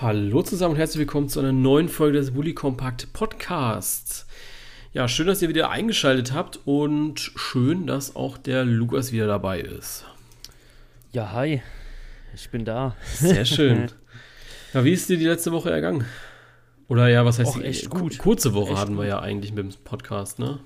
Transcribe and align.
Hallo 0.00 0.42
zusammen 0.42 0.72
und 0.72 0.78
herzlich 0.78 1.00
willkommen 1.00 1.28
zu 1.28 1.40
einer 1.40 1.52
neuen 1.52 1.90
Folge 1.90 2.16
des 2.16 2.30
Bully 2.30 2.54
Compact 2.54 3.12
Podcasts. 3.12 4.26
Ja, 4.94 5.08
schön, 5.08 5.26
dass 5.26 5.42
ihr 5.42 5.50
wieder 5.50 5.68
eingeschaltet 5.68 6.32
habt 6.32 6.58
und 6.64 7.20
schön, 7.36 7.86
dass 7.86 8.16
auch 8.16 8.38
der 8.38 8.64
Lukas 8.64 9.12
wieder 9.12 9.26
dabei 9.26 9.60
ist. 9.60 10.06
Ja, 11.12 11.32
hi. 11.32 11.60
Ich 12.34 12.48
bin 12.48 12.64
da. 12.64 12.96
Sehr 13.12 13.44
schön. 13.44 13.90
ja, 14.72 14.84
wie 14.84 14.92
ist 14.92 15.08
dir 15.10 15.18
die 15.18 15.26
letzte 15.26 15.52
Woche 15.52 15.70
ergangen? 15.70 16.06
Oder 16.88 17.08
ja, 17.08 17.26
was 17.26 17.38
heißt 17.38 17.50
Och, 17.50 17.58
die 17.58 17.64
echt 17.66 17.90
gut. 17.90 18.16
kurze 18.16 18.54
Woche 18.54 18.70
Echt 18.72 18.80
hatten 18.80 18.94
wir 18.94 19.02
gut. 19.02 19.08
ja 19.08 19.20
eigentlich 19.20 19.52
mit 19.52 19.70
dem 19.70 19.84
Podcast, 19.84 20.38
ne? 20.38 20.60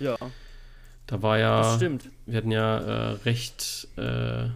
Ja, 0.00 0.16
Da 1.06 1.22
war 1.22 1.38
ja, 1.38 1.62
das 1.62 1.76
stimmt. 1.76 2.10
wir 2.26 2.36
hatten 2.38 2.50
ja 2.50 2.78
äh, 2.78 3.10
recht, 3.24 3.86
äh, 3.96 4.48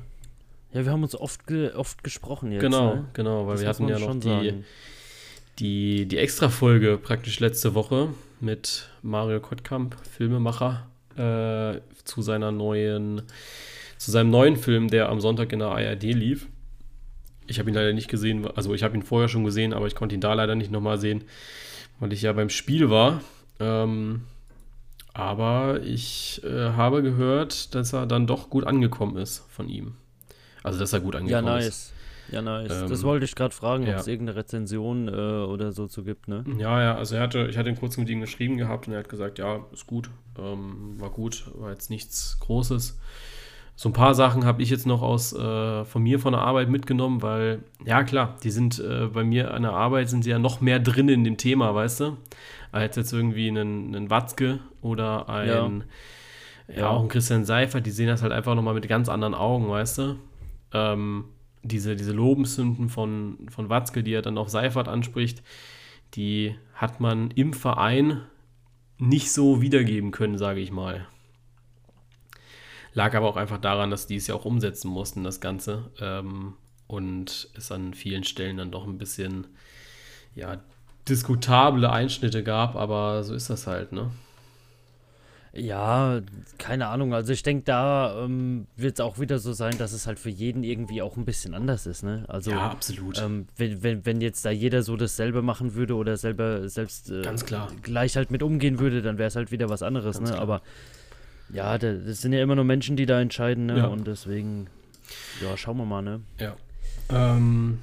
Ja, 0.75 0.85
wir 0.85 0.93
haben 0.93 1.03
uns 1.03 1.15
oft, 1.15 1.47
ge 1.47 1.73
oft 1.73 2.03
gesprochen 2.05 2.53
jetzt. 2.53 2.61
genau, 2.61 2.97
Ne? 2.97 3.05
genau, 3.15 3.47
weil 3.47 3.55
Das 3.55 3.63
wir 3.63 3.69
hatten 3.69 3.89
ja 3.89 3.99
noch 3.99 4.15
die, 4.19 4.29
sagen. 4.29 4.65
die, 5.59 6.07
die 6.07 6.19
Extra-Folge 6.19 6.99
praktisch 6.99 7.39
letzte 7.41 7.75
Woche 7.75 8.09
mit 8.41 8.89
Mario 9.03 9.41
Kottkamp, 9.41 9.97
Filmemacher, 10.11 10.87
äh, 11.17 11.81
zu 12.05 12.23
seiner 12.23 12.51
neuen, 12.51 13.23
zu 13.99 14.11
seinem 14.11 14.31
neuen 14.31 14.57
Film, 14.57 14.89
der 14.89 15.09
am 15.09 15.21
Sonntag 15.21 15.53
in 15.53 15.61
der 15.61 15.69
ARD 15.69 16.03
lief. 16.03 16.49
Ich 17.47 17.59
habe 17.61 17.71
ihn 17.71 17.75
leider 17.75 17.93
nicht 17.93 18.09
gesehen, 18.09 18.47
also 18.57 18.75
ich 18.75 18.83
habe 18.83 18.97
ihn 18.97 19.03
vorher 19.03 19.29
schon 19.29 19.45
gesehen, 19.45 19.73
aber 19.75 19.87
ich 19.87 19.95
konnte 19.95 20.15
ihn 20.15 20.21
da 20.21 20.35
leider 20.35 20.55
nicht 20.57 20.71
nochmal 20.73 20.99
sehen, 20.99 21.25
weil 22.01 22.13
ich 22.13 22.23
ja 22.23 22.33
beim 22.33 22.49
Spiel 22.49 22.91
war. 22.91 23.21
Ähm, 23.61 24.23
aber 25.13 25.81
ich 25.85 26.43
äh, 26.43 26.71
habe 26.73 27.03
gehört, 27.03 27.75
dass 27.77 27.93
er 27.93 28.07
dann 28.07 28.27
doch 28.27 28.51
gut 28.51 28.65
angekommen 28.67 29.17
ist 29.19 29.45
von 29.51 29.69
ihm. 29.69 29.95
Also, 30.65 30.81
dass 30.81 30.93
er 30.93 31.01
gut 31.01 31.15
Ja, 31.15 31.21
angekommen 31.21 31.59
ist. 31.59 31.65
nice. 31.65 31.93
Ja, 32.33 32.43
nice. 32.43 32.83
Ähm, 32.83 32.89
das 32.89 33.03
wollte 33.05 33.25
ich 33.27 33.35
gerade 33.35 33.55
fragen, 33.55 33.85
ob 33.85 33.91
ja. 33.91 33.97
es 33.99 34.07
irgendeine 34.07 34.39
Rezension 34.39 35.09
äh, 35.09 35.11
oder 35.11 35.73
so 35.73 35.87
zu 35.87 36.05
gibt, 36.05 36.27
ne? 36.27 36.45
Ja, 36.59 36.83
ja, 36.83 36.95
also 36.97 37.17
er 37.17 37.23
hatte, 37.23 37.47
ich 37.49 37.59
hatte 37.59 37.69
ihn 37.69 37.77
kurz 37.77 37.97
mit 37.97 38.09
ihm 38.09 38.21
geschrieben 38.21 38.57
gehabt 38.57 38.87
und 38.87 38.95
er 38.95 39.01
hat 39.01 39.09
gesagt, 39.09 39.39
ja, 39.39 39.61
ist 39.73 39.87
gut, 39.87 40.11
ähm, 40.39 40.99
war 40.99 41.11
gut, 41.11 41.45
war 41.55 41.71
jetzt 41.71 41.91
nichts 41.91 42.39
Großes. 42.41 42.99
So 43.77 43.89
ein 43.89 43.93
paar 43.93 44.15
Sachen 44.15 44.45
habe 44.47 44.63
ich 44.63 44.71
jetzt 44.71 44.87
noch 44.87 45.03
aus 45.03 45.33
äh, 45.33 45.85
von 45.85 46.03
mir 46.03 46.19
von 46.19 46.33
der 46.33 46.43
Arbeit 46.43 46.69
mitgenommen, 46.71 47.23
weil, 47.23 47.63
ja 47.85 48.05
klar, 48.05 48.37
die 48.43 48.51
sind 48.51 48.79
äh, 48.79 49.09
bei 49.13 49.25
mir 49.25 49.53
an 49.53 49.63
der 49.63 49.73
Arbeit 49.73 50.09
sind 50.09 50.23
sie 50.23 50.31
ja 50.31 50.39
noch 50.39 50.61
mehr 50.61 50.79
drin 50.79 51.09
in 51.09 51.25
dem 51.25 51.37
Thema, 51.37 51.75
weißt 51.75 52.01
du? 52.01 52.17
Als 52.73 52.97
jetzt 52.97 53.13
irgendwie 53.13 53.49
einen, 53.49 53.95
einen 53.95 54.11
Watzke 54.11 54.61
oder 54.81 55.29
ein, 55.29 55.85
ja. 56.69 56.77
Ja. 56.77 56.89
auch 56.89 57.03
ein 57.03 57.09
Christian 57.09 57.45
Seifert, 57.45 57.85
die 57.85 57.91
sehen 57.91 58.07
das 58.07 58.23
halt 58.23 58.33
einfach 58.33 58.55
nochmal 58.55 58.75
mit 58.75 58.89
ganz 58.89 59.09
anderen 59.09 59.35
Augen, 59.35 59.69
weißt 59.69 59.99
du? 59.99 60.17
Ähm, 60.75 61.25
diese, 61.63 61.97
diese 61.97 62.13
Lobensünden 62.13 62.91
von, 62.91 63.39
von 63.49 63.71
Watzke, 63.71 64.03
die 64.03 64.13
er 64.13 64.23
dann 64.23 64.37
auf 64.37 64.51
Seifert 64.51 64.87
anspricht, 64.87 65.43
die 66.15 66.57
hat 66.75 67.01
man 67.01 67.31
im 67.31 67.55
Verein 67.55 68.23
nicht 68.99 69.33
so 69.33 69.61
wiedergeben 69.63 70.11
können, 70.11 70.39
sage 70.39 70.61
ich 70.61 70.71
mal. 70.71 71.07
Lag 72.93 73.15
aber 73.15 73.29
auch 73.29 73.37
einfach 73.37 73.59
daran, 73.59 73.91
dass 73.91 74.07
die 74.07 74.17
es 74.17 74.27
ja 74.27 74.35
auch 74.35 74.45
umsetzen 74.45 74.89
mussten, 74.89 75.25
das 75.25 75.41
Ganze. 75.41 75.91
Ähm, 76.01 76.55
und 76.87 77.49
es 77.57 77.73
an 77.73 77.95
vielen 77.95 78.25
Stellen 78.25 78.59
dann 78.59 78.71
doch 78.71 78.87
ein 78.87 78.99
bisschen, 78.99 79.47
ja, 80.35 80.63
diskutable 81.09 81.91
Einschnitte 81.91 82.45
gab, 82.45 82.77
aber 82.77 83.25
so 83.25 83.35
ist 83.35 83.51
das 83.51 83.67
halt, 83.67 83.93
ne? 83.93 84.11
Ja, 85.57 86.21
keine 86.59 86.89
Ahnung. 86.89 87.15
Also 87.15 87.33
ich 87.33 87.45
denke, 87.45 87.63
da 87.65 88.25
ähm, 88.25 88.67
wird 88.77 88.95
es 88.95 89.01
auch 89.01 89.21
wieder 89.21 89.39
so 89.39 89.53
sein, 89.53 89.79
dass 89.79 89.93
es 89.93 90.07
halt 90.07 90.19
für 90.19 90.31
jeden 90.31 90.65
irgendwie 90.65 91.01
auch 91.01 91.17
ein 91.17 91.25
bisschen 91.25 91.55
anders 91.55 91.87
ist, 91.87 92.03
ne? 92.03 92.25
Also 92.27 92.51
ja, 92.51 92.71
absolut. 92.71 93.23
ähm, 93.23 93.47
wenn, 93.57 93.83
wenn, 93.85 94.05
wenn 94.05 94.21
jetzt 94.21 94.45
da 94.45 94.51
jeder 94.51 94.83
so 94.83 94.97
dasselbe 94.97 95.43
machen 95.43 95.75
würde 95.75 95.95
oder 95.95 96.17
selber 96.17 96.69
selbst 96.69 97.11
äh, 97.11 97.23
Ganz 97.23 97.45
klar. 97.47 97.69
gleich 97.83 98.17
halt 98.17 98.33
mit 98.33 98.43
umgehen 98.43 98.81
würde, 98.81 99.01
dann 99.01 99.17
wäre 99.17 99.29
es 99.29 99.37
halt 99.37 99.53
wieder 99.53 99.69
was 99.69 99.83
anderes, 99.85 100.17
Ganz 100.17 100.31
ne? 100.31 100.35
klar. 100.37 100.43
Aber 100.43 100.63
ja, 101.53 101.79
da- 101.79 101.93
das 101.93 102.21
sind 102.21 102.33
ja 102.33 102.43
immer 102.43 102.57
nur 102.57 102.65
Menschen, 102.65 102.97
die 102.97 103.07
da 103.07 103.21
entscheiden, 103.21 103.67
ne? 103.67 103.79
Ja. 103.79 103.87
Und 103.87 104.09
deswegen, 104.09 104.67
ja, 105.41 105.57
schauen 105.57 105.77
wir 105.77 105.85
mal, 105.85 106.03
ne? 106.03 106.21
Ja. 106.41 106.57
Ähm, 107.11 107.79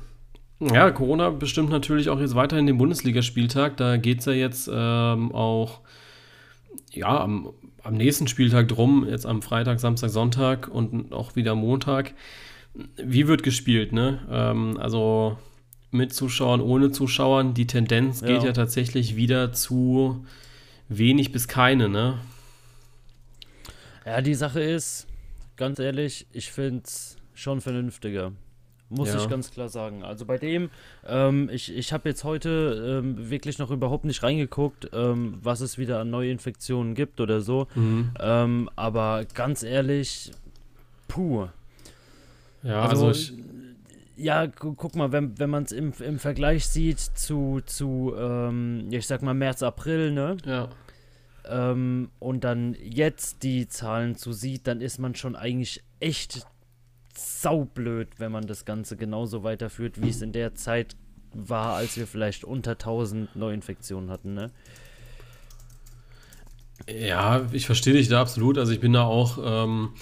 ja, 0.59 0.91
Corona 0.91 1.29
bestimmt 1.29 1.69
natürlich 1.69 2.09
auch 2.09 2.19
jetzt 2.19 2.35
weiterhin 2.35 2.67
den 2.67 2.77
Bundesligaspieltag. 2.77 3.77
Da 3.77 3.95
geht 3.97 4.19
es 4.19 4.25
ja 4.25 4.33
jetzt 4.33 4.69
ähm, 4.71 5.31
auch 5.31 5.79
ja, 6.93 7.21
am, 7.21 7.53
am 7.83 7.95
nächsten 7.95 8.27
Spieltag 8.27 8.67
drum, 8.67 9.07
jetzt 9.07 9.25
am 9.25 9.41
Freitag, 9.41 9.79
Samstag, 9.79 10.09
Sonntag 10.09 10.67
und 10.67 11.13
auch 11.13 11.35
wieder 11.35 11.55
Montag. 11.55 12.13
Wie 12.95 13.27
wird 13.27 13.43
gespielt, 13.43 13.91
ne? 13.91 14.19
Ähm, 14.29 14.77
also 14.79 15.37
mit 15.91 16.13
Zuschauern, 16.13 16.61
ohne 16.61 16.91
Zuschauern. 16.91 17.53
Die 17.53 17.67
Tendenz 17.67 18.21
geht 18.21 18.41
Ja. 18.41 18.45
ja 18.45 18.53
tatsächlich 18.53 19.15
wieder 19.15 19.51
zu 19.51 20.25
wenig 20.87 21.31
bis 21.31 21.47
keine, 21.47 21.89
ne? 21.89 22.19
Ja, 24.05 24.21
die 24.21 24.33
Sache 24.33 24.61
ist, 24.61 25.07
ganz 25.57 25.79
ehrlich, 25.79 26.27
ich 26.31 26.51
finde 26.51 26.83
es 26.85 27.17
schon 27.33 27.61
vernünftiger. 27.61 28.31
Muss 28.91 29.09
Ja. 29.13 29.17
ich 29.21 29.29
ganz 29.29 29.51
klar 29.51 29.69
sagen. 29.69 30.03
Also 30.03 30.25
bei 30.25 30.37
dem, 30.37 30.69
ähm, 31.07 31.49
ich, 31.51 31.73
ich 31.75 31.93
habe 31.93 32.09
jetzt 32.09 32.23
heute 32.25 33.01
ähm, 33.03 33.29
wirklich 33.29 33.57
noch 33.57 33.71
überhaupt 33.71 34.03
nicht 34.05 34.21
reingeguckt, 34.21 34.89
ähm, 34.93 35.37
was 35.41 35.61
es 35.61 35.77
wieder 35.77 35.99
an 35.99 36.09
Neuinfektionen 36.09 36.93
gibt 36.93 37.19
oder 37.21 37.39
so. 37.41 37.67
Ähm, 38.19 38.69
aber 38.75 39.25
ganz 39.33 39.63
ehrlich, 39.63 40.31
puh. 41.07 41.47
Ja, 42.63 42.81
Also, 42.83 43.07
also, 43.07 43.19
ich, 43.19 43.33
Ja, 44.17 44.45
gu 44.45 44.73
guck 44.75 44.95
mal, 44.95 45.11
wenn, 45.11 45.39
wenn 45.39 45.49
man 45.49 45.63
es 45.63 45.71
im, 45.71 45.93
im 45.99 46.19
Vergleich 46.19 46.67
sieht 46.67 46.99
zu, 46.99 47.61
zu 47.65 48.13
ähm, 48.17 48.87
ich 48.91 49.07
sag 49.07 49.21
mal 49.23 49.33
März, 49.33 49.63
April, 49.63 50.11
ne? 50.11 50.37
ja. 50.45 50.67
ähm, 51.45 52.09
und 52.19 52.43
dann 52.43 52.75
jetzt 52.83 53.41
die 53.41 53.67
Zahlen 53.67 54.15
zu 54.15 54.31
sieht, 54.33 54.67
dann 54.67 54.79
ist 54.81 54.99
man 54.99 55.15
schon 55.15 55.35
eigentlich 55.35 55.81
echt 55.99 56.45
saublöd, 57.15 58.07
wenn 58.17 58.31
man 58.31 58.47
das 58.47 58.65
Ganze 58.65 58.97
genauso 58.97 59.43
weiterführt, 59.43 60.01
wie 60.01 60.09
es 60.09 60.21
in 60.21 60.31
der 60.31 60.55
Zeit 60.55 60.95
war, 61.33 61.75
als 61.75 61.97
wir 61.97 62.07
vielleicht 62.07 62.43
unter 62.43 62.71
1000 62.71 63.35
Neuinfektionen 63.35 64.09
hatten, 64.09 64.33
ne? 64.33 64.51
Ja, 66.89 67.47
ich 67.51 67.65
verstehe 67.65 67.93
dich 67.93 68.07
da 68.07 68.21
absolut. 68.21 68.57
Also 68.57 68.71
ich 68.71 68.79
bin 68.79 68.93
da 68.93 69.03
auch, 69.03 69.37
ähm, 69.43 69.93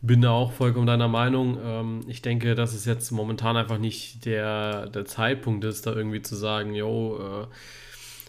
bin 0.00 0.20
da 0.20 0.30
auch 0.30 0.52
vollkommen 0.52 0.86
deiner 0.86 1.08
Meinung. 1.08 1.58
Ähm, 1.62 2.04
ich 2.06 2.22
denke, 2.22 2.54
dass 2.54 2.72
es 2.72 2.84
jetzt 2.84 3.10
momentan 3.10 3.56
einfach 3.56 3.78
nicht 3.78 4.24
der, 4.26 4.86
der 4.86 5.04
Zeitpunkt 5.04 5.64
ist, 5.64 5.86
da 5.86 5.92
irgendwie 5.92 6.22
zu 6.22 6.36
sagen, 6.36 6.74
yo, 6.74 7.18
äh, 7.18 7.46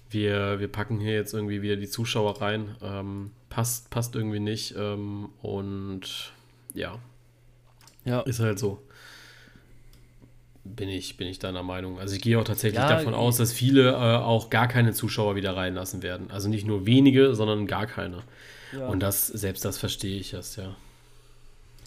wir, 0.09 0.59
wir 0.59 0.68
packen 0.68 1.00
hier 1.00 1.13
jetzt 1.13 1.34
irgendwie 1.34 1.62
wieder 1.62 1.75
die 1.75 1.90
Zuschauer 1.90 2.41
rein. 2.41 2.75
Ähm, 2.81 3.31
passt, 3.50 3.90
passt 3.90 4.16
irgendwie 4.16 4.40
nicht. 4.40 4.75
Ähm, 4.78 5.29
und 5.41 6.34
ja, 6.74 6.97
Ja. 8.05 8.21
ist 8.21 8.39
halt 8.39 8.59
so. 8.59 8.81
Bin 10.63 10.89
ich, 10.89 11.16
bin 11.17 11.27
ich 11.27 11.38
deiner 11.38 11.61
Meinung. 11.61 11.99
Also 11.99 12.16
ich 12.16 12.21
gehe 12.23 12.39
auch 12.39 12.43
tatsächlich 12.43 12.79
Ja, 12.81 12.89
davon 12.89 13.13
aus, 13.13 13.38
dass 13.38 13.53
viele 13.53 13.91
äh, 13.91 13.95
auch 13.95 14.49
gar 14.49 14.67
keine 14.67 14.93
Zuschauer 14.93 15.35
wieder 15.35 15.55
reinlassen 15.55 16.01
werden. 16.01 16.31
Also 16.31 16.49
nicht 16.49 16.65
nur 16.65 16.88
wenige, 16.88 17.35
sondern 17.35 17.67
gar 17.67 17.85
keine. 17.85 18.23
Ja, 18.71 18.88
Und 18.88 18.99
das, 19.01 19.27
selbst 19.27 19.63
das 19.63 19.77
verstehe 19.77 20.19
ich 20.19 20.33
erst, 20.33 20.57
ja. 20.57 20.75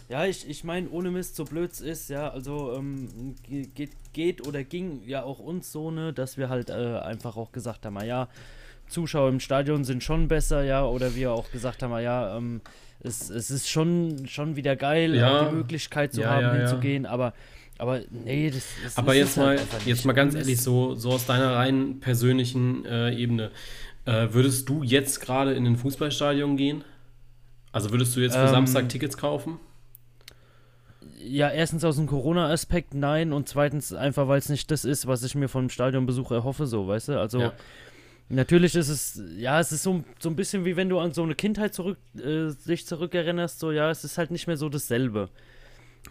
ja 0.09 0.25
ich, 0.27 0.49
ich 0.49 0.65
meine, 0.65 0.89
ohne 0.91 1.11
Mist, 1.11 1.37
so 1.37 1.45
blöd 1.45 1.73
es 1.73 1.81
ist, 1.81 2.09
ja, 2.09 2.29
also 2.31 2.73
ähm, 2.77 3.35
ge- 3.43 3.67
geht, 3.75 3.91
geht 4.13 4.47
oder 4.47 4.65
ging 4.65 5.03
ja 5.07 5.23
auch 5.25 5.39
uns 5.41 5.73
so, 5.73 5.91
ne, 5.91 6.13
dass 6.13 6.39
wir 6.39 6.49
halt 6.49 6.71
äh, 6.71 6.99
einfach 7.01 7.37
auch 7.37 7.53
gesagt 7.53 7.85
haben, 7.85 8.01
ja, 8.05 8.29
Zuschauer 8.89 9.29
im 9.29 9.41
Stadion 9.41 9.85
sind 9.85 10.03
schon 10.03 10.29
besser, 10.29 10.63
ja, 10.63 10.85
oder 10.85 11.15
wir 11.15 11.33
auch 11.33 11.51
gesagt 11.51 11.83
haben, 11.83 11.93
ja, 12.01 12.37
ähm, 12.37 12.61
es, 13.01 13.31
es 13.31 13.51
ist 13.51 13.69
schon, 13.71 14.27
schon 14.27 14.57
wieder 14.57 14.77
geil, 14.77 15.15
Ja. 15.15 15.49
die 15.49 15.55
Möglichkeit 15.55 16.13
zu 16.13 16.23
Ja, 16.23 16.31
haben, 16.31 16.47
ja, 16.47 16.59
hinzugehen, 16.59 17.07
aber, 17.07 17.35
aber 17.79 18.01
nee, 18.11 18.51
das, 18.51 18.65
das 18.83 18.97
Aber 18.97 19.15
jetzt 19.15 19.31
ist 19.31 19.37
mal, 19.37 19.49
halt 19.49 19.61
einfach 19.61 19.87
jetzt 19.87 20.05
mal 20.05 20.13
ganz 20.13 20.35
ehrlich, 20.35 20.61
so, 20.61 20.95
so 20.95 21.13
aus 21.13 21.27
deiner 21.27 21.55
rein 21.55 22.01
persönlichen 22.01 22.85
äh, 22.85 23.15
Ebene, 23.15 23.51
äh, 24.05 24.29
würdest 24.33 24.69
du 24.69 24.83
jetzt 24.83 25.21
gerade 25.21 25.55
in 25.55 25.67
ein 25.67 25.77
Fußballstadion 25.77 26.57
gehen? 26.57 26.85
Also 27.73 27.91
würdest 27.91 28.17
du 28.17 28.21
jetzt 28.21 28.35
für 28.35 28.41
Ähm, 28.41 28.49
Samstag 28.49 28.89
Tickets 28.89 29.17
kaufen? 29.17 29.59
Ja, 31.21 31.51
erstens 31.51 31.85
aus 31.85 31.97
dem 31.97 32.07
Corona-Aspekt 32.07 32.95
nein 32.95 33.33
und 33.33 33.49
zweitens 33.49 33.93
einfach, 33.93 34.29
weil 34.29 34.39
es 34.39 34.49
nicht 34.49 34.71
das 34.71 34.85
ist, 34.85 35.07
was 35.07 35.23
ich 35.23 35.35
mir 35.35 35.49
vom 35.49 35.69
Stadionbesuch 35.69 36.31
erhoffe, 36.33 36.67
so, 36.67 36.87
weißt 36.89 37.09
du? 37.09 37.21
Also 37.21 37.41
Ja. 37.43 37.53
Natürlich 38.29 38.75
ist 38.75 38.89
es, 38.89 39.23
ja, 39.37 39.59
es 39.61 39.73
ist 39.73 39.83
so, 39.83 40.05
so 40.19 40.29
ein 40.29 40.37
bisschen 40.37 40.65
wie 40.65 40.77
wenn 40.77 40.89
du 40.89 40.99
an 40.99 41.13
so 41.13 41.23
eine 41.23 41.35
Kindheit 41.35 41.75
zurück, 41.75 41.99
äh, 42.17 42.51
dich 42.67 42.87
zurückerinnerst, 42.87 43.59
so, 43.59 43.73
ja, 43.73 43.91
es 43.91 44.05
ist 44.05 44.19
halt 44.19 44.31
nicht 44.31 44.47
mehr 44.47 44.57
so 44.57 44.69
dasselbe. 44.69 45.29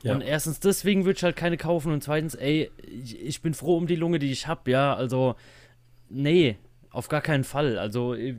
Ja. 0.03 0.13
Und 0.13 0.21
erstens 0.21 0.59
deswegen 0.59 1.05
würde 1.05 1.17
ich 1.17 1.23
halt 1.23 1.35
keine 1.35 1.57
kaufen 1.57 1.91
und 1.91 2.03
zweitens, 2.03 2.35
ey, 2.35 2.69
ich, 2.85 3.19
ich 3.19 3.41
bin 3.41 3.53
froh 3.53 3.77
um 3.77 3.87
die 3.87 3.95
Lunge, 3.95 4.19
die 4.19 4.31
ich 4.31 4.47
habe, 4.47 4.69
ja, 4.71 4.93
also, 4.93 5.35
nee, 6.09 6.57
Auf 6.97 7.09
gar 7.09 7.21
keinen 7.21 7.43
Fall. 7.43 7.77
Also 7.77 8.15
äh, 8.15 8.35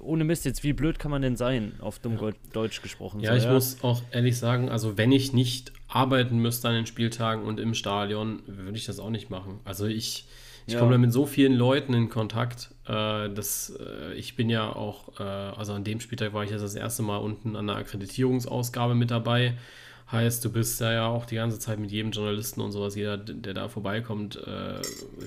ohne 0.00 0.24
Mist, 0.24 0.44
jetzt 0.44 0.62
wie 0.64 0.74
blöd 0.74 0.98
kann 0.98 1.10
man 1.10 1.22
denn 1.22 1.36
sein, 1.36 1.72
auf 1.80 1.98
dumm 1.98 2.18
ja. 2.20 2.30
Deutsch 2.52 2.82
gesprochen. 2.82 3.20
Ja, 3.20 3.32
so, 3.32 3.38
ich 3.38 3.44
ja? 3.44 3.52
muss 3.52 3.82
auch 3.82 4.02
ehrlich 4.10 4.36
sagen, 4.36 4.68
also 4.68 4.98
wenn 4.98 5.12
ich 5.12 5.32
nicht 5.32 5.72
arbeiten 5.88 6.38
müsste 6.38 6.68
an 6.68 6.74
den 6.74 6.86
Spieltagen 6.86 7.44
und 7.44 7.58
im 7.58 7.72
Stadion, 7.72 8.42
würde 8.46 8.76
ich 8.76 8.84
das 8.84 8.98
auch 8.98 9.08
nicht 9.08 9.30
machen. 9.30 9.60
Also 9.64 9.86
ich, 9.86 10.26
ich 10.66 10.74
ja. 10.74 10.80
komme 10.80 10.92
da 10.92 10.98
mit 10.98 11.12
so 11.12 11.26
vielen 11.26 11.52
Leuten 11.52 11.94
in 11.94 12.08
Kontakt, 12.08 12.70
äh, 12.86 13.28
dass 13.30 13.72
äh, 13.78 14.14
ich 14.14 14.34
bin 14.34 14.50
ja 14.50 14.68
auch, 14.74 15.20
äh, 15.20 15.22
also 15.22 15.72
an 15.74 15.84
dem 15.84 16.00
Spieltag 16.00 16.32
war 16.32 16.42
ich 16.42 16.50
jetzt 16.50 16.62
das 16.62 16.74
erste 16.74 17.02
Mal 17.02 17.18
unten 17.18 17.54
an 17.54 17.68
der 17.68 17.76
Akkreditierungsausgabe 17.76 18.94
mit 18.94 19.12
dabei. 19.12 19.54
Heißt, 20.10 20.44
du 20.44 20.50
bist 20.50 20.80
ja, 20.80 20.92
ja 20.92 21.06
auch 21.06 21.26
die 21.26 21.36
ganze 21.36 21.58
Zeit 21.58 21.78
mit 21.78 21.90
jedem 21.90 22.12
Journalisten 22.12 22.60
und 22.60 22.72
sowas, 22.72 22.94
jeder, 22.96 23.16
der 23.16 23.54
da 23.54 23.68
vorbeikommt, 23.68 24.36
äh, 24.36 24.80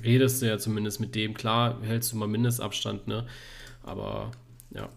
redest 0.03 0.41
du 0.41 0.47
ja 0.47 0.57
zumindest 0.57 0.99
mit 0.99 1.15
dem. 1.15 1.33
Klar, 1.33 1.79
hältst 1.83 2.11
du 2.11 2.17
mal 2.17 2.27
Mindestabstand, 2.27 3.07
ne? 3.07 3.25
Aber 3.83 4.31
ja. 4.71 4.89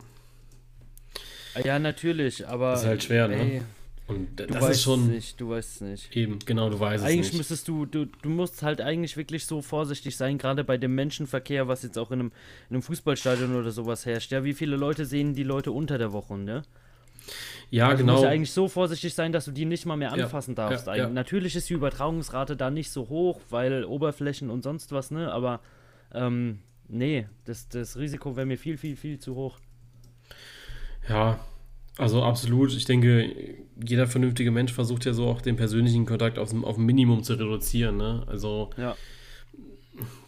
Ja, 1.64 1.78
natürlich, 1.78 2.46
aber. 2.48 2.72
Das 2.72 2.82
ist 2.82 2.86
halt 2.86 3.02
schwer, 3.02 3.28
ne? 3.28 3.36
ey, 3.36 3.58
ne? 3.58 3.64
Und 4.14 4.36
du 4.36 4.46
das 4.46 4.70
ist 4.70 4.82
schon. 4.82 5.08
Nicht, 5.08 5.40
du 5.40 5.50
weißt 5.50 5.76
es 5.76 5.80
nicht. 5.80 6.16
Eben, 6.16 6.38
genau, 6.40 6.70
du 6.70 6.78
weißt 6.78 7.04
eigentlich 7.04 7.26
es 7.26 7.32
nicht. 7.32 7.34
Eigentlich 7.34 7.38
müsstest 7.38 7.68
du, 7.68 7.86
du, 7.86 8.06
du 8.06 8.28
musst 8.28 8.62
halt 8.62 8.80
eigentlich 8.80 9.16
wirklich 9.16 9.46
so 9.46 9.62
vorsichtig 9.62 10.16
sein, 10.16 10.38
gerade 10.38 10.64
bei 10.64 10.78
dem 10.78 10.94
Menschenverkehr, 10.94 11.68
was 11.68 11.82
jetzt 11.82 11.98
auch 11.98 12.10
in 12.10 12.20
einem, 12.20 12.32
in 12.68 12.76
einem 12.76 12.82
Fußballstadion 12.82 13.54
oder 13.54 13.70
sowas 13.70 14.06
herrscht. 14.06 14.32
Ja, 14.32 14.44
wie 14.44 14.54
viele 14.54 14.76
Leute 14.76 15.04
sehen 15.04 15.34
die 15.34 15.42
Leute 15.44 15.72
unter 15.72 15.98
der 15.98 16.12
Woche, 16.12 16.38
ne? 16.38 16.62
Ja, 17.70 17.88
also 17.88 17.98
genau. 17.98 18.12
Du 18.12 18.12
musst 18.12 18.24
ja 18.24 18.30
eigentlich 18.30 18.52
so 18.52 18.68
vorsichtig 18.68 19.14
sein, 19.14 19.32
dass 19.32 19.46
du 19.46 19.50
die 19.50 19.64
nicht 19.64 19.86
mal 19.86 19.96
mehr 19.96 20.12
anfassen 20.12 20.54
ja, 20.56 20.68
darfst. 20.68 20.86
Ja, 20.86 20.94
ja. 20.94 21.08
Natürlich 21.08 21.56
ist 21.56 21.70
die 21.70 21.74
Übertragungsrate 21.74 22.56
da 22.56 22.70
nicht 22.70 22.90
so 22.90 23.08
hoch, 23.08 23.40
weil 23.48 23.84
Oberflächen 23.84 24.50
und 24.50 24.62
sonst 24.62 24.92
was, 24.92 25.10
ne? 25.10 25.32
Aber 25.32 25.60
ähm, 26.12 26.58
nee, 26.88 27.26
das, 27.44 27.68
das 27.68 27.96
Risiko 27.96 28.36
wäre 28.36 28.46
mir 28.46 28.58
viel, 28.58 28.76
viel, 28.76 28.96
viel 28.96 29.18
zu 29.18 29.34
hoch. 29.34 29.58
Ja, 31.08 31.40
also 31.98 32.22
absolut. 32.22 32.74
Ich 32.74 32.84
denke, 32.84 33.34
jeder 33.84 34.06
vernünftige 34.06 34.50
Mensch 34.50 34.72
versucht 34.72 35.04
ja 35.04 35.12
so 35.12 35.26
auch 35.26 35.42
den 35.42 35.56
persönlichen 35.56 36.06
Kontakt 36.06 36.38
auf, 36.38 36.52
auf 36.64 36.78
ein 36.78 36.84
Minimum 36.84 37.22
zu 37.22 37.34
reduzieren. 37.34 37.96
Ne? 37.96 38.24
Also 38.26 38.70
ja 38.76 38.96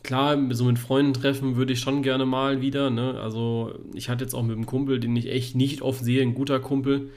klar, 0.02 0.38
so 0.50 0.64
mit 0.64 0.78
Freunden 0.78 1.14
treffen 1.14 1.56
würde 1.56 1.72
ich 1.72 1.81
schon 1.81 2.02
gerne 2.02 2.26
mal 2.26 2.61
wieder. 2.61 2.90
Ne? 2.90 3.19
Also 3.20 3.75
ich 3.94 4.08
hatte 4.08 4.25
jetzt 4.25 4.34
auch 4.34 4.43
mit 4.43 4.56
einem 4.56 4.66
Kumpel, 4.66 5.00
den 5.00 5.16
ich 5.16 5.31
echt 5.31 5.56
nicht 5.56 5.82
oft 5.82 6.05
sehe, 6.05 6.22
ein 6.22 6.34
guter 6.34 6.61
Kumpel, 6.61 7.11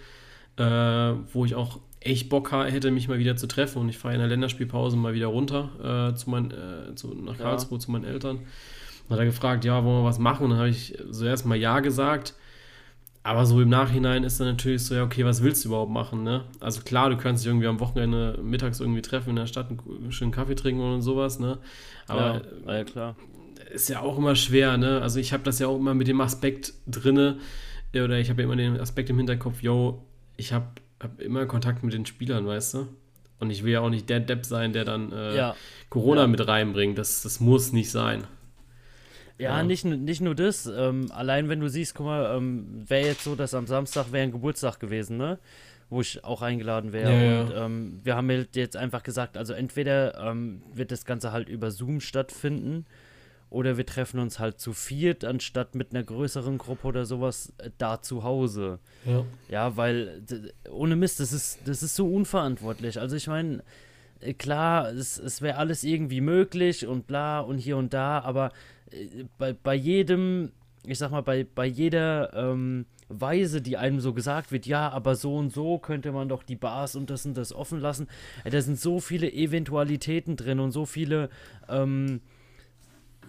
äh, 0.58 0.64
wo 1.34 1.46
ich 1.46 1.56
auch 1.56 1.80
echt 2.00 2.30
Bock 2.30 2.52
hätte, 2.52 2.92
mich 2.92 3.08
mal 3.08 3.20
wieder 3.20 3.36
zu 3.36 3.48
treffen. 3.48 3.80
Und 3.82 3.90
ich 3.90 3.98
fahre 3.98 4.14
in 4.14 4.20
der 4.20 4.30
Länderspielpause 4.30 4.98
mal 4.98 5.14
wieder 5.14 5.28
runter 5.28 6.12
äh, 6.12 6.16
zu 6.16 6.30
mein, 6.30 6.52
äh, 6.52 6.96
zu, 6.96 7.14
nach 7.14 7.38
Karlsruhe 7.38 7.78
ja. 7.78 7.80
zu 7.80 7.92
meinen 7.92 8.06
Eltern. 8.06 8.38
Und 8.38 9.14
hat 9.14 9.20
er 9.20 9.26
gefragt, 9.26 9.66
ja, 9.66 9.84
wollen 9.84 10.04
wir 10.04 10.08
was 10.08 10.20
machen? 10.20 10.46
Und 10.46 10.50
dann 10.52 10.60
habe 10.60 10.70
ich 10.70 10.98
so 11.10 11.26
erstmal 11.26 11.58
Ja 11.58 11.80
gesagt. 11.82 12.34
Aber 13.28 13.46
so 13.46 13.60
im 13.60 13.68
Nachhinein 13.68 14.24
ist 14.24 14.40
dann 14.40 14.48
natürlich 14.48 14.86
so, 14.86 14.96
ja, 14.96 15.04
okay, 15.04 15.26
was 15.26 15.44
willst 15.44 15.66
du 15.66 15.68
überhaupt 15.68 15.92
machen, 15.92 16.24
ne? 16.24 16.46
Also 16.62 16.80
klar, 16.80 17.10
du 17.10 17.18
kannst 17.18 17.44
dich 17.44 17.50
irgendwie 17.50 17.68
am 17.68 17.82
Wochenende 17.82 18.40
mittags 18.42 18.80
irgendwie 18.80 19.02
treffen 19.02 19.32
in 19.32 19.36
der 19.36 19.48
Stadt, 19.48 19.68
einen 19.70 20.14
schönen 20.14 20.32
Kaffee 20.32 20.56
trinken 20.56 20.80
und 20.80 21.02
sowas, 21.02 21.38
ne? 21.38 21.58
Aber 22.08 22.42
ja, 22.66 22.74
ja 22.78 22.84
klar. 22.86 23.18
Ist 23.70 23.90
ja 23.90 24.00
auch 24.00 24.18
immer 24.18 24.38
schwer, 24.38 24.78
ne? 24.78 25.02
Also 25.02 25.20
ich 25.20 25.34
habe 25.34 25.44
das 25.44 25.60
ja 25.60 25.68
auch 25.68 25.76
immer 25.76 25.94
mit 25.94 26.08
dem 26.08 26.22
Aspekt 26.22 26.72
drinne, 26.88 27.40
äh, 27.92 28.00
oder 28.00 28.18
ich 28.18 28.30
habe 28.30 28.44
ja 28.44 28.46
immer 28.46 28.56
den 28.56 28.80
Aspekt 28.80 29.10
im 29.10 29.18
Hinterkopf, 29.18 29.62
yo, 29.62 30.06
ich 30.38 30.54
habe 30.54 30.68
hab 31.04 31.20
immer 31.20 31.46
Kontakt 31.48 31.84
mit 31.84 31.94
den 31.94 32.06
Spielern, 32.06 32.48
weißt 32.48 32.76
du? 32.76 32.88
Und 33.42 33.50
ich 33.50 33.66
will 33.66 33.74
ja 33.74 33.82
auch 33.82 33.90
nicht 33.90 34.10
der 34.10 34.22
Depp 34.22 34.46
sein, 34.46 34.72
der 34.72 34.86
dann 34.86 35.12
äh, 35.12 35.36
ja. 35.36 35.56
Corona 35.90 36.22
ja. 36.22 36.28
mit 36.28 36.48
reinbringt. 36.48 36.98
Das, 36.98 37.24
das 37.24 37.42
muss 37.42 37.74
nicht 37.74 37.92
sein. 37.92 38.24
Ja, 39.38 39.58
ja, 39.58 39.64
Nicht, 39.64 39.86
nicht 39.86 40.22
nur 40.22 40.36
das. 40.36 40.66
Ähm, 40.66 41.12
allein 41.12 41.50
wenn 41.50 41.60
du 41.60 41.70
siehst, 41.70 41.96
guck 41.96 42.08
mal, 42.08 42.36
ähm, 42.36 42.84
wäre 42.88 43.06
jetzt 43.08 43.24
so, 43.24 43.36
dass 43.36 43.54
am 43.54 43.68
Samstag 43.68 44.12
wäre 44.12 44.24
ein 44.24 44.32
Geburtstag 44.32 44.80
gewesen, 44.80 45.18
ne? 45.18 45.40
Wo 45.90 46.02
ich 46.02 46.24
auch 46.24 46.42
eingeladen 46.42 46.92
wäre. 46.92 47.14
Ja, 47.14 47.42
und 47.42 47.54
ähm, 47.56 48.00
wir 48.04 48.16
haben 48.16 48.30
jetzt 48.54 48.76
einfach 48.76 49.04
gesagt, 49.04 49.38
also 49.38 49.54
entweder 49.54 50.20
ähm, 50.20 50.62
wird 50.74 50.92
das 50.92 51.06
Ganze 51.06 51.32
halt 51.32 51.48
über 51.48 51.72
Zoom 51.72 52.02
stattfinden 52.02 52.86
oder 53.50 53.78
wir 53.78 53.86
treffen 53.86 54.20
uns 54.20 54.40
halt 54.40 54.60
zu 54.60 54.74
viert, 54.74 55.24
anstatt 55.24 55.76
mit 55.76 55.92
einer 55.92 56.04
größeren 56.04 56.58
Gruppe 56.58 56.88
oder 56.88 57.06
sowas 57.06 57.54
äh, 57.60 57.70
da 57.78 58.02
zu 58.02 58.24
Hause. 58.24 58.80
Ja. 59.06 59.24
Ja, 59.50 59.78
weil 59.78 60.24
ohne 60.70 60.96
Mist, 60.96 61.20
das 61.20 61.32
ist, 61.32 61.60
das 61.66 61.84
ist 61.84 61.96
so 61.96 62.08
unverantwortlich. 62.14 63.00
Also 63.00 63.16
ich 63.16 63.28
meine, 63.28 63.64
äh, 64.20 64.34
klar, 64.34 64.90
es, 64.92 65.18
es 65.18 65.42
wäre 65.42 65.58
alles 65.58 65.84
irgendwie 65.84 66.22
möglich 66.22 66.86
und 66.86 67.08
bla 67.08 67.40
und 67.40 67.58
hier 67.60 67.78
und 67.78 67.94
da, 67.94 68.20
aber 68.20 68.52
bei, 69.38 69.54
bei 69.54 69.76
jedem, 69.76 70.52
ich 70.86 70.98
sag 70.98 71.12
mal, 71.12 71.22
bei, 71.22 71.44
bei 71.44 71.66
jeder 71.66 72.34
ähm, 72.34 72.86
Weise, 73.10 73.62
die 73.62 73.78
einem 73.78 74.00
so 74.00 74.14
gesagt 74.14 74.52
wird, 74.52 74.66
ja, 74.66 74.90
aber 74.90 75.16
so 75.16 75.36
und 75.36 75.54
so 75.54 75.78
könnte 75.78 76.12
man 76.12 76.30
doch 76.30 76.44
die 76.44 76.56
Bars 76.56 76.96
und 76.96 77.10
das 77.10 77.26
und 77.26 77.36
das 77.36 77.54
offen 77.54 77.80
lassen. 77.80 78.08
Äh, 78.44 78.50
da 78.50 78.62
sind 78.62 78.80
so 78.80 79.00
viele 79.00 79.32
Eventualitäten 79.32 80.36
drin 80.36 80.60
und 80.60 80.72
so 80.72 80.86
viele, 80.86 81.30
ähm, 81.70 82.22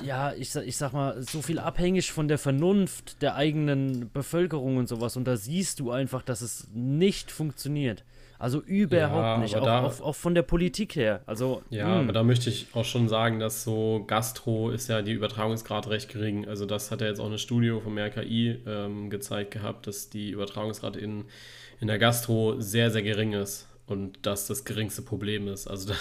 ja, 0.02 0.32
ich, 0.32 0.54
ich 0.54 0.76
sag 0.76 0.92
mal, 0.92 1.22
so 1.22 1.42
viel 1.42 1.58
abhängig 1.58 2.12
von 2.12 2.28
der 2.28 2.38
Vernunft 2.38 3.20
der 3.22 3.34
eigenen 3.34 4.10
Bevölkerung 4.12 4.76
und 4.76 4.88
sowas. 4.88 5.16
Und 5.16 5.26
da 5.26 5.36
siehst 5.36 5.80
du 5.80 5.90
einfach, 5.90 6.22
dass 6.22 6.40
es 6.40 6.68
nicht 6.72 7.30
funktioniert. 7.30 8.04
Also 8.38 8.60
überhaupt 8.60 9.16
ja, 9.16 9.38
nicht, 9.38 9.56
auch, 9.56 9.64
da, 9.64 9.82
auch, 9.82 10.00
auch, 10.00 10.14
von 10.14 10.34
der 10.34 10.42
Politik 10.42 10.94
her. 10.94 11.22
Also, 11.26 11.62
ja, 11.70 11.88
mh. 11.88 11.94
Hm. 11.94 12.04
aber 12.04 12.12
da 12.12 12.22
möchte 12.22 12.50
ich 12.50 12.68
auch 12.72 12.84
schon 12.84 13.08
sagen, 13.08 13.40
dass 13.40 13.64
so 13.64 14.04
Gastro 14.06 14.70
ist 14.70 14.88
ja 14.88 15.02
die 15.02 15.12
Übertragungsrate 15.12 15.90
recht 15.90 16.08
gering. 16.08 16.46
Also 16.46 16.64
das 16.64 16.92
hat 16.92 17.00
ja 17.00 17.08
jetzt 17.08 17.18
auch 17.18 17.26
eine 17.26 17.38
Studie 17.38 17.76
vom 17.82 17.98
RKI 17.98 18.60
ähm, 18.64 19.10
gezeigt 19.10 19.50
gehabt, 19.50 19.88
dass 19.88 20.08
die 20.08 20.30
Übertragungsrate 20.30 21.00
in, 21.00 21.24
in 21.80 21.88
der 21.88 21.98
Gastro 21.98 22.60
sehr, 22.60 22.92
sehr 22.92 23.02
gering 23.02 23.32
ist 23.32 23.66
und 23.88 24.18
das 24.22 24.46
das 24.46 24.64
geringste 24.64 25.02
Problem 25.02 25.48
ist. 25.48 25.66
Also 25.66 25.88
da, 25.88 25.94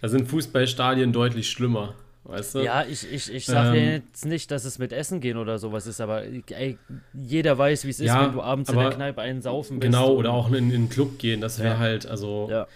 da 0.00 0.08
sind 0.08 0.28
Fußballstadien 0.28 1.12
deutlich 1.12 1.50
schlimmer. 1.50 1.94
Weißt 2.24 2.54
du? 2.54 2.60
Ja, 2.60 2.84
ich, 2.84 3.10
ich, 3.12 3.32
ich 3.32 3.46
sage 3.46 3.78
ähm, 3.78 4.02
jetzt 4.04 4.26
nicht, 4.26 4.50
dass 4.52 4.64
es 4.64 4.78
mit 4.78 4.92
Essen 4.92 5.20
gehen 5.20 5.36
oder 5.36 5.58
sowas 5.58 5.88
ist, 5.88 6.00
aber 6.00 6.22
ey, 6.22 6.78
jeder 7.12 7.58
weiß, 7.58 7.84
wie 7.84 7.90
es 7.90 7.98
ist, 7.98 8.06
ja, 8.06 8.26
wenn 8.26 8.32
du 8.32 8.42
abends 8.42 8.70
in 8.70 8.78
der 8.78 8.90
Kneipe 8.90 9.20
einen 9.20 9.42
saufen 9.42 9.82
willst. 9.82 9.92
Genau, 9.92 10.14
oder 10.14 10.32
auch 10.32 10.48
in, 10.48 10.54
in 10.54 10.70
den 10.70 10.88
Club 10.88 11.18
gehen, 11.18 11.40
das 11.40 11.58
wäre 11.58 11.74
ja. 11.74 11.78
halt, 11.78 12.06
also. 12.06 12.48
Ja. 12.50 12.68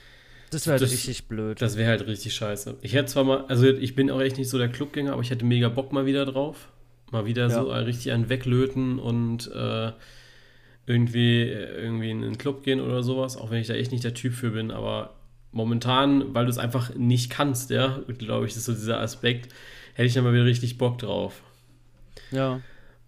Das 0.50 0.66
wäre 0.66 0.78
halt 0.78 0.90
richtig 0.90 1.26
blöd. 1.26 1.60
Das 1.60 1.76
wäre 1.76 1.90
halt 1.90 2.06
richtig 2.06 2.34
scheiße. 2.34 2.76
Ich 2.80 2.94
hätte 2.94 3.06
zwar 3.06 3.24
mal, 3.24 3.44
also 3.48 3.66
ich 3.66 3.94
bin 3.96 4.10
auch 4.10 4.20
echt 4.20 4.38
nicht 4.38 4.48
so 4.48 4.58
der 4.58 4.68
Clubgänger, 4.68 5.12
aber 5.12 5.22
ich 5.22 5.30
hätte 5.30 5.44
mega 5.44 5.68
Bock 5.68 5.92
mal 5.92 6.06
wieder 6.06 6.24
drauf. 6.24 6.68
Mal 7.10 7.26
wieder 7.26 7.48
ja. 7.48 7.50
so 7.50 7.70
richtig 7.70 8.12
einen 8.12 8.28
weglöten 8.28 8.98
und 8.98 9.50
äh, 9.52 9.92
irgendwie, 10.86 11.42
irgendwie 11.42 12.10
in 12.10 12.22
den 12.22 12.38
Club 12.38 12.62
gehen 12.62 12.80
oder 12.80 13.02
sowas, 13.02 13.36
auch 13.36 13.50
wenn 13.50 13.60
ich 13.60 13.66
da 13.66 13.74
echt 13.74 13.90
nicht 13.90 14.04
der 14.04 14.14
Typ 14.14 14.34
für 14.34 14.50
bin, 14.50 14.70
aber 14.70 15.15
momentan, 15.56 16.34
weil 16.34 16.44
du 16.44 16.50
es 16.50 16.58
einfach 16.58 16.94
nicht 16.94 17.30
kannst, 17.30 17.70
ja, 17.70 18.00
glaube 18.18 18.46
ich, 18.46 18.54
ist 18.54 18.66
so 18.66 18.72
dieser 18.72 19.00
Aspekt, 19.00 19.52
hätte 19.94 20.06
ich 20.06 20.12
dann 20.12 20.22
mal 20.22 20.34
wieder 20.34 20.44
richtig 20.44 20.76
Bock 20.76 20.98
drauf. 20.98 21.42
Ja. 22.30 22.60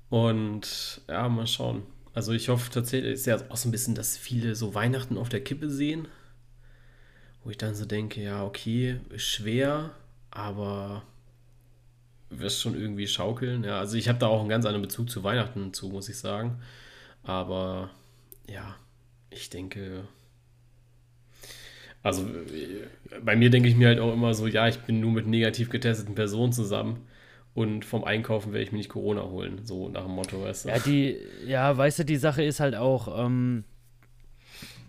Und 0.09 1.03
ja, 1.09 1.29
mal 1.29 1.47
schauen. 1.47 1.83
Also 2.15 2.33
ich 2.33 2.49
hoffe 2.49 2.71
tatsächlich, 2.71 3.13
ist 3.13 3.27
ja 3.27 3.39
auch 3.51 3.57
so 3.59 3.69
ein 3.69 3.73
bisschen, 3.73 3.95
dass 3.95 4.17
viele 4.17 4.55
so 4.55 4.75
Weihnachten 4.75 5.19
auf 5.19 5.29
der 5.29 5.45
Kippe 5.45 5.69
sehen, 5.69 6.09
wo 7.45 7.51
ich 7.51 7.59
dann 7.59 7.75
so 7.75 7.85
denke, 7.85 8.23
ja, 8.23 8.45
okay, 8.45 8.99
ist 9.11 9.27
schwer, 9.27 9.91
aber 10.31 11.03
wirst 12.31 12.61
schon 12.63 12.75
irgendwie 12.75 13.07
schaukeln. 13.07 13.63
Ja, 13.63 13.79
also 13.79 13.97
ich 13.97 14.09
habe 14.09 14.19
da 14.19 14.27
auch 14.27 14.41
einen 14.41 14.49
ganz 14.49 14.65
anderen 14.65 14.83
Bezug 14.83 15.11
zu 15.11 15.23
Weihnachten 15.23 15.75
zu, 15.75 15.91
muss 15.91 16.09
ich 16.09 16.17
sagen. 16.17 16.61
Aber 17.23 17.91
ja, 18.49 18.75
ich 19.29 19.51
denke, 19.51 20.05
also 22.03 22.25
bei 23.25 23.37
mir 23.37 23.51
denke 23.51 23.69
ich 23.69 23.77
mir 23.77 23.89
halt 23.89 24.01
auch 24.01 24.13
immer 24.13 24.35
so, 24.35 24.47
ja, 24.47 24.69
ich 24.69 24.79
bin 24.81 25.01
nur 25.01 25.13
mit 25.13 25.27
negativ 25.27 25.71
getesteten 25.71 26.15
Personen 26.15 26.53
zusammen 26.53 27.07
und 27.55 27.85
vom 27.85 28.05
Einkaufen 28.05 28.53
werde 28.53 28.65
ich 28.65 28.73
mir 28.73 28.79
nicht 28.79 28.91
Corona 28.91 29.23
holen, 29.23 29.61
so 29.65 29.89
nach 29.89 30.05
dem 30.05 30.13
Motto, 30.13 30.43
weißt 30.43 30.65
du. 30.67 30.69
Ja, 30.69 30.79
die, 30.79 31.19
ja, 31.47 31.77
weißt 31.77 32.01
du, 32.01 32.05
die 32.05 32.17
Sache 32.17 32.43
ist 32.43 32.61
halt 32.61 32.77
auch, 32.77 33.25
ähm, 33.25 33.65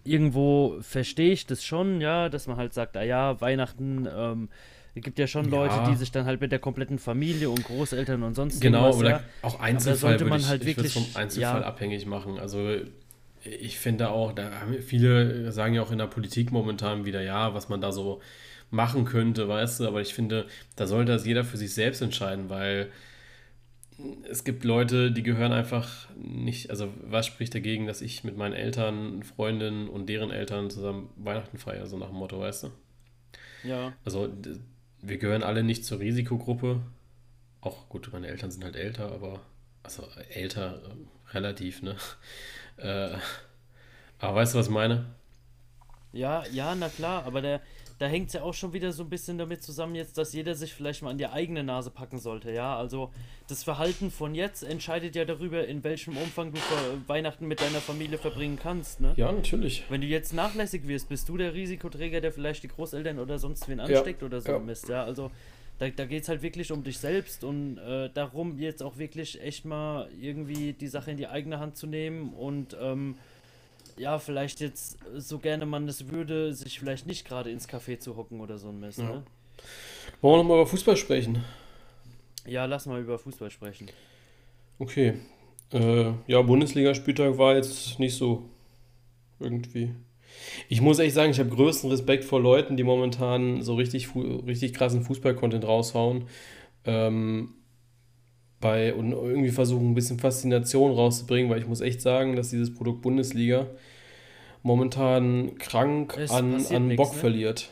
irgendwo 0.04 0.78
verstehe 0.82 1.32
ich 1.32 1.46
das 1.46 1.64
schon, 1.64 2.02
ja, 2.02 2.30
dass 2.30 2.48
man 2.48 2.58
halt 2.58 2.74
sagt, 2.74 2.96
ah 2.98 3.04
ja, 3.04 3.42
Weihnachten, 3.42 4.08
ähm, 4.14 4.50
es 4.96 5.04
gibt 5.04 5.20
ja 5.20 5.28
schon 5.28 5.50
Leute, 5.50 5.76
ja. 5.76 5.90
die 5.90 5.96
sich 5.96 6.12
dann 6.12 6.26
halt 6.26 6.42
mit 6.42 6.52
der 6.52 6.60
kompletten 6.60 7.00
Familie 7.00 7.50
und 7.50 7.64
Großeltern 7.64 8.24
und 8.24 8.34
sonst 8.34 8.60
Genau, 8.60 8.94
oder 8.94 9.10
ja, 9.10 9.24
auch 9.42 9.60
Einzelfall 9.60 9.98
sollte 9.98 10.26
man 10.26 10.46
halt 10.48 10.62
ich, 10.62 10.68
wirklich 10.68 10.94
vom 10.94 11.06
Einzelfall 11.14 11.62
ja, 11.62 11.68
abhängig 11.68 12.06
machen. 12.06 12.40
Also 12.40 12.76
ich 13.44 13.80
finde 13.80 14.10
auch, 14.10 14.34
da 14.34 14.52
viele 14.82 15.52
sagen 15.52 15.74
ja 15.74 15.82
auch 15.82 15.92
in 15.92 15.98
der 15.98 16.08
Politik 16.08 16.52
momentan 16.52 17.06
wieder, 17.06 17.22
ja, 17.22 17.54
was 17.54 17.70
man 17.70 17.82
da 17.82 17.92
so 17.92 18.22
machen 18.72 19.06
könnte, 19.06 19.48
weißt 19.48 19.80
du, 19.80 19.88
aber 19.88 20.02
ich 20.02 20.14
finde, 20.14 20.48
da 20.76 20.86
sollte 20.88 21.12
das 21.12 21.26
jeder 21.26 21.44
für 21.44 21.58
sich 21.58 21.74
selbst 21.74 22.02
entscheiden, 22.02 22.50
weil 22.50 22.92
es 24.30 24.44
gibt 24.44 24.64
Leute, 24.64 25.12
die 25.12 25.24
gehören 25.24 25.52
einfach 25.52 26.08
nicht, 26.16 26.70
also 26.70 26.94
was 27.02 27.26
spricht 27.26 27.54
dagegen, 27.54 27.88
dass 27.88 28.02
ich 28.02 28.24
mit 28.24 28.38
meinen 28.38 28.54
Eltern, 28.54 29.24
Freundinnen 29.24 29.90
und 29.90 30.08
deren 30.08 30.32
Eltern 30.32 30.70
zusammen 30.70 31.10
Weihnachten 31.18 31.58
feiere, 31.58 31.88
so 31.88 31.98
nach 31.98 32.08
dem 32.08 32.16
Motto, 32.16 32.40
weißt 32.40 32.64
du? 32.64 32.72
Ja. 33.64 33.94
Also 34.06 34.32
wir 35.02 35.18
gehören 35.18 35.44
alle 35.44 35.64
nicht 35.64 35.84
zur 35.84 36.00
Risikogruppe 36.00 36.82
auch 37.62 37.90
gut, 37.90 38.10
meine 38.12 38.28
Eltern 38.28 38.52
sind 38.52 38.64
halt 38.64 38.76
älter, 38.76 39.12
aber 39.12 39.42
also 39.84 40.08
älter 40.30 40.82
relativ, 41.32 41.82
ne? 41.82 41.96
Äh, 42.82 43.18
aber 44.20 44.36
weißt 44.36 44.54
du, 44.54 44.60
was 44.60 44.68
ich 44.68 44.74
meine? 44.74 45.06
Ja, 46.12 46.44
ja, 46.52 46.74
na 46.76 46.90
klar, 46.90 47.24
aber 47.26 47.42
der, 47.42 47.62
da 48.00 48.08
hängt 48.08 48.28
es 48.28 48.34
ja 48.34 48.42
auch 48.42 48.54
schon 48.54 48.74
wieder 48.74 48.92
so 48.92 49.04
ein 49.04 49.10
bisschen 49.10 49.38
damit 49.38 49.62
zusammen 49.62 49.94
jetzt, 49.94 50.18
dass 50.18 50.34
jeder 50.34 50.56
sich 50.56 50.74
vielleicht 50.74 51.04
mal 51.04 51.12
an 51.12 51.18
die 51.18 51.28
eigene 51.28 51.64
Nase 51.64 51.92
packen 51.92 52.18
sollte, 52.18 52.52
ja. 52.52 52.76
Also 52.76 53.12
das 53.48 53.64
Verhalten 53.64 54.10
von 54.10 54.34
jetzt 54.34 54.64
entscheidet 54.64 55.16
ja 55.16 55.26
darüber, 55.26 55.68
in 55.68 55.84
welchem 55.84 56.18
Umfang 56.18 56.52
du 56.54 56.60
Weihnachten 57.08 57.46
mit 57.48 57.62
deiner 57.62 57.82
Familie 57.82 58.18
verbringen 58.18 58.58
kannst, 58.62 59.02
ne? 59.02 59.14
Ja, 59.18 59.32
natürlich. 59.32 59.84
Wenn 59.90 60.02
du 60.02 60.08
jetzt 60.08 60.34
nachlässig 60.34 60.88
wirst, 60.88 61.10
bist 61.10 61.30
du 61.30 61.38
der 61.38 61.54
Risikoträger, 61.54 62.22
der 62.22 62.32
vielleicht 62.32 62.64
die 62.64 62.70
Großeltern 62.70 63.20
oder 63.20 63.38
sonst 63.38 63.68
wen 63.68 63.80
ansteckt 63.80 64.22
ja, 64.22 64.28
oder 64.28 64.42
so 64.42 64.54
ja. 64.54 64.60
Mist, 64.60 64.90
ja. 64.90 65.04
Also 65.04 65.30
da, 65.80 65.90
da 65.90 66.06
geht 66.06 66.24
es 66.24 66.30
halt 66.30 66.42
wirklich 66.42 66.72
um 66.72 66.84
dich 66.84 66.98
selbst 66.98 67.44
und 67.44 67.78
äh, 67.78 68.10
darum, 68.14 68.60
jetzt 68.60 68.84
auch 68.84 68.98
wirklich 68.98 69.42
echt 69.42 69.66
mal 69.66 70.10
irgendwie 70.20 70.74
die 70.74 70.88
Sache 70.88 71.12
in 71.12 71.18
die 71.18 71.28
eigene 71.28 71.60
Hand 71.60 71.78
zu 71.78 71.88
nehmen 71.88 72.34
und 72.34 72.78
ähm, 72.80 73.16
ja, 73.98 74.20
vielleicht 74.20 74.62
jetzt, 74.62 74.98
so 75.18 75.40
gerne 75.40 75.66
man 75.66 75.88
es 75.88 76.10
würde, 76.10 76.54
sich 76.54 76.80
vielleicht 76.80 77.06
nicht 77.06 77.28
gerade 77.28 77.52
ins 77.52 77.68
Café 77.68 78.00
zu 78.00 78.16
hocken 78.16 78.40
oder 78.40 78.58
so 78.58 78.70
ein 78.70 78.80
Mist. 78.80 79.00
Ja. 79.00 79.06
Ne? 79.06 79.24
Wollen 80.22 80.34
wir 80.36 80.38
nochmal 80.38 80.58
über 80.58 80.68
Fußball 80.68 80.96
sprechen? 80.96 81.44
Ja, 82.46 82.66
lass 82.66 82.86
mal 82.86 83.02
über 83.02 83.20
Fußball 83.20 83.52
sprechen. 83.52 83.90
Okay. 84.80 85.16
Äh, 85.72 86.14
ja, 86.28 86.42
Bundesligaspieltag 86.42 87.38
war 87.38 87.56
jetzt 87.56 88.00
nicht 88.00 88.16
so 88.16 88.44
irgendwie. 89.40 89.94
Ich 90.68 90.82
muss 90.82 91.00
echt 91.00 91.16
sagen, 91.16 91.32
ich 91.32 91.40
habe 91.40 91.50
größten 91.50 91.90
Respekt 91.90 92.24
vor 92.24 92.42
Leuten, 92.42 92.78
die 92.78 92.84
momentan 92.84 93.62
so 93.62 93.76
richtig, 93.76 94.10
richtig 94.16 94.74
krassen 94.74 95.02
Fußball-Content 95.04 95.66
raushauen. 95.66 96.26
Ähm, 96.86 97.54
bei 98.60 98.94
und 98.94 99.12
irgendwie 99.12 99.52
versuchen, 99.52 99.92
ein 99.92 99.96
bisschen 99.96 100.20
Faszination 100.20 100.92
rauszubringen, 100.92 101.50
weil 101.50 101.60
ich 101.60 101.68
muss 101.68 101.82
echt 101.82 102.02
sagen, 102.02 102.36
dass 102.36 102.50
dieses 102.50 102.74
Produkt 102.74 103.02
Bundesliga 103.02 103.68
momentan 104.64 105.58
krank 105.58 106.18
es 106.18 106.32
an, 106.32 106.66
an 106.66 106.88
nix, 106.88 106.98
Bock 106.98 107.14
ne? 107.14 107.20
verliert. 107.20 107.70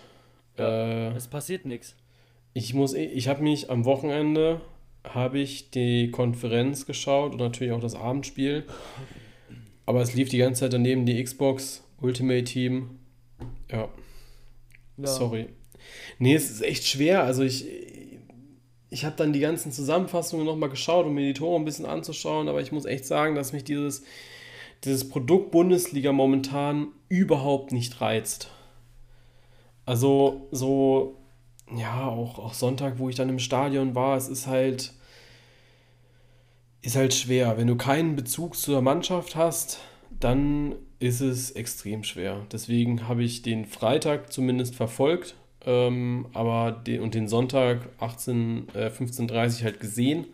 Ja, 0.57 1.09
äh, 1.09 1.15
es 1.15 1.27
passiert 1.27 1.65
nichts. 1.65 1.95
Ich 2.53 2.73
muss, 2.73 2.93
ich 2.93 3.27
habe 3.27 3.43
mich 3.43 3.69
am 3.69 3.85
Wochenende 3.85 4.61
habe 5.03 5.39
ich 5.39 5.71
die 5.71 6.11
Konferenz 6.11 6.85
geschaut 6.85 7.33
und 7.33 7.39
natürlich 7.39 7.73
auch 7.73 7.79
das 7.79 7.95
Abendspiel. 7.95 8.65
Aber 9.85 10.01
es 10.01 10.13
lief 10.13 10.29
die 10.29 10.37
ganze 10.37 10.61
Zeit 10.61 10.73
daneben 10.73 11.05
die 11.05 11.23
Xbox 11.23 11.86
Ultimate 12.01 12.43
Team. 12.43 12.99
Ja. 13.71 13.89
ja. 14.97 15.07
Sorry. 15.07 15.49
Nee, 16.19 16.35
es 16.35 16.49
ist 16.49 16.61
echt 16.61 16.85
schwer. 16.85 17.23
Also 17.23 17.43
ich, 17.43 17.65
ich 18.89 19.05
habe 19.05 19.15
dann 19.15 19.33
die 19.33 19.39
ganzen 19.39 19.71
Zusammenfassungen 19.71 20.45
nochmal 20.45 20.69
geschaut, 20.69 21.05
um 21.05 21.13
mir 21.13 21.25
die 21.25 21.33
Tore 21.33 21.59
ein 21.59 21.65
bisschen 21.65 21.85
anzuschauen, 21.85 22.47
aber 22.47 22.61
ich 22.61 22.71
muss 22.71 22.85
echt 22.85 23.05
sagen, 23.05 23.35
dass 23.35 23.53
mich 23.53 23.63
dieses, 23.63 24.03
dieses 24.83 25.09
Produkt 25.09 25.51
Bundesliga 25.51 26.11
momentan 26.11 26.87
überhaupt 27.09 27.71
nicht 27.71 27.99
reizt. 28.01 28.49
Also 29.85 30.47
so, 30.51 31.17
ja, 31.75 32.07
auch, 32.07 32.39
auch 32.39 32.53
Sonntag, 32.53 32.99
wo 32.99 33.09
ich 33.09 33.15
dann 33.15 33.29
im 33.29 33.39
Stadion 33.39 33.95
war, 33.95 34.17
es 34.17 34.27
ist 34.27 34.47
halt, 34.47 34.93
ist 36.81 36.95
halt 36.95 37.13
schwer. 37.13 37.57
Wenn 37.57 37.67
du 37.67 37.75
keinen 37.75 38.15
Bezug 38.15 38.55
zur 38.55 38.81
Mannschaft 38.81 39.35
hast, 39.35 39.79
dann 40.19 40.75
ist 40.99 41.21
es 41.21 41.51
extrem 41.51 42.03
schwer. 42.03 42.45
Deswegen 42.51 43.07
habe 43.07 43.23
ich 43.23 43.41
den 43.41 43.65
Freitag 43.65 44.31
zumindest 44.31 44.75
verfolgt, 44.75 45.35
ähm, 45.65 46.27
aber 46.33 46.71
den, 46.71 47.01
und 47.01 47.13
den 47.13 47.27
Sonntag 47.27 47.89
18, 47.99 48.69
äh, 48.73 48.87
15.30 48.87 49.63
halt 49.63 49.79
gesehen. 49.79 50.25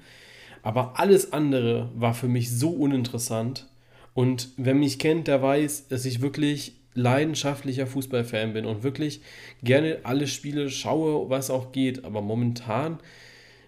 Aber 0.62 1.00
alles 1.00 1.34
andere 1.34 1.90
war 1.96 2.14
für 2.14 2.30
mich 2.30 2.52
so 2.52 2.70
uninteressant. 2.70 3.68
Und 4.14 4.50
wer 4.58 4.76
mich 4.76 5.00
kennt, 5.00 5.28
der 5.28 5.42
weiß, 5.42 5.90
dass 5.90 6.06
ich 6.06 6.22
wirklich 6.22 6.76
leidenschaftlicher 6.94 7.88
Fußballfan 7.88 8.54
bin 8.54 8.66
und 8.66 8.84
wirklich 8.84 9.22
gerne 9.64 10.00
alle 10.04 10.28
Spiele 10.28 10.70
schaue, 10.70 11.30
was 11.30 11.50
auch 11.50 11.72
geht. 11.72 12.06
Aber 12.06 12.22
momentan 12.22 13.00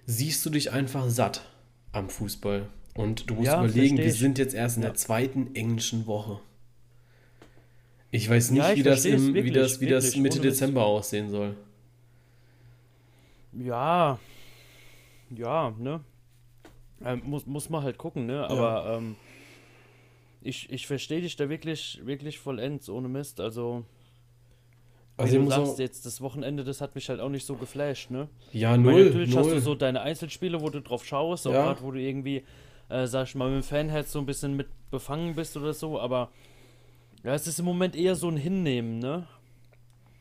siehst 0.06 0.46
du 0.46 0.50
dich 0.50 0.72
einfach 0.72 1.10
satt 1.10 1.50
am 1.92 2.10
Fußball. 2.10 2.68
Und 2.94 3.30
du 3.30 3.36
musst 3.36 3.48
ja, 3.48 3.64
überlegen, 3.64 3.98
wir 3.98 4.14
sind 4.14 4.38
jetzt 4.38 4.54
erst 4.54 4.78
in 4.78 4.84
ja. 4.84 4.90
der 4.90 4.96
zweiten 4.96 5.54
englischen 5.56 6.06
Woche. 6.08 6.40
Ich 8.16 8.30
weiß 8.30 8.52
nicht, 8.52 8.64
ja, 8.64 8.72
ich 8.72 8.78
wie, 8.78 8.84
das 8.84 9.04
im, 9.04 9.34
wirklich, 9.34 9.54
wie 9.54 9.60
das, 9.60 9.82
wie 9.82 9.88
das 9.88 10.16
Mitte 10.16 10.40
Dezember 10.40 10.80
Mist. 10.82 10.88
aussehen 10.88 11.30
soll. 11.30 11.58
Ja, 13.52 14.20
ja, 15.36 15.74
ne? 15.78 16.00
Ähm, 17.04 17.24
muss, 17.26 17.46
muss 17.46 17.70
man 17.70 17.84
halt 17.84 17.98
gucken, 17.98 18.26
ne? 18.26 18.50
Aber 18.50 18.86
ja. 18.86 18.98
ähm, 18.98 19.18
ich, 20.42 20.70
ich 20.72 20.88
verstehe 20.88 21.20
dich 21.20 21.36
da 21.36 21.50
wirklich, 21.50 22.00
wirklich 22.06 22.40
vollends, 22.40 22.90
ohne 22.90 23.10
Mist. 23.10 23.42
Also, 23.42 23.84
also 25.18 25.38
du 25.38 25.50
sagst 25.50 25.80
jetzt, 25.80 26.06
das 26.06 26.22
Wochenende, 26.22 26.64
das 26.64 26.80
hat 26.80 26.96
mich 26.96 27.10
halt 27.10 27.20
auch 27.20 27.30
nicht 27.30 27.46
so 27.46 27.56
geflasht, 27.56 28.12
ne? 28.12 28.30
Ja, 28.54 28.78
null. 28.78 28.94
Meine, 28.94 29.06
natürlich 29.08 29.36
null. 29.36 29.44
hast 29.44 29.52
du 29.52 29.60
so 29.60 29.76
deine 29.76 30.00
Einzelspiele, 30.02 30.62
wo 30.62 30.70
du 30.70 30.80
drauf 30.80 31.04
schaust, 31.04 31.48
auch 31.48 31.54
ja. 31.54 31.66
gerade 31.66 31.82
wo 31.82 31.92
du 31.92 32.00
irgendwie, 32.00 32.46
äh, 32.88 33.08
sag 33.08 33.28
ich 33.28 33.36
mal, 33.36 33.50
mit 33.50 33.62
dem 33.62 33.68
Fanherz 33.68 34.14
so 34.14 34.20
ein 34.20 34.26
bisschen 34.26 34.56
mit 34.56 34.68
befangen 34.90 35.36
bist 35.36 35.58
oder 35.58 35.74
so, 35.74 36.00
aber 36.00 36.30
ja, 37.26 37.34
es 37.34 37.48
ist 37.48 37.60
im 37.60 37.66
Moment 37.66 37.96
eher 37.96 38.14
so 38.16 38.30
ein 38.30 38.38
Hinnehmen, 38.38 39.00
ne? 39.00 39.26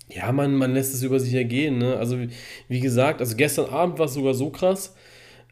Ja, 0.09 0.33
man, 0.33 0.55
man 0.57 0.73
lässt 0.73 0.95
es 0.95 1.03
über 1.03 1.21
sich 1.21 1.35
ergehen, 1.35 1.77
ne? 1.79 1.97
Also, 1.97 2.19
wie, 2.19 2.31
wie 2.69 2.81
gesagt, 2.81 3.21
also 3.21 3.37
gestern 3.37 3.67
Abend 3.71 3.99
war 3.99 4.07
es 4.07 4.15
sogar 4.15 4.33
so 4.33 4.49
krass, 4.49 4.97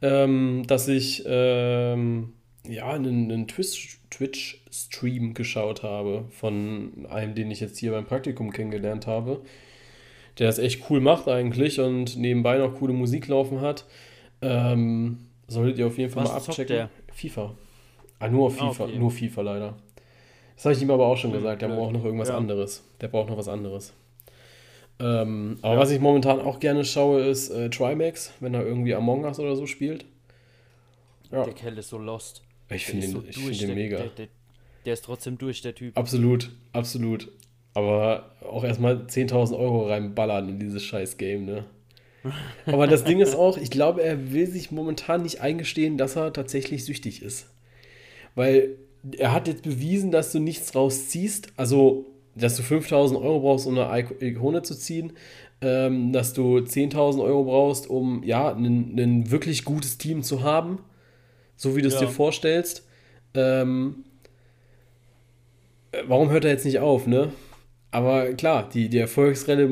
ähm, 0.01 0.65
dass 0.67 0.89
ich 0.89 1.25
ähm, 1.27 2.33
ja 2.67 2.91
einen, 2.91 3.31
einen 3.31 3.49
Twitch-Stream 3.49 5.35
geschaut 5.35 5.83
habe 5.83 6.25
von 6.31 7.07
einem, 7.11 7.35
den 7.35 7.51
ich 7.51 7.61
jetzt 7.61 7.79
hier 7.79 7.93
beim 7.93 8.07
Praktikum 8.07 8.51
kennengelernt 8.51 9.07
habe, 9.07 9.43
der 10.39 10.47
das 10.47 10.59
echt 10.59 10.89
cool 10.89 11.01
macht 11.01 11.29
eigentlich 11.29 11.81
und 11.81 12.17
nebenbei 12.17 12.57
noch 12.57 12.75
coole 12.77 12.95
Musik 12.95 13.29
laufen 13.29 13.61
hat. 13.61 13.85
Ähm, 14.41 15.27
solltet 15.49 15.79
ihr 15.79 15.87
auf 15.87 15.99
jeden 15.99 16.11
Fall 16.11 16.25
Was 16.25 16.31
mal 16.31 16.37
abchecken. 16.39 16.89
FIFA. 17.13 17.55
Ah, 18.19 18.29
nur 18.29 18.47
auf 18.47 18.55
FIFA, 18.55 18.85
ah, 18.85 18.87
okay. 18.87 18.99
nur 18.99 19.11
FIFA 19.11 19.43
leider. 19.43 19.77
Das 20.57 20.65
habe 20.65 20.75
ich 20.75 20.83
ihm 20.83 20.91
aber 20.91 21.07
auch 21.07 21.17
schon 21.17 21.33
gesagt. 21.33 21.63
Der 21.63 21.69
ja. 21.69 21.75
braucht 21.75 21.93
noch 21.93 22.05
irgendwas 22.05 22.29
ja. 22.29 22.37
anderes. 22.37 22.85
Der 23.01 23.09
braucht 23.09 23.29
noch 23.29 23.37
was 23.37 23.49
anderes. 23.49 23.93
Ähm, 25.01 25.59
aber 25.63 25.75
ja. 25.75 25.81
was 25.81 25.91
ich 25.91 26.01
momentan 26.01 26.41
auch 26.41 26.61
gerne 26.61 26.85
schaue, 26.85 27.23
ist 27.23 27.51
äh, 27.51 27.71
Trimax, 27.71 28.33
wenn 28.41 28.55
er 28.55 28.65
irgendwie 28.65 28.95
Among 28.95 29.25
Us 29.25 29.39
oder 29.41 29.57
so 29.57 29.67
spielt. 29.67 30.05
Der 31.33 31.53
Kerl 31.55 31.79
ist 31.79 31.89
so 31.89 31.99
lost. 31.99 32.43
Ich 32.69 32.85
finde 32.85 33.07
den, 33.07 33.13
so 33.13 33.25
ich 33.27 33.37
find 33.37 33.61
den 33.61 33.75
mega. 33.75 33.97
Der, 33.99 34.09
der, 34.09 34.29
der, 34.85 34.93
ist 34.93 35.05
trotzdem 35.05 35.39
durch, 35.39 35.63
der 35.63 35.75
Typ. 35.75 35.97
Absolut, 35.97 36.51
absolut. 36.73 37.29
Aber 37.75 38.37
auch 38.43 38.65
erstmal 38.65 39.07
10.000 39.07 39.59
Euro 39.59 39.89
reinballern 39.89 40.49
in 40.49 40.59
dieses 40.59 40.85
scheiß 40.85 41.17
Game, 41.17 41.47
ne? 41.47 41.65
Aber 42.67 42.87
das 42.87 43.03
Ding 43.03 43.21
ist 43.21 43.35
auch, 43.35 43.57
ich 43.57 43.71
glaube, 43.71 44.03
er 44.03 44.33
will 44.33 44.47
sich 44.47 44.71
momentan 44.71 45.23
nicht 45.23 45.41
eingestehen, 45.41 45.99
dass 45.99 46.17
er 46.17 46.33
tatsächlich 46.33 46.85
süchtig 46.85 47.23
ist. 47.23 47.49
Weil 48.35 48.77
er 49.19 49.33
hat 49.33 49.49
jetzt 49.49 49.63
bewiesen, 49.63 50.11
dass 50.11 50.33
du 50.33 50.39
nichts 50.39 50.75
rausziehst. 50.75 51.53
Also, 51.57 52.07
dass 52.35 52.57
du 52.57 52.63
5000 52.63 53.21
Euro 53.21 53.41
brauchst, 53.41 53.67
um 53.67 53.79
eine 53.79 54.07
Ikone 54.21 54.63
zu 54.63 54.75
ziehen. 54.75 55.13
Ähm, 55.61 56.13
dass 56.13 56.33
du 56.33 56.59
10.000 56.59 57.23
Euro 57.23 57.45
brauchst, 57.45 57.89
um 57.89 58.25
ja, 58.25 58.53
ein 58.53 59.31
wirklich 59.31 59.65
gutes 59.65 59.97
Team 59.97 60.23
zu 60.25 60.43
haben. 60.43 60.81
So 61.57 61.77
wie 61.77 61.83
du 61.83 61.89
es 61.89 61.95
ja. 61.95 62.01
dir 62.01 62.09
vorstellst. 62.09 62.85
Ähm, 63.35 64.05
warum 66.07 66.31
hört 66.31 66.45
er 66.45 66.51
jetzt 66.51 66.65
nicht 66.65 66.81
auf, 66.81 67.07
ne? 67.07 67.33
Aber 67.93 68.33
klar, 68.33 68.69
die, 68.73 68.89
die 68.89 68.99
Erfolgswelle 68.99 69.69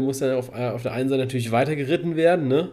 muss 0.00 0.18
dann 0.20 0.36
auf, 0.36 0.54
auf 0.54 0.82
der 0.82 0.92
einen 0.92 1.08
Seite 1.08 1.22
natürlich 1.22 1.50
weiter 1.50 1.76
geritten 1.76 2.16
werden, 2.16 2.48
ne? 2.48 2.70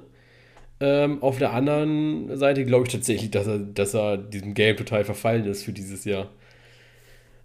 Ähm, 0.83 1.21
auf 1.21 1.37
der 1.37 1.53
anderen 1.53 2.35
Seite 2.37 2.65
glaube 2.65 2.87
ich 2.87 2.91
tatsächlich, 2.91 3.29
dass 3.29 3.45
er, 3.45 3.59
dass 3.59 3.93
er 3.93 4.17
diesem 4.17 4.55
Game 4.55 4.75
total 4.75 5.05
verfallen 5.05 5.45
ist 5.45 5.63
für 5.63 5.73
dieses 5.73 6.05
Jahr. 6.05 6.29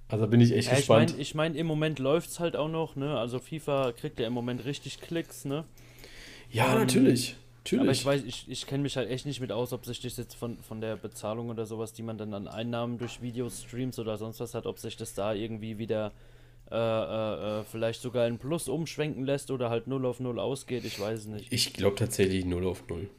Also 0.08 0.26
bin 0.26 0.40
ich 0.40 0.52
echt 0.52 0.68
ja, 0.68 0.76
gespannt. 0.76 1.10
Ich 1.10 1.14
meine, 1.16 1.22
ich 1.22 1.34
mein, 1.34 1.54
im 1.54 1.66
Moment 1.66 1.98
läuft 1.98 2.30
es 2.30 2.40
halt 2.40 2.56
auch 2.56 2.70
noch, 2.70 2.96
ne? 2.96 3.18
Also 3.18 3.38
FIFA 3.38 3.92
kriegt 3.92 4.18
ja 4.18 4.26
im 4.26 4.32
Moment 4.32 4.64
richtig 4.64 5.02
Klicks, 5.02 5.44
ne? 5.44 5.64
Ja, 6.50 6.72
ähm, 6.72 6.80
natürlich. 6.80 7.36
Natürlich. 7.58 7.82
Aber 7.82 7.90
ich 7.90 8.06
weiß, 8.06 8.22
ich, 8.24 8.48
ich 8.48 8.66
kenne 8.66 8.84
mich 8.84 8.96
halt 8.96 9.10
echt 9.10 9.26
nicht 9.26 9.40
mit 9.40 9.52
aus, 9.52 9.72
ob 9.74 9.84
sich 9.84 10.00
das 10.00 10.16
jetzt 10.16 10.34
von, 10.34 10.56
von 10.60 10.80
der 10.80 10.96
Bezahlung 10.96 11.50
oder 11.50 11.66
sowas, 11.66 11.92
die 11.92 12.02
man 12.02 12.16
dann 12.16 12.32
an 12.32 12.48
Einnahmen 12.48 12.96
durch 12.96 13.20
Videos, 13.20 13.64
Streams 13.64 13.98
oder 13.98 14.16
sonst 14.16 14.40
was 14.40 14.54
hat, 14.54 14.64
ob 14.64 14.78
sich 14.78 14.96
das 14.96 15.12
da 15.12 15.34
irgendwie 15.34 15.76
wieder 15.76 16.12
äh, 16.70 16.76
äh, 16.76 17.60
äh 17.60 17.64
vielleicht 17.64 18.00
sogar 18.00 18.28
in 18.28 18.38
Plus 18.38 18.68
umschwenken 18.68 19.26
lässt 19.26 19.50
oder 19.50 19.68
halt 19.68 19.88
0 19.88 20.06
auf 20.06 20.20
0 20.20 20.38
ausgeht, 20.38 20.84
ich 20.86 20.98
weiß 20.98 21.18
es 21.18 21.26
nicht. 21.26 21.52
Ich 21.52 21.74
glaube 21.74 21.96
tatsächlich 21.96 22.44
0 22.44 22.66
auf 22.66 22.84
0. 22.88 23.10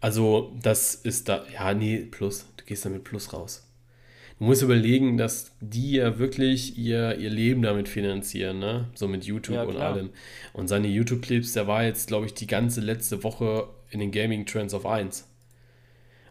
Also, 0.00 0.52
das 0.62 0.94
ist 0.94 1.28
da, 1.28 1.44
ja, 1.52 1.72
nee, 1.74 1.98
Plus. 1.98 2.46
Du 2.56 2.64
gehst 2.64 2.84
damit 2.84 3.04
Plus 3.04 3.32
raus. 3.32 3.62
Du 4.38 4.44
musst 4.44 4.62
überlegen, 4.62 5.16
dass 5.16 5.52
die 5.60 5.92
ja 5.92 6.18
wirklich 6.18 6.76
ihr, 6.76 7.16
ihr 7.18 7.30
Leben 7.30 7.62
damit 7.62 7.88
finanzieren, 7.88 8.58
ne? 8.58 8.88
So 8.94 9.08
mit 9.08 9.24
YouTube 9.24 9.56
ja, 9.56 9.62
und 9.62 9.76
allem. 9.78 10.10
Und 10.52 10.68
seine 10.68 10.88
YouTube-Clips, 10.88 11.54
der 11.54 11.66
war 11.66 11.84
jetzt, 11.84 12.08
glaube 12.08 12.26
ich, 12.26 12.34
die 12.34 12.46
ganze 12.46 12.82
letzte 12.82 13.24
Woche 13.24 13.68
in 13.90 14.00
den 14.00 14.10
Gaming-Trends 14.10 14.74
auf 14.74 14.84
1. 14.84 15.26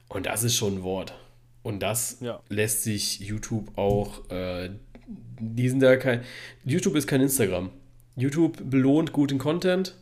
Und 0.07 0.27
das 0.27 0.43
ist 0.43 0.55
schon 0.55 0.75
ein 0.75 0.83
Wort. 0.83 1.15
Und 1.63 1.79
das 1.81 2.17
Ja. 2.21 2.41
lässt 2.47 2.83
sich 2.83 3.19
YouTube 3.21 3.75
auch, 3.75 4.29
äh, 4.29 4.69
die 5.39 5.67
sind 5.69 5.79
da 5.79 5.97
kein, 5.97 6.21
YouTube 6.63 6.95
ist 6.95 7.07
kein 7.07 7.21
Instagram. 7.21 7.71
YouTube 8.15 8.69
belohnt 8.69 9.13
guten 9.13 9.39
Content 9.39 9.95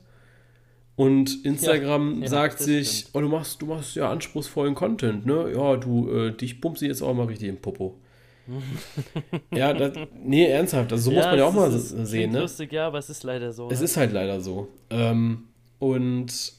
und 0.95 1.43
Instagram 1.45 2.15
Ja, 2.15 2.21
ja, 2.21 2.27
sagt 2.27 2.59
das 2.59 2.65
sich, 2.65 2.89
stimmt. 2.99 3.15
oh, 3.15 3.21
du 3.21 3.27
machst, 3.29 3.61
du 3.61 3.65
machst 3.65 3.95
ja 3.95 4.11
anspruchsvollen 4.11 4.75
Content, 4.75 5.25
ne? 5.25 5.51
Ja, 5.55 5.75
du, 5.77 6.09
äh, 6.09 6.31
dich 6.31 6.61
pumpst 6.61 6.81
jetzt 6.81 7.01
auch 7.01 7.13
mal 7.13 7.25
richtig 7.25 7.49
im 7.49 7.57
Popo. 7.57 7.99
ja, 9.53 9.73
das, 9.73 9.93
nee, 10.23 10.45
ernsthaft, 10.45 10.91
also 10.91 11.09
so 11.09 11.15
muss 11.15 11.25
man 11.25 11.37
ja 11.37 11.45
auch 11.45 11.53
mal 11.53 11.71
ist- 11.73 11.89
sehen, 11.89 12.31
ne? 12.31 12.41
lustig, 12.41 12.73
ja, 12.73 12.87
aber 12.87 12.97
es 12.97 13.09
ist 13.09 13.23
leider 13.23 13.53
so. 13.53 13.69
Es 13.71 13.79
ne? 13.79 13.85
ist 13.85 13.95
halt 13.97 14.11
leider 14.11 14.41
so. 14.41 14.67
Ähm, 14.89 15.45
und 15.79 16.53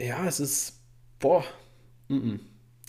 ja, 0.00 0.26
es 0.26 0.40
ist, 0.40 0.80
boah, 1.20 1.44
mm-mm. 2.08 2.40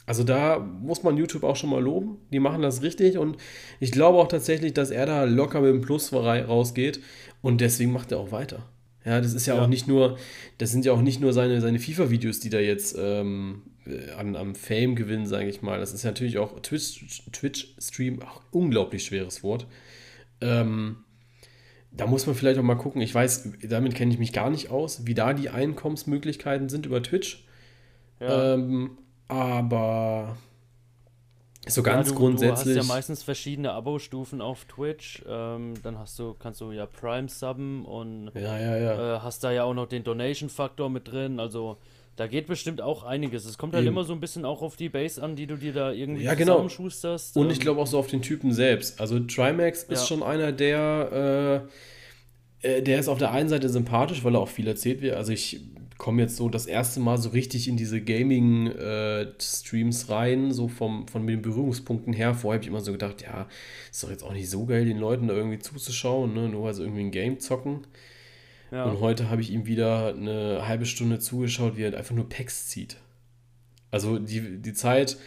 also 0.05 0.23
da 0.23 0.57
muss 0.57 1.03
man 1.03 1.17
YouTube 1.17 1.43
auch 1.43 1.57
schon 1.57 1.69
mal 1.69 1.83
loben. 1.83 2.17
Die 2.31 2.39
machen 2.39 2.61
das 2.61 2.81
richtig 2.81 3.17
und 3.17 3.37
ich 3.81 3.91
glaube 3.91 4.17
auch 4.17 4.27
tatsächlich, 4.29 4.73
dass 4.73 4.89
er 4.89 5.05
da 5.05 5.25
locker 5.25 5.59
mit 5.59 5.71
dem 5.71 5.81
Plus 5.81 6.13
rausgeht 6.13 7.01
und 7.41 7.59
deswegen 7.59 7.91
macht 7.91 8.11
er 8.13 8.19
auch 8.19 8.31
weiter. 8.31 8.69
Ja, 9.05 9.19
das 9.19 9.33
ist 9.33 9.45
ja, 9.45 9.55
Ja. 9.55 9.63
auch 9.63 9.67
nicht 9.67 9.87
nur, 9.87 10.17
das 10.57 10.71
sind 10.71 10.85
ja 10.85 10.93
auch 10.93 11.01
nicht 11.01 11.19
nur 11.19 11.33
seine, 11.33 11.59
seine 11.61 11.79
FIFA-Videos, 11.79 12.39
die 12.39 12.49
da 12.49 12.59
jetzt 12.59 12.95
ähm, 12.97 13.63
äh, 13.85 14.11
an, 14.11 14.35
am 14.35 14.55
Fame 14.55 14.95
gewinnen, 14.95 15.25
sage 15.25 15.49
ich 15.49 15.61
mal. 15.61 15.79
Das 15.79 15.93
ist 15.93 16.03
natürlich 16.05 16.37
auch 16.37 16.59
Twitch- 16.61 17.23
Twitch-Stream, 17.31 18.21
auch 18.21 18.41
unglaublich 18.51 19.03
schweres 19.03 19.43
Wort. 19.43 19.67
Ähm, 20.41 20.97
da 21.91 22.07
muss 22.07 22.25
man 22.25 22.35
vielleicht 22.35 22.59
auch 22.59 22.63
mal 22.63 22.75
gucken. 22.75 23.01
Ich 23.01 23.13
weiß, 23.13 23.49
damit 23.69 23.93
kenne 23.95 24.11
ich 24.13 24.19
mich 24.19 24.33
gar 24.33 24.49
nicht 24.49 24.69
aus, 24.71 25.05
wie 25.05 25.13
da 25.13 25.33
die 25.33 25.49
Einkommensmöglichkeiten 25.49 26.69
sind 26.69 26.85
über 26.85 27.03
Twitch. 27.03 27.45
ja. 28.19 28.53
Ähm, 28.55 28.97
aber 29.27 30.37
so 31.67 31.81
Ja, 31.81 31.85
ganz 31.93 32.09
du, 32.09 32.15
grundsätzlich. 32.15 32.73
Du 32.75 32.79
hast 32.79 32.87
ja 32.87 32.93
meistens 32.93 33.23
verschiedene 33.23 33.71
Abo-Stufen 33.71 34.41
auf 34.41 34.65
Twitch. 34.65 35.23
Ähm, 35.27 35.75
dann 35.83 35.97
hast 35.97 36.19
du, 36.19 36.33
kannst 36.37 36.61
du 36.61 36.71
ja 36.71 36.85
Prime 36.85 37.29
subben 37.29 37.85
und 37.85 38.31
ja, 38.35 38.59
ja, 38.59 38.77
ja. 38.77 39.15
äh, 39.15 39.19
hast 39.19 39.43
da 39.43 39.51
ja 39.51 39.63
auch 39.63 39.73
noch 39.73 39.87
den 39.87 40.03
Donation-Faktor 40.03 40.89
mit 40.89 41.11
drin. 41.11 41.39
Also 41.39 41.77
da 42.15 42.27
geht 42.27 42.47
bestimmt 42.47 42.81
auch 42.81 43.03
einiges. 43.03 43.45
Es 43.45 43.57
kommt 43.57 43.73
halt 43.73 43.85
Eben. 43.85 43.93
immer 43.95 44.03
so 44.03 44.13
ein 44.13 44.19
bisschen 44.19 44.45
auch 44.45 44.61
auf 44.61 44.75
die 44.75 44.89
Base 44.89 45.21
an, 45.23 45.35
die 45.35 45.47
du 45.47 45.55
dir 45.57 45.73
da 45.73 45.91
irgendwie 45.91 46.23
Ja, 46.23 46.33
genau. 46.35 46.53
zusammenschusterst. 46.53 47.37
Und 47.37 47.49
ich 47.49 47.57
Ähm, 47.57 47.61
glaube 47.63 47.81
auch 47.81 47.87
so 47.87 47.97
auf 47.97 48.07
den 48.07 48.21
Typen 48.21 48.53
selbst. 48.53 48.99
Also 49.01 49.19
Trimax 49.19 49.83
ist 49.83 50.01
Ja. 50.01 50.05
schon 50.07 50.21
einer, 50.23 50.51
der, 50.51 51.65
äh, 52.61 52.67
äh, 52.77 52.81
der 52.83 52.99
ist 52.99 53.07
auf 53.07 53.17
der 53.17 53.31
einen 53.31 53.49
Seite 53.49 53.69
sympathisch, 53.69 54.23
weil 54.23 54.35
er 54.35 54.41
auch 54.41 54.47
viel 54.49 54.67
erzählt 54.67 55.01
wird. 55.01 55.15
Also 55.15 55.31
ich 55.31 55.61
komme 55.97 56.21
jetzt 56.21 56.37
so 56.37 56.49
das 56.49 56.65
erste 56.65 56.99
Mal 56.99 57.17
so 57.17 57.29
richtig 57.29 57.67
in 57.67 57.77
diese 57.77 58.01
Gaming-Streams 58.01 60.09
rein, 60.09 60.51
so 60.51 60.67
vom, 60.67 61.07
von 61.07 61.27
den 61.27 61.41
Berührungspunkten 61.41 62.13
her. 62.13 62.33
Vorher 62.33 62.57
habe 62.57 62.63
ich 62.63 62.69
immer 62.69 62.81
so 62.81 62.91
gedacht, 62.91 63.21
ja, 63.21 63.47
ist 63.91 64.03
doch 64.03 64.09
jetzt 64.09 64.23
auch 64.23 64.33
nicht 64.33 64.49
so 64.49 64.65
geil, 64.65 64.85
den 64.85 64.97
Leuten 64.97 65.27
da 65.27 65.33
irgendwie 65.33 65.59
zuzuschauen, 65.59 66.33
ne? 66.33 66.49
nur 66.49 66.63
weil 66.63 66.73
sie 66.73 66.83
irgendwie 66.83 67.01
ein 67.01 67.11
Game 67.11 67.39
zocken. 67.39 67.85
ja. 68.71 68.85
Und 68.85 68.99
heute 69.01 69.29
habe 69.29 69.41
ich 69.41 69.51
ihm 69.51 69.65
wieder 69.65 70.13
eine 70.15 70.67
halbe 70.67 70.85
Stunde 70.85 71.19
zugeschaut, 71.19 71.77
wie 71.77 71.83
er 71.83 71.97
einfach 71.97 72.15
nur 72.15 72.29
Packs 72.29 72.67
zieht. 72.67 72.97
Also 73.91 74.17
die, 74.17 74.59
die 74.59 74.73
Zeit, 74.73 75.17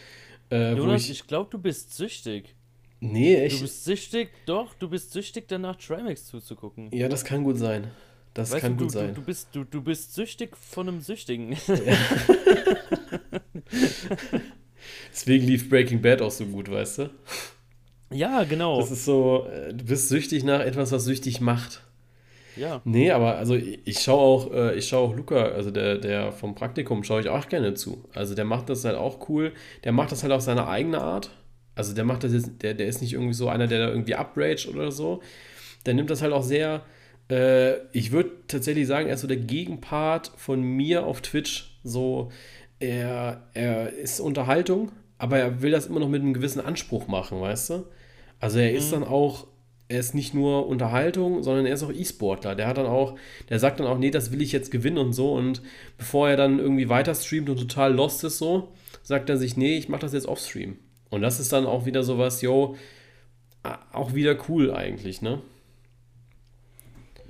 äh, 0.50 0.74
Jonas, 0.74 1.04
ich, 1.04 1.10
ich, 1.10 1.26
glaube, 1.26 1.50
du 1.50 1.58
bist 1.58 1.94
süchtig. 1.94 2.54
Nee, 2.98 3.36
Du 3.36 3.42
echt. 3.42 3.60
bist 3.60 3.84
süchtig, 3.84 4.30
doch, 4.46 4.74
du 4.74 4.88
bist 4.88 5.12
süchtig, 5.12 5.46
danach 5.48 5.76
Trimax 5.76 6.26
zuzugucken. 6.26 6.90
Ja, 6.92 7.08
das 7.08 7.24
kann 7.24 7.44
gut 7.44 7.58
sein. 7.58 7.90
Das 8.36 8.50
Weißt 8.50 8.60
kann 8.60 8.76
du, 8.76 8.84
gut 8.84 8.94
du, 8.94 8.98
sein. 8.98 9.14
Du, 9.14 9.22
bist, 9.22 9.48
du, 9.52 9.64
du 9.64 9.80
bist 9.80 10.14
süchtig 10.14 10.54
von 10.58 10.86
einem 10.86 11.00
Süchtigen. 11.00 11.56
Deswegen 15.10 15.46
lief 15.46 15.70
Breaking 15.70 16.02
Bad 16.02 16.20
auch 16.20 16.30
so 16.30 16.44
gut, 16.44 16.70
weißt 16.70 16.98
du? 16.98 17.10
ja, 18.12 18.44
genau. 18.44 18.78
Das 18.78 18.90
ist 18.90 19.06
so, 19.06 19.46
äh, 19.50 19.72
du 19.72 19.86
bist 19.86 20.10
süchtig 20.10 20.44
nach 20.44 20.60
etwas, 20.60 20.92
was 20.92 21.06
süchtig 21.06 21.40
macht. 21.40 21.80
ja. 22.56 22.82
Nee, 22.84 23.10
aber 23.10 23.38
also 23.38 23.54
ich, 23.54 23.80
ich 23.86 24.00
schaue 24.00 24.20
auch, 24.20 24.52
äh, 24.52 24.76
ich 24.76 24.86
schaue 24.86 25.08
auch 25.08 25.16
Luca, 25.16 25.42
also 25.46 25.70
der, 25.70 25.96
der 25.96 26.30
vom 26.32 26.54
Praktikum, 26.54 27.04
schaue 27.04 27.22
ich 27.22 27.30
auch 27.30 27.48
gerne 27.48 27.72
zu. 27.72 28.04
Also 28.12 28.34
der 28.34 28.44
macht 28.44 28.68
das 28.68 28.84
halt 28.84 28.96
auch 28.96 29.30
cool. 29.30 29.54
Der 29.84 29.92
macht 29.92 30.12
das 30.12 30.22
halt 30.22 30.34
auf 30.34 30.42
seine 30.42 30.68
eigene 30.68 31.00
Art. 31.00 31.30
Also 31.74 31.94
der 31.94 32.04
macht 32.04 32.22
das 32.22 32.34
jetzt, 32.34 32.50
der, 32.62 32.74
der 32.74 32.86
ist 32.86 33.00
nicht 33.00 33.14
irgendwie 33.14 33.32
so 33.32 33.48
einer, 33.48 33.66
der 33.66 33.78
da 33.78 33.88
irgendwie 33.88 34.14
upraged 34.14 34.68
oder 34.68 34.92
so. 34.92 35.22
Der 35.86 35.94
nimmt 35.94 36.10
das 36.10 36.20
halt 36.20 36.34
auch 36.34 36.42
sehr, 36.42 36.82
äh, 37.30 37.78
ich 37.92 38.12
würde 38.12 38.30
tatsächlich 38.48 38.86
sagen, 38.86 39.08
er 39.08 39.14
ist 39.14 39.22
so 39.22 39.26
der 39.26 39.36
Gegenpart 39.36 40.32
von 40.36 40.62
mir 40.62 41.06
auf 41.06 41.20
Twitch. 41.20 41.78
So, 41.82 42.30
er, 42.78 43.48
er 43.54 43.92
ist 43.92 44.20
Unterhaltung, 44.20 44.92
aber 45.18 45.38
er 45.38 45.62
will 45.62 45.70
das 45.70 45.86
immer 45.86 46.00
noch 46.00 46.08
mit 46.08 46.22
einem 46.22 46.34
gewissen 46.34 46.60
Anspruch 46.60 47.08
machen, 47.08 47.40
weißt 47.40 47.70
du? 47.70 47.84
Also 48.38 48.58
er 48.58 48.72
ist 48.72 48.92
dann 48.92 49.02
auch, 49.02 49.46
er 49.88 50.00
ist 50.00 50.14
nicht 50.14 50.34
nur 50.34 50.66
Unterhaltung, 50.66 51.42
sondern 51.42 51.64
er 51.64 51.74
ist 51.74 51.82
auch 51.82 51.92
E-Sportler. 51.92 52.54
Der 52.54 52.66
hat 52.66 52.76
dann 52.76 52.86
auch, 52.86 53.16
der 53.48 53.58
sagt 53.58 53.80
dann 53.80 53.86
auch, 53.86 53.98
nee, 53.98 54.10
das 54.10 54.30
will 54.30 54.42
ich 54.42 54.52
jetzt 54.52 54.70
gewinnen 54.70 54.98
und 54.98 55.12
so. 55.12 55.32
Und 55.32 55.62
bevor 55.96 56.28
er 56.28 56.36
dann 56.36 56.58
irgendwie 56.58 56.88
weiter 56.88 57.14
streamt 57.14 57.48
und 57.48 57.58
total 57.58 57.94
lost 57.94 58.24
ist 58.24 58.38
so, 58.38 58.72
sagt 59.02 59.30
er 59.30 59.38
sich, 59.38 59.56
nee, 59.56 59.78
ich 59.78 59.88
mache 59.88 60.02
das 60.02 60.12
jetzt 60.12 60.26
off-stream. 60.26 60.76
Und 61.08 61.22
das 61.22 61.40
ist 61.40 61.52
dann 61.52 61.66
auch 61.66 61.86
wieder 61.86 62.02
sowas, 62.02 62.42
yo, 62.42 62.76
auch 63.92 64.14
wieder 64.14 64.36
cool 64.48 64.72
eigentlich, 64.72 65.22
ne? 65.22 65.40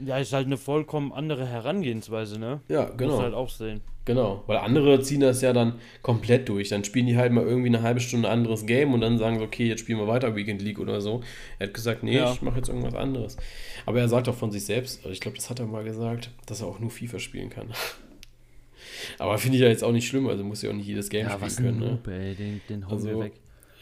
Ja, 0.04 0.18
ist 0.18 0.32
halt 0.32 0.46
eine 0.46 0.56
vollkommen 0.56 1.12
andere 1.12 1.46
Herangehensweise, 1.46 2.38
ne? 2.38 2.60
Ja, 2.68 2.86
Muss 2.86 2.96
genau. 2.96 3.18
halt 3.20 3.34
auch 3.34 3.48
sehen. 3.48 3.80
Genau, 4.04 4.44
weil 4.46 4.58
andere 4.58 5.00
ziehen 5.00 5.20
das 5.20 5.42
ja 5.42 5.52
dann 5.52 5.80
komplett 6.02 6.48
durch. 6.48 6.68
Dann 6.68 6.84
spielen 6.84 7.06
die 7.06 7.16
halt 7.16 7.32
mal 7.32 7.44
irgendwie 7.44 7.68
eine 7.68 7.82
halbe 7.82 7.98
Stunde 7.98 8.28
ein 8.28 8.38
anderes 8.38 8.64
Game 8.64 8.94
und 8.94 9.00
dann 9.00 9.18
sagen 9.18 9.38
sie, 9.38 9.44
okay, 9.44 9.66
jetzt 9.66 9.80
spielen 9.80 9.98
wir 9.98 10.06
weiter 10.06 10.36
Weekend 10.36 10.62
League 10.62 10.78
oder 10.78 11.00
so. 11.00 11.22
Er 11.58 11.66
hat 11.66 11.74
gesagt, 11.74 12.04
nee, 12.04 12.16
Ja. 12.16 12.32
ich 12.32 12.40
mache 12.40 12.58
jetzt 12.58 12.68
irgendwas 12.68 12.94
anderes. 12.94 13.36
Aber 13.84 13.98
er 13.98 14.08
sagt 14.08 14.28
auch 14.28 14.34
von 14.36 14.52
sich 14.52 14.64
selbst, 14.64 14.98
also 14.98 15.10
ich 15.10 15.20
glaube, 15.20 15.36
das 15.36 15.50
hat 15.50 15.58
er 15.58 15.66
mal 15.66 15.82
gesagt, 15.82 16.30
dass 16.46 16.60
er 16.60 16.68
auch 16.68 16.78
nur 16.78 16.90
FIFA 16.90 17.18
spielen 17.18 17.50
kann. 17.50 17.68
Aber 19.18 19.38
finde 19.38 19.56
ich 19.56 19.62
ja 19.62 19.68
jetzt 19.68 19.82
auch 19.82 19.92
nicht 19.92 20.06
schlimm, 20.06 20.28
also 20.28 20.44
muss 20.44 20.62
ja 20.62 20.70
auch 20.70 20.74
nicht 20.74 20.86
jedes 20.86 21.08
Game 21.08 21.26
Ja, 21.26 21.40
was 21.40 21.54
spielen 21.54 21.68
ein 21.68 21.78
können. 21.80 21.90
Ne? 21.90 21.96
Noob, 21.96 22.08
ey, 22.08 22.34
den, 22.34 22.60
den 22.68 22.84
hauen 22.86 22.92
Also, 22.92 23.08
wir 23.08 23.18
weg. 23.20 23.32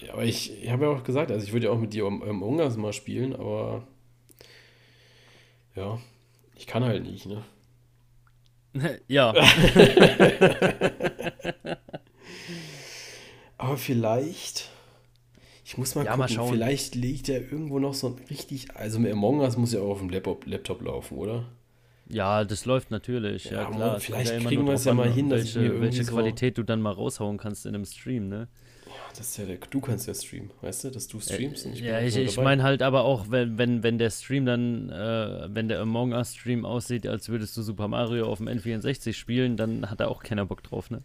Ja, 0.00 0.12
aber 0.14 0.24
ich, 0.24 0.62
ich 0.62 0.70
habe 0.70 0.84
ja 0.86 0.90
auch 0.90 1.04
gesagt, 1.04 1.30
also 1.30 1.44
ich 1.44 1.52
würde 1.52 1.66
ja 1.66 1.72
auch 1.72 1.78
mit 1.78 1.92
dir 1.92 2.06
um, 2.06 2.22
um 2.22 2.42
Ungas 2.42 2.76
mal 2.76 2.92
spielen, 2.92 3.34
aber 3.34 3.86
ja, 5.76 5.98
ich 6.56 6.66
kann 6.66 6.84
halt 6.84 7.04
nicht, 7.04 7.26
ne? 7.26 7.42
ja, 9.08 9.32
Aber 13.58 13.76
vielleicht. 13.76 14.70
Ich 15.64 15.78
muss 15.78 15.94
mal 15.94 16.04
Ja, 16.04 16.10
gucken, 16.12 16.18
mal 16.20 16.28
schauen. 16.28 16.52
vielleicht 16.52 16.94
liegt 16.94 17.28
ja 17.28 17.36
irgendwo 17.36 17.78
noch 17.78 17.94
so 17.94 18.08
ein 18.08 18.16
richtig. 18.28 18.74
Also 18.76 18.98
mit 18.98 19.12
Among 19.12 19.40
Us 19.40 19.56
muss 19.56 19.72
ja 19.72 19.80
auch 19.80 19.92
auf 19.92 19.98
dem 20.00 20.10
Laptop, 20.10 20.44
Laptop 20.46 20.82
laufen, 20.82 21.16
oder? 21.16 21.44
ja, 22.06 22.44
das 22.44 22.66
läuft 22.66 22.90
natürlich. 22.90 23.44
Ja, 23.46 23.62
Ja, 23.62 23.64
klar. 23.70 23.78
Mann, 23.78 23.96
es 23.96 24.04
vielleicht 24.04 24.46
kriegen 24.46 24.66
wir 24.66 24.74
es 24.74 24.84
ja 24.84 24.92
mal 24.92 25.10
hin, 25.10 25.30
dass 25.30 25.42
ich 25.44 25.54
welche, 25.54 25.58
mir 25.60 25.64
irgendwie 25.66 25.82
welche 25.86 26.04
so- 26.04 26.12
Qualität 26.12 26.58
du 26.58 26.62
dann 26.62 26.82
mal 26.82 26.92
raushauen 26.92 27.38
kannst 27.38 27.64
in 27.64 27.74
einem 27.74 27.86
Stream, 27.86 28.28
ne? 28.28 28.48
Das 29.16 29.28
ist 29.28 29.36
ja 29.36 29.44
der, 29.44 29.58
du 29.58 29.80
kannst 29.80 30.08
ja 30.08 30.14
streamen, 30.14 30.50
weißt 30.60 30.84
du, 30.84 30.90
dass 30.90 31.06
du 31.06 31.20
streamst 31.20 31.66
und 31.66 31.74
ich 31.74 31.80
ja, 31.80 32.00
ich, 32.00 32.16
ich 32.16 32.36
meine 32.36 32.64
halt 32.64 32.82
aber 32.82 33.04
auch, 33.04 33.30
wenn, 33.30 33.58
wenn, 33.58 33.82
wenn 33.84 33.96
der 33.96 34.10
Stream 34.10 34.44
dann, 34.44 34.90
äh, 34.90 35.46
wenn 35.54 35.68
der 35.68 35.80
Among 35.80 36.12
Us 36.12 36.34
Stream 36.34 36.64
aussieht, 36.64 37.06
als 37.06 37.28
würdest 37.28 37.56
du 37.56 37.62
Super 37.62 37.86
Mario 37.86 38.26
auf 38.26 38.38
dem 38.38 38.48
N64 38.48 39.12
spielen, 39.12 39.56
dann 39.56 39.88
hat 39.88 40.00
da 40.00 40.08
auch 40.08 40.24
keiner 40.24 40.46
Bock 40.46 40.64
drauf, 40.64 40.90
ne? 40.90 41.02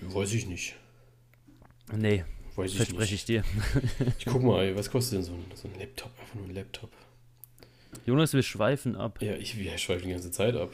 Weiß 0.00 0.32
ich 0.32 0.46
nicht. 0.46 0.74
Nee, 1.96 2.24
Weiß 2.56 2.72
ich 2.72 2.76
verspreche 2.76 3.12
nicht. 3.12 3.12
ich 3.12 3.24
dir. 3.24 3.44
Ich 4.18 4.26
guck 4.26 4.42
mal, 4.42 4.64
ey, 4.64 4.76
was 4.76 4.90
kostet 4.90 5.18
denn 5.18 5.24
so 5.24 5.32
ein, 5.32 5.44
so 5.54 5.68
ein 5.68 5.78
Laptop? 5.78 6.10
Einfach 6.20 6.34
nur 6.34 6.46
ein 6.46 6.54
Laptop. 6.54 6.90
Jonas, 8.04 8.32
wir 8.34 8.42
schweifen 8.42 8.96
ab. 8.96 9.22
Ja, 9.22 9.34
ich, 9.34 9.58
ich 9.58 9.82
schweife 9.82 10.04
die 10.04 10.10
ganze 10.10 10.30
Zeit 10.30 10.56
ab. 10.56 10.72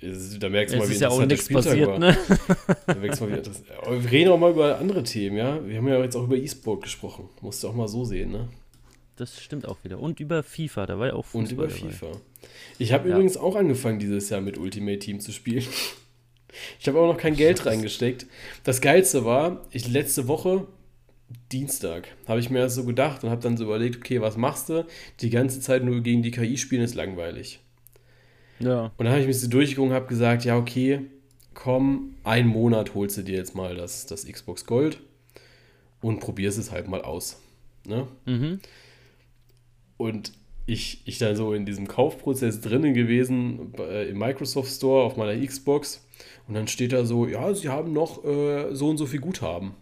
Es- 0.00 0.38
Da 0.38 0.48
merkst 0.48 0.74
du 0.74 0.78
mal, 0.78 0.88
wie 0.88 0.92
ist 0.92 1.00
ja 1.00 1.08
auch 1.08 1.24
nichts 1.24 1.44
Spieltag 1.46 1.64
passiert, 1.64 1.88
war. 1.88 1.98
ne? 1.98 2.16
Da 2.86 2.94
merkst 2.94 3.20
du 3.20 3.24
mal, 3.26 3.38
wie 3.38 3.42
das, 3.42 3.62
wir 3.88 4.10
reden 4.10 4.30
auch 4.30 4.38
mal 4.38 4.50
über 4.50 4.78
andere 4.78 5.02
Themen, 5.02 5.36
ja? 5.36 5.66
Wir 5.66 5.78
haben 5.78 5.88
ja 5.88 5.98
jetzt 6.02 6.16
auch 6.16 6.24
über 6.24 6.36
E-Sport 6.36 6.82
gesprochen. 6.82 7.28
Musst 7.40 7.62
du 7.64 7.68
auch 7.68 7.74
mal 7.74 7.88
so 7.88 8.04
sehen, 8.04 8.32
ne? 8.32 8.48
Das 9.16 9.40
stimmt 9.40 9.66
auch 9.66 9.78
wieder. 9.82 9.98
Und 9.98 10.20
über 10.20 10.42
FIFA, 10.42 10.84
da 10.86 10.98
war 10.98 11.06
ja 11.06 11.12
auch 11.14 11.24
Fußball 11.24 11.40
Und 11.42 11.52
über 11.52 11.66
dabei. 11.68 11.78
FIFA. 11.90 12.06
Ich 12.78 12.92
habe 12.92 13.08
Ja. 13.08 13.14
übrigens 13.14 13.36
auch 13.38 13.56
angefangen, 13.56 13.98
dieses 13.98 14.28
Jahr 14.28 14.42
mit 14.42 14.58
Ultimate 14.58 14.98
Team 14.98 15.20
zu 15.20 15.32
spielen. 15.32 15.64
Ich 16.80 16.88
habe 16.88 16.98
auch 16.98 17.12
noch 17.12 17.18
kein 17.18 17.36
Geld 17.36 17.66
reingesteckt. 17.66 18.24
Das 18.64 18.80
Geilste 18.80 19.26
war, 19.26 19.66
ich 19.72 19.88
letzte 19.88 20.26
Woche, 20.26 20.66
Dienstag, 21.52 22.08
habe 22.26 22.40
ich 22.40 22.48
mir 22.48 22.60
das 22.60 22.74
so 22.74 22.84
gedacht 22.84 23.24
und 23.24 23.30
habe 23.30 23.42
dann 23.42 23.58
so 23.58 23.64
überlegt, 23.64 23.96
okay, 23.96 24.22
was 24.22 24.38
machst 24.38 24.70
du? 24.70 24.86
Die 25.20 25.28
ganze 25.28 25.60
Zeit 25.60 25.84
nur 25.84 26.00
gegen 26.00 26.22
die 26.22 26.30
KI 26.30 26.56
spielen 26.56 26.80
ist 26.82 26.94
langweilig. 26.94 27.60
Ja. 28.58 28.92
Und 28.96 29.04
dann 29.04 29.10
habe 29.10 29.20
ich 29.20 29.26
mich 29.26 29.40
so 29.40 29.48
durchgegangen 29.48 29.90
und 29.90 29.96
habe 29.96 30.06
gesagt, 30.06 30.44
ja, 30.44 30.56
okay, 30.56 31.02
komm, 31.54 32.14
einen 32.24 32.48
Monat 32.48 32.94
holst 32.94 33.16
du 33.18 33.22
dir 33.22 33.36
jetzt 33.36 33.54
mal 33.54 33.74
das, 33.74 34.06
das 34.06 34.26
Xbox 34.26 34.66
Gold 34.66 35.00
und 36.00 36.20
probierst 36.20 36.58
es 36.58 36.70
halt 36.70 36.88
mal 36.88 37.02
aus. 37.02 37.40
Ne? 37.86 38.06
Mhm. 38.26 38.60
Und 39.96 40.32
ich, 40.66 41.02
ich 41.06 41.18
dann 41.18 41.36
so 41.36 41.52
in 41.52 41.64
diesem 41.64 41.86
Kaufprozess 41.86 42.60
drinnen 42.60 42.92
gewesen 42.92 43.72
äh, 43.78 44.08
im 44.08 44.18
Microsoft 44.18 44.70
Store 44.70 45.04
auf 45.04 45.16
meiner 45.16 45.40
Xbox 45.44 46.04
und 46.48 46.54
dann 46.54 46.68
steht 46.68 46.92
da 46.92 47.04
so, 47.04 47.26
ja, 47.26 47.54
sie 47.54 47.68
haben 47.68 47.92
noch 47.92 48.24
äh, 48.24 48.74
so 48.74 48.88
und 48.88 48.98
so 48.98 49.06
viel 49.06 49.20
Guthaben. 49.20 49.72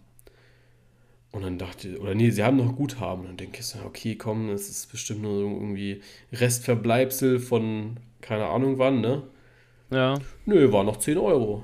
Und 1.32 1.42
dann 1.42 1.58
dachte 1.58 1.98
oder 1.98 2.14
nee, 2.14 2.30
sie 2.30 2.44
haben 2.44 2.58
noch 2.58 2.76
Guthaben. 2.76 3.22
Und 3.22 3.28
dann 3.28 3.36
denke 3.36 3.58
ich 3.58 3.66
so, 3.66 3.80
okay, 3.84 4.14
komm, 4.14 4.48
das 4.48 4.68
ist 4.68 4.92
bestimmt 4.92 5.22
nur 5.22 5.40
irgendwie 5.40 6.00
Restverbleibsel 6.32 7.40
von 7.40 7.96
keine 8.24 8.46
Ahnung 8.46 8.78
wann, 8.78 9.00
ne? 9.00 9.22
Ja. 9.90 10.14
Nö, 10.46 10.72
war 10.72 10.82
noch 10.82 10.96
10 10.96 11.18
Euro. 11.18 11.62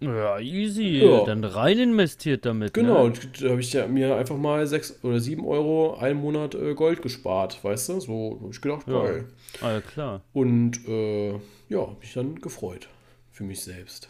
Ja, 0.00 0.38
easy. 0.38 0.98
Ja. 1.04 1.24
Dann 1.24 1.44
rein 1.44 1.78
investiert 1.78 2.44
damit. 2.44 2.74
Genau, 2.74 3.08
Ne? 3.08 3.14
da 3.40 3.50
habe 3.50 3.60
ich 3.60 3.72
ja 3.72 3.86
mir 3.86 4.16
einfach 4.16 4.36
mal 4.36 4.66
6 4.66 5.02
oder 5.04 5.20
7 5.20 5.46
Euro 5.46 5.94
einen 5.96 6.20
Monat 6.20 6.54
äh, 6.54 6.74
Gold 6.74 7.00
gespart, 7.02 7.62
weißt 7.62 7.90
du? 7.90 8.00
So 8.00 8.38
habe 8.42 8.50
ich 8.52 8.60
gedacht, 8.60 8.86
Ja. 8.88 9.02
geil. 9.02 9.24
Ja, 9.62 9.80
klar. 9.80 10.20
Und 10.32 10.86
äh, 10.88 11.32
ja, 11.68 11.80
habe 11.80 11.96
mich 12.00 12.12
dann 12.14 12.36
gefreut 12.40 12.88
für 13.30 13.44
mich 13.44 13.60
selbst. 13.62 14.08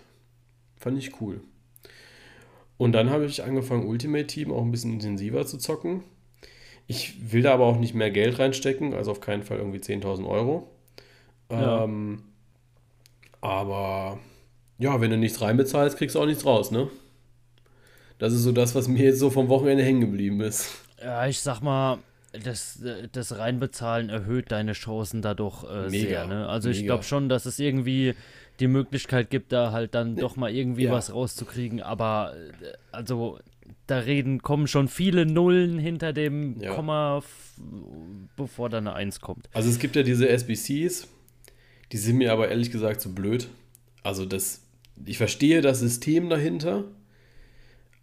Fand 0.78 0.98
ich 0.98 1.20
cool. 1.20 1.40
Und 2.76 2.92
dann 2.92 3.10
habe 3.10 3.26
ich 3.26 3.44
angefangen, 3.44 3.86
Ultimate 3.86 4.26
Team 4.26 4.52
auch 4.52 4.62
ein 4.62 4.70
bisschen 4.72 4.94
intensiver 4.94 5.46
zu 5.46 5.58
zocken. 5.58 6.02
Ich 6.86 7.32
will 7.32 7.42
da 7.42 7.54
aber 7.54 7.64
auch 7.66 7.78
nicht 7.78 7.94
mehr 7.94 8.10
Geld 8.10 8.38
reinstecken, 8.38 8.94
also 8.94 9.10
auf 9.12 9.20
keinen 9.20 9.42
Fall 9.44 9.58
irgendwie 9.58 9.78
10.000 9.78 10.26
Euro. 10.28 10.68
Ja. 11.50 11.84
Ähm, 11.84 12.22
aber 13.40 14.18
ja, 14.78 15.00
wenn 15.00 15.10
du 15.10 15.16
nichts 15.16 15.40
reinbezahlst, 15.40 15.96
kriegst 15.98 16.14
du 16.16 16.20
auch 16.20 16.26
nichts 16.26 16.44
raus, 16.46 16.70
ne? 16.70 16.88
Das 18.18 18.32
ist 18.32 18.42
so 18.42 18.52
das, 18.52 18.74
was 18.74 18.88
mir 18.88 19.02
jetzt 19.04 19.18
so 19.18 19.30
vom 19.30 19.48
Wochenende 19.48 19.82
hängen 19.84 20.00
geblieben 20.00 20.40
ist. 20.40 20.70
Ja, 21.02 21.26
ich 21.26 21.40
sag 21.40 21.60
mal, 21.60 21.98
das, 22.44 22.82
das 23.12 23.38
Reinbezahlen 23.38 24.08
erhöht 24.08 24.50
deine 24.52 24.72
Chancen 24.72 25.20
dadurch 25.20 25.64
äh, 25.64 25.90
Mega, 25.90 26.08
sehr. 26.08 26.26
Ne? 26.26 26.48
Also 26.48 26.70
ich 26.70 26.78
mega. 26.80 26.94
glaube 26.94 27.04
schon, 27.04 27.28
dass 27.28 27.44
es 27.46 27.58
irgendwie 27.58 28.14
die 28.60 28.68
Möglichkeit 28.68 29.30
gibt, 29.30 29.52
da 29.52 29.72
halt 29.72 29.94
dann 29.94 30.16
doch 30.16 30.36
mal 30.36 30.50
irgendwie 30.52 30.84
Ja. 30.84 30.92
was 30.92 31.12
rauszukriegen. 31.12 31.82
Aber 31.82 32.34
äh, 32.62 32.72
also 32.92 33.38
da 33.86 33.98
reden, 33.98 34.40
kommen 34.42 34.66
schon 34.68 34.88
viele 34.88 35.26
Nullen 35.26 35.78
hinter 35.78 36.12
dem 36.12 36.60
Ja. 36.60 36.72
Komma, 36.74 37.22
bevor 38.36 38.70
da 38.70 38.78
eine 38.78 38.94
Eins 38.94 39.20
kommt. 39.20 39.48
Also 39.52 39.68
es 39.68 39.78
gibt 39.78 39.96
ja 39.96 40.02
diese 40.02 40.28
SBCs, 40.28 41.08
die 41.94 41.98
sind 41.98 42.16
mir 42.18 42.32
aber 42.32 42.48
ehrlich 42.48 42.72
gesagt 42.72 43.00
zu 43.00 43.14
blöd. 43.14 43.46
Also 44.02 44.26
das, 44.26 44.62
ich 45.06 45.16
verstehe 45.16 45.60
das 45.62 45.78
System 45.78 46.28
dahinter, 46.28 46.84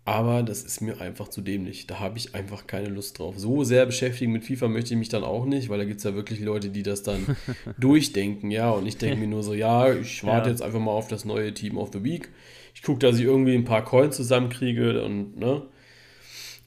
aber 0.05 0.43
das 0.43 0.63
ist 0.63 0.79
mir 0.81 0.99
einfach 1.01 1.27
zu 1.27 1.41
dämlich. 1.41 1.87
Da 1.87 1.99
habe 1.99 2.17
ich 2.17 2.33
einfach 2.33 2.65
keine 2.67 2.87
Lust 2.87 3.19
drauf. 3.19 3.35
So 3.37 3.63
sehr 3.65 3.85
beschäftigen 3.85 4.31
mit 4.31 4.45
FIFA 4.45 4.69
möchte 4.69 4.93
ich 4.93 4.97
mich 4.97 5.09
dann 5.09 5.23
auch 5.25 5.45
nicht, 5.45 5.67
weil 5.69 5.77
da 5.77 5.83
gibt 5.85 5.97
es 5.97 6.05
ja 6.05 6.15
wirklich 6.15 6.39
Leute, 6.39 6.69
die 6.69 6.83
das 6.83 7.03
dann 7.03 7.35
durchdenken, 7.77 8.49
ja. 8.49 8.71
Und 8.71 8.87
ich 8.87 8.97
denke 8.97 9.17
mir 9.17 9.27
nur 9.27 9.43
so, 9.43 9.53
ja, 9.53 9.93
ich 9.93 10.23
warte 10.23 10.47
Ja. 10.47 10.51
jetzt 10.53 10.61
einfach 10.61 10.79
mal 10.79 10.91
auf 10.91 11.09
das 11.09 11.25
neue 11.25 11.53
Team 11.53 11.77
of 11.77 11.89
the 11.91 12.01
Week. 12.03 12.29
Ich 12.73 12.81
gucke, 12.83 12.99
dass 12.99 13.17
ich 13.17 13.25
irgendwie 13.25 13.53
ein 13.55 13.65
paar 13.65 13.83
Coins 13.83 14.15
zusammenkriege 14.15 15.03
und, 15.03 15.37
ne. 15.37 15.63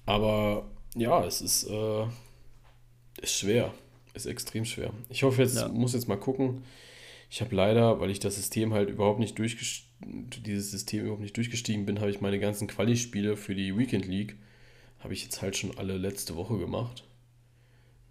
Aber 0.06 0.66
ja, 0.94 1.24
es 1.24 1.40
ist, 1.40 1.64
äh, 1.70 2.04
ist 3.22 3.38
schwer. 3.38 3.72
Ist 4.12 4.26
extrem 4.26 4.64
schwer. 4.64 4.90
Ich 5.08 5.22
hoffe 5.22 5.42
jetzt, 5.42 5.56
Ja. 5.56 5.68
muss 5.68 5.94
jetzt 5.94 6.06
mal 6.06 6.16
gucken. 6.18 6.62
Ich 7.34 7.40
habe 7.40 7.56
leider, 7.56 7.98
weil 7.98 8.10
ich 8.10 8.20
das 8.20 8.36
System 8.36 8.72
halt 8.74 8.88
überhaupt 8.88 9.18
nicht 9.18 9.36
durchgestiegen, 9.36 10.30
dieses 10.46 10.70
System 10.70 11.00
überhaupt 11.00 11.20
nicht 11.20 11.36
durchgestiegen 11.36 11.84
bin, 11.84 11.98
habe 11.98 12.12
ich 12.12 12.20
meine 12.20 12.38
ganzen 12.38 12.68
Quali-Spiele 12.68 13.36
für 13.36 13.56
die 13.56 13.76
Weekend 13.76 14.06
League, 14.06 14.36
habe 15.00 15.14
ich 15.14 15.24
jetzt 15.24 15.42
halt 15.42 15.56
schon 15.56 15.76
alle 15.76 15.96
letzte 15.96 16.36
Woche 16.36 16.58
gemacht. 16.58 17.02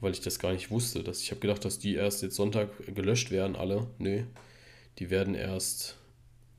Weil 0.01 0.11
ich 0.11 0.19
das 0.19 0.39
gar 0.39 0.51
nicht 0.51 0.71
wusste. 0.71 1.03
Dass, 1.03 1.21
ich 1.21 1.31
habe 1.31 1.39
gedacht, 1.39 1.63
dass 1.63 1.79
die 1.79 1.95
erst 1.95 2.21
jetzt 2.21 2.35
Sonntag 2.35 2.69
gelöscht 2.93 3.31
werden, 3.31 3.55
alle. 3.55 3.87
Nee. 3.97 4.25
Die 4.99 5.09
werden 5.09 5.35
erst 5.35 5.97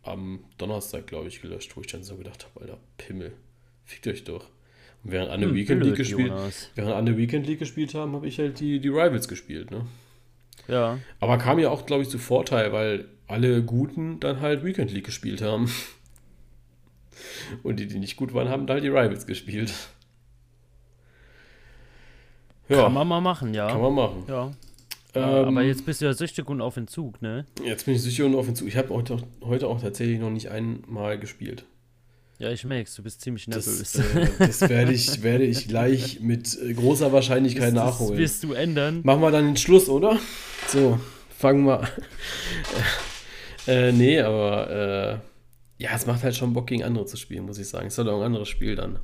am 0.02 0.42
Donnerstag, 0.56 1.06
glaube 1.06 1.28
ich, 1.28 1.42
gelöscht, 1.42 1.76
wo 1.76 1.82
ich 1.82 1.88
dann 1.88 2.02
so 2.02 2.16
gedacht 2.16 2.46
habe, 2.46 2.62
Alter, 2.62 2.80
Pimmel, 2.96 3.34
fickt 3.84 4.06
euch 4.06 4.24
doch. 4.24 4.46
Und 5.02 5.12
während 5.12 5.30
andere 5.30 5.50
Hm, 5.50 5.56
Weekend 5.58 5.84
League 5.84 5.96
gespielt, 5.96 6.28
Jonas. 6.28 6.70
während 6.74 6.94
andere 6.94 7.18
Weekend 7.18 7.46
League 7.46 7.58
gespielt 7.58 7.92
haben, 7.92 8.14
habe 8.14 8.26
ich 8.26 8.38
halt 8.38 8.58
die, 8.58 8.80
die 8.80 8.88
Rivals 8.88 9.28
gespielt, 9.28 9.70
ne? 9.70 9.86
Ja. 10.68 10.98
Aber 11.20 11.38
kam 11.38 11.58
ja 11.58 11.70
auch, 11.70 11.86
glaube 11.86 12.02
ich, 12.02 12.08
zu 12.08 12.18
Vorteil, 12.18 12.72
weil 12.72 13.06
alle 13.26 13.62
Guten 13.62 14.20
dann 14.20 14.40
halt 14.40 14.64
Weekend 14.64 14.90
League 14.92 15.04
gespielt 15.04 15.42
haben. 15.42 15.70
Und 17.62 17.78
die, 17.80 17.86
die 17.86 17.98
nicht 17.98 18.16
gut 18.16 18.34
waren, 18.34 18.48
haben 18.48 18.66
halt 18.68 18.82
die 18.82 18.88
Rivals 18.88 19.26
gespielt. 19.26 19.72
Ja, 22.68 22.84
Kann 22.84 22.94
man 22.94 23.06
mal 23.06 23.20
machen, 23.20 23.52
ja. 23.54 23.68
kann 23.68 23.80
man 23.80 23.94
machen. 23.94 24.24
ja. 24.28 24.52
Ähm, 25.16 25.22
Aber 25.46 25.62
jetzt 25.62 25.86
bist 25.86 26.00
du 26.00 26.06
ja 26.06 26.12
süchtig 26.14 26.48
und 26.48 26.60
auf 26.60 26.76
Entzug, 26.76 27.22
ne? 27.22 27.46
jetzt 27.64 27.84
bin 27.86 27.94
ich 27.94 28.02
sicher 28.02 28.24
und 28.24 28.34
auf 28.34 28.46
den 28.46 28.56
Zug. 28.56 28.66
Ich 28.66 28.76
habe 28.76 28.88
heute, 28.88 29.14
auch- 29.14 29.22
heute 29.46 29.68
auch 29.68 29.80
tatsächlich 29.80 30.18
noch 30.18 30.30
nicht 30.30 30.50
einmal 30.50 31.18
gespielt. 31.20 31.66
Ja, 32.40 32.50
ich 32.50 32.64
merk's, 32.64 32.96
du 32.96 33.04
bist 33.04 33.20
ziemlich 33.20 33.46
nervös. 33.46 33.92
Das, 33.92 33.94
äh, 33.94 34.28
das 34.40 34.60
werde, 34.62 34.92
ich, 34.92 35.22
werde 35.22 35.44
ich 35.44 35.68
gleich 35.68 36.18
mit 36.18 36.58
äh, 36.60 36.74
großer 36.74 37.12
Wahrscheinlichkeit 37.12 37.68
das 37.68 37.74
nachholen. 37.74 38.18
wirst 38.18 38.42
du 38.42 38.54
ändern. 38.54 39.02
Machen 39.04 39.20
wir 39.20 39.30
dann 39.30 39.44
den 39.46 39.56
Schluss, 39.56 39.88
oder? 39.88 40.18
So, 40.74 40.98
fangen 41.30 41.66
wir 41.66 41.82
an. 41.82 41.88
äh, 43.68 43.92
nee, 43.92 44.20
aber 44.20 45.20
äh, 45.78 45.82
ja, 45.84 45.90
es 45.94 46.04
macht 46.04 46.24
halt 46.24 46.34
schon 46.34 46.52
Bock, 46.52 46.66
gegen 46.66 46.82
andere 46.82 47.06
zu 47.06 47.16
spielen, 47.16 47.46
muss 47.46 47.58
ich 47.58 47.68
sagen. 47.68 47.86
Es 47.86 47.94
ist 47.94 47.98
halt 47.98 48.08
auch 48.08 48.18
ein 48.18 48.26
anderes 48.26 48.48
Spiel 48.48 48.74
dann. 48.74 48.98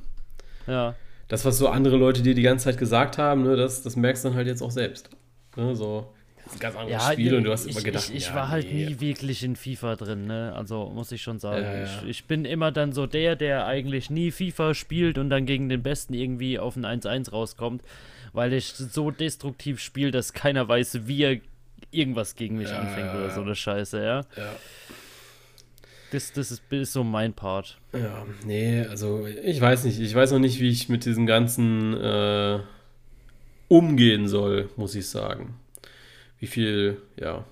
Ja. 0.67 0.95
Das, 1.29 1.45
was 1.45 1.57
so 1.57 1.69
andere 1.69 1.95
Leute 1.95 2.23
dir 2.23 2.35
die 2.35 2.41
ganze 2.41 2.65
Zeit 2.65 2.77
gesagt 2.77 3.17
haben, 3.17 3.43
ne, 3.43 3.55
das, 3.55 3.83
das 3.83 3.95
merkst 3.95 4.25
du 4.25 4.27
dann 4.27 4.35
halt 4.35 4.47
jetzt 4.47 4.61
auch 4.61 4.69
selbst. 4.69 5.11
Ne, 5.55 5.73
so, 5.73 6.13
das 6.43 6.47
ist 6.47 6.53
ein 6.55 6.59
ganz 6.59 6.75
anderes 6.75 7.03
Ja, 7.03 7.13
Spiel 7.13 7.35
und 7.35 7.45
du 7.45 7.51
hast 7.53 7.65
immer 7.65 7.81
gedacht, 7.81 8.09
ich, 8.09 8.15
ich 8.15 8.27
ja, 8.27 8.35
war 8.35 8.49
halt 8.49 8.65
nee. 8.65 8.87
nie 8.87 8.99
wirklich 8.99 9.41
in 9.41 9.55
FIFA 9.55 9.95
drin, 9.95 10.25
ne? 10.25 10.51
Also 10.53 10.89
muss 10.89 11.13
ich 11.13 11.21
schon 11.21 11.39
sagen. 11.39 11.63
Ja. 11.63 11.83
Ich, 11.85 12.09
ich 12.09 12.25
bin 12.25 12.43
immer 12.43 12.73
dann 12.73 12.91
so 12.91 13.07
der, 13.07 13.37
der 13.37 13.65
eigentlich 13.65 14.09
nie 14.09 14.31
FIFA 14.31 14.73
spielt 14.73 15.17
und 15.17 15.29
dann 15.29 15.45
gegen 15.45 15.69
den 15.69 15.83
Besten 15.83 16.13
irgendwie 16.15 16.59
auf 16.59 16.75
ein 16.75 16.85
1-1 16.85 17.31
rauskommt, 17.31 17.81
weil 18.33 18.51
ich 18.51 18.73
so 18.73 19.09
destruktiv 19.09 19.79
spiele, 19.79 20.11
dass 20.11 20.33
keiner 20.33 20.67
weiß, 20.67 21.07
wie 21.07 21.23
er 21.23 21.39
irgendwas 21.91 22.35
gegen 22.35 22.57
mich 22.57 22.69
Ja, 22.69 22.79
anfängt 22.79 23.07
ja, 23.13 23.19
oder 23.19 23.29
so 23.31 23.41
eine 23.41 23.55
Scheiße, 23.55 23.97
ja. 24.03 24.21
Ja. 24.35 24.55
Das, 26.11 26.33
das 26.33 26.51
ist, 26.51 26.63
ist 26.69 26.91
so 26.91 27.03
mein 27.03 27.33
Part. 27.33 27.79
Ja, 27.93 28.25
nee, 28.45 28.81
also 28.81 29.25
ich 29.25 29.61
weiß 29.61 29.85
nicht. 29.85 29.99
Ich 29.99 30.13
weiß 30.13 30.31
noch 30.31 30.39
nicht, 30.39 30.59
wie 30.59 30.69
ich 30.69 30.89
mit 30.89 31.05
diesem 31.05 31.25
ganzen 31.25 31.93
äh, 31.93 32.59
umgehen 33.69 34.27
soll, 34.27 34.69
muss 34.75 34.93
ich 34.95 35.07
sagen. 35.07 35.55
Wie 36.39 36.47
viel, 36.47 37.01
ja. 37.17 37.45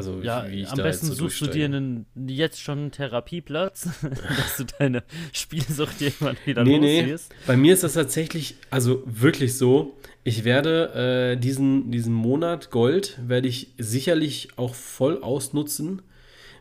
Also 0.00 0.22
Ja, 0.22 0.46
wie 0.48 0.62
ich 0.62 0.70
am 0.70 0.78
da 0.78 0.84
besten 0.84 1.08
jetzt 1.08 1.18
so 1.18 1.24
suchst 1.24 1.42
du 1.42 1.46
dir 1.48 1.66
einen, 1.66 2.06
jetzt 2.26 2.58
schon 2.58 2.78
einen 2.78 2.90
Therapieplatz, 2.90 3.86
dass 4.02 4.56
du 4.56 4.64
deine 4.78 5.02
Spielsucht 5.34 6.00
irgendwann 6.00 6.38
wieder 6.46 6.64
Nee, 6.64 7.02
los 7.02 7.28
nee. 7.28 7.36
Bei 7.46 7.58
mir 7.58 7.74
ist 7.74 7.84
das 7.84 7.92
tatsächlich, 7.92 8.56
also 8.70 9.02
wirklich 9.04 9.58
so. 9.58 9.98
Ich 10.24 10.44
werde 10.44 11.34
äh, 11.34 11.36
diesen, 11.38 11.90
diesen 11.90 12.14
Monat 12.14 12.70
Gold, 12.70 13.18
werde 13.26 13.48
ich 13.48 13.74
sicherlich 13.76 14.48
auch 14.56 14.74
voll 14.74 15.22
ausnutzen 15.22 16.00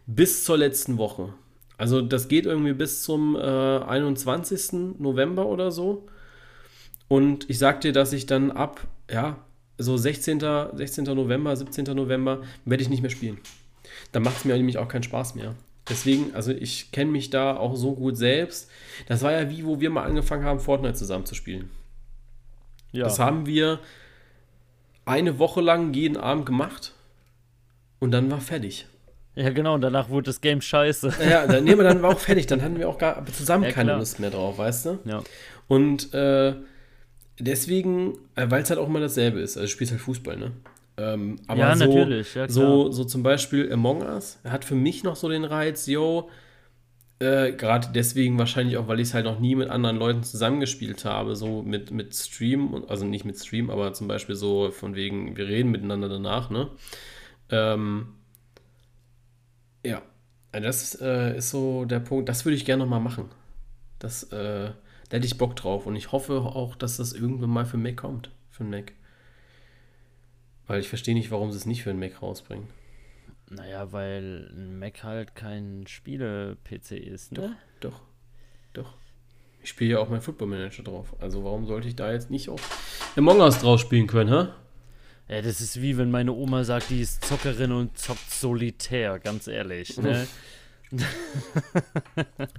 bis 0.06 0.44
zur 0.44 0.58
letzten 0.58 0.98
Woche. 0.98 1.34
Also 1.78 2.02
das 2.02 2.28
geht 2.28 2.46
irgendwie 2.46 2.74
bis 2.74 3.04
zum 3.04 3.38
äh, 3.38 3.40
21. 3.40 4.98
November 5.00 5.46
oder 5.46 5.72
so. 5.72 6.08
Und 7.08 7.50
ich 7.50 7.58
sag 7.58 7.80
dir, 7.80 7.94
dass 7.94 8.12
ich 8.12 8.26
dann 8.26 8.52
ab, 8.52 8.86
ja, 9.10 9.38
so 9.80 9.98
16. 9.98 10.40
16. 10.74 11.06
November, 11.06 11.56
17. 11.56 11.86
November 11.96 12.42
werde 12.66 12.84
ich 12.84 12.90
nicht 12.90 13.02
mehr 13.02 13.10
spielen. 13.10 13.40
Da 14.12 14.20
macht 14.20 14.38
es 14.38 14.46
mir 14.46 14.56
nämlich 14.56 14.78
auch 14.78 14.88
keinen 14.88 15.04
Spaß 15.04 15.36
mehr. 15.36 15.56
Deswegen, 15.90 16.36
also 16.36 16.52
ich 16.52 16.92
kenne 16.92 17.12
mich 17.12 17.32
da 17.32 17.58
auch 17.58 17.76
so 17.76 17.94
gut 17.96 18.16
selbst. 18.16 18.70
Das 19.08 19.24
war 19.24 19.32
ja 19.32 19.50
wie, 19.50 19.66
wo 19.66 19.80
wir 19.80 19.90
mal 19.90 20.04
angefangen 20.04 20.44
haben, 20.44 20.60
Fortnite 20.60 20.94
zusammen 20.94 21.26
zu 21.26 21.34
spielen. 21.34 21.72
Ja. 22.92 23.06
Das 23.06 23.18
haben 23.20 23.46
wir 23.46 23.80
eine 25.06 25.40
Woche 25.40 25.62
lang 25.62 25.94
jeden 25.94 26.18
Abend 26.18 26.46
gemacht 26.46 26.94
und 28.00 28.12
dann 28.12 28.30
war 28.30 28.42
fertig. 28.42 28.88
ja, 29.36 29.50
genau, 29.50 29.76
und 29.76 29.82
danach 29.82 30.10
wurde 30.10 30.26
das 30.26 30.42
Game 30.42 30.62
scheiße. 30.62 31.14
Ja, 31.28 31.48
dann, 31.48 31.64
nee, 31.64 31.74
aber 31.74 31.84
dann 31.84 32.02
war 32.04 32.12
auch 32.12 32.20
fertig. 32.20 32.46
Dann 32.46 32.62
hatten 32.62 32.78
wir 32.78 32.88
auch 32.88 32.98
gar 32.98 33.26
zusammen 33.26 33.64
Ja, 33.64 33.72
keine. 33.72 33.96
Lust 33.96 34.20
mehr 34.20 34.30
drauf, 34.30 34.58
weißt 34.60 34.86
du? 34.86 35.00
Ja. 35.06 35.24
Und 35.68 36.14
äh, 36.14 36.54
deswegen, 37.40 38.18
äh, 38.36 38.50
weil 38.50 38.64
es 38.64 38.70
halt 38.70 38.80
auch 38.80 38.88
immer 38.88 39.00
dasselbe 39.00 39.40
ist. 39.40 39.58
Also 39.58 39.68
du 39.68 39.72
spielst 39.72 39.92
halt 39.92 40.02
Fußball, 40.02 40.38
ne? 40.38 40.52
Ähm, 40.98 41.38
aber 41.48 41.60
Ja, 41.60 41.76
so, 41.76 41.86
natürlich, 41.86 42.36
ja, 42.36 42.50
so, 42.50 42.92
so 42.92 43.04
zum 43.06 43.24
Beispiel 43.24 43.72
Among 43.72 44.02
Us 44.02 44.40
hat 44.44 44.66
für 44.66 44.76
mich 44.76 45.04
noch 45.04 45.16
so 45.16 45.30
den 45.30 45.46
Reiz, 45.46 45.88
yo, 45.88 46.30
äh, 47.20 47.52
gerade 47.54 47.90
deswegen 47.94 48.38
wahrscheinlich 48.38 48.78
auch, 48.78 48.88
weil 48.88 49.00
ich 49.00 49.10
es 49.10 49.14
halt 49.14 49.26
noch 49.26 49.40
nie 49.40 49.56
mit 49.56 49.70
anderen 49.70 49.98
Leuten 49.98 50.24
zusammengespielt 50.24 51.06
habe, 51.06 51.36
so 51.36 51.62
mit, 51.62 51.92
mit 51.92 52.16
Stream, 52.16 52.86
also 52.88 53.06
nicht 53.06 53.26
mit 53.26 53.38
Stream, 53.38 53.70
aber 53.70 53.94
zum 53.94 54.08
Beispiel 54.08 54.36
so 54.36 54.72
von 54.72 54.96
wegen, 54.96 55.36
wir 55.38 55.48
reden 55.48 55.72
miteinander 55.72 56.10
danach, 56.10 56.50
ne? 56.50 56.70
Ähm, 57.50 58.10
ja, 59.86 60.02
das 60.52 60.96
äh, 61.02 61.38
ist 61.38 61.50
so 61.52 61.86
der 61.86 62.00
Punkt, 62.00 62.30
das 62.30 62.46
würde 62.46 62.56
ich 62.56 62.66
gerne 62.66 62.84
noch 62.84 62.90
mal 62.90 63.00
machen. 63.00 63.30
Das, 64.00 64.24
äh, 64.32 64.72
da 65.10 65.18
hätte 65.18 65.26
ich 65.28 65.38
Bock 65.38 65.56
drauf 65.56 65.86
und 65.86 65.96
ich 65.96 66.12
hoffe 66.12 66.42
auch, 66.42 66.76
dass 66.76 66.98
das 66.98 67.14
irgendwann 67.14 67.50
mal 67.50 67.66
für 67.66 67.78
Mac 67.78 67.98
kommt, 67.98 68.32
für 68.50 68.62
einen 68.62 68.72
Mac. 68.72 68.94
Weil 70.68 70.80
ich 70.80 70.90
verstehe 70.90 71.16
nicht, 71.16 71.32
warum 71.32 71.52
sie 71.52 71.58
es 71.58 71.66
nicht 71.66 71.84
für 71.84 71.90
einen 71.90 72.00
Mac 72.00 72.22
rausbringen. 72.22 72.68
Naja, 73.50 73.92
weil 73.92 74.52
ein 74.56 74.78
Mac 74.78 75.04
halt 75.04 75.34
kein 75.34 75.86
Spiele-PC 75.88 76.92
ist, 76.92 77.32
ne? 77.32 77.56
Doch, 77.80 78.02
doch. 78.74 78.94
Ich 79.64 79.70
spiele 79.70 79.92
ja 79.94 80.00
auch 80.00 80.10
mein 80.10 80.22
Football 80.22 80.50
Manager 80.50 80.84
drauf. 80.84 81.16
Also 81.20 81.44
warum 81.44 81.66
sollte 81.66 81.88
ich 81.88 81.96
da 81.96 82.12
jetzt 82.12 82.30
nicht 82.30 82.50
auch 82.50 82.60
Among 83.16 83.40
Us 83.40 83.60
drauf 83.60 83.80
spielen 83.80 84.06
können, 84.06 84.30
hä? 84.30 84.52
Ja, 85.28 85.42
das 85.42 85.62
ist 85.62 85.82
wie 85.82 85.98
wenn 85.98 86.12
meine 86.12 86.32
Oma 86.32 86.64
sagt, 86.64 86.90
die 86.92 87.02
ist 87.02 87.26
Zockerin 87.26 87.72
und 87.72 87.98
zockt 87.98 88.32
solitär, 88.32 89.20
ganz 89.20 89.48
ehrlich. 89.48 89.98
Ne? 89.98 90.28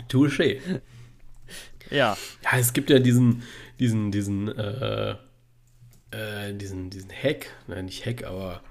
Touché. 0.08 0.60
Ja. 1.90 2.16
Ja, 2.44 2.58
es 2.58 2.72
gibt 2.72 2.90
ja 2.90 2.98
diesen, 2.98 3.42
diesen, 3.78 4.12
diesen, 4.12 4.48
äh, 4.48 5.16
äh, 6.10 6.54
diesen, 6.54 6.90
diesen 6.90 7.10
Hack, 7.10 7.46
nein, 7.66 7.86
nicht 7.86 8.06
Hack, 8.06 8.24
aber 8.24 8.62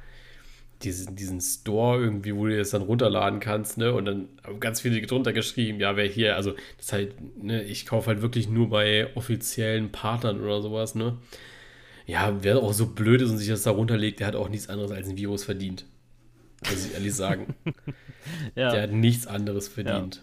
diesen, 0.83 1.15
diesen 1.15 1.41
Store 1.41 1.99
irgendwie, 1.99 2.35
wo 2.35 2.45
du 2.47 2.57
das 2.57 2.69
dann 2.69 2.81
runterladen 2.81 3.39
kannst, 3.39 3.77
ne? 3.77 3.93
Und 3.93 4.05
dann 4.05 4.29
haben 4.43 4.59
ganz 4.59 4.81
viele 4.81 5.01
drunter 5.01 5.33
geschrieben, 5.33 5.79
ja, 5.79 5.95
wer 5.97 6.05
hier, 6.05 6.35
also 6.35 6.51
das 6.77 6.85
ist 6.85 6.93
halt, 6.93 7.43
ne, 7.43 7.63
ich 7.63 7.85
kaufe 7.85 8.07
halt 8.07 8.21
wirklich 8.21 8.47
nur 8.47 8.69
bei 8.69 9.13
offiziellen 9.15 9.91
Partnern 9.91 10.39
oder 10.39 10.61
sowas, 10.61 10.95
ne? 10.95 11.17
Ja, 12.05 12.37
wer 12.41 12.57
auch 12.57 12.73
so 12.73 12.87
blöd 12.87 13.21
ist 13.21 13.29
und 13.29 13.37
sich 13.37 13.49
das 13.49 13.63
da 13.63 13.71
runterlegt, 13.71 14.19
der 14.19 14.27
hat 14.27 14.35
auch 14.35 14.49
nichts 14.49 14.69
anderes 14.69 14.91
als 14.91 15.07
ein 15.09 15.17
Virus 15.17 15.43
verdient. 15.43 15.85
Muss 16.67 16.85
ich 16.85 16.93
ehrlich 16.93 17.13
sagen. 17.13 17.55
ja. 18.55 18.71
Der 18.71 18.83
hat 18.83 18.91
nichts 18.91 19.27
anderes 19.27 19.67
verdient. 19.67 20.15
Ja. 20.15 20.21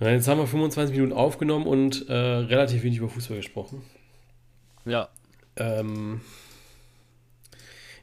Jetzt 0.00 0.28
haben 0.28 0.38
wir 0.38 0.46
25 0.46 0.94
Minuten 0.96 1.12
aufgenommen 1.12 1.66
und 1.66 2.08
äh, 2.08 2.12
relativ 2.14 2.82
wenig 2.84 2.98
über 2.98 3.08
Fußball 3.08 3.38
gesprochen. 3.38 3.82
Ja. 4.84 5.08
Ähm, 5.56 6.20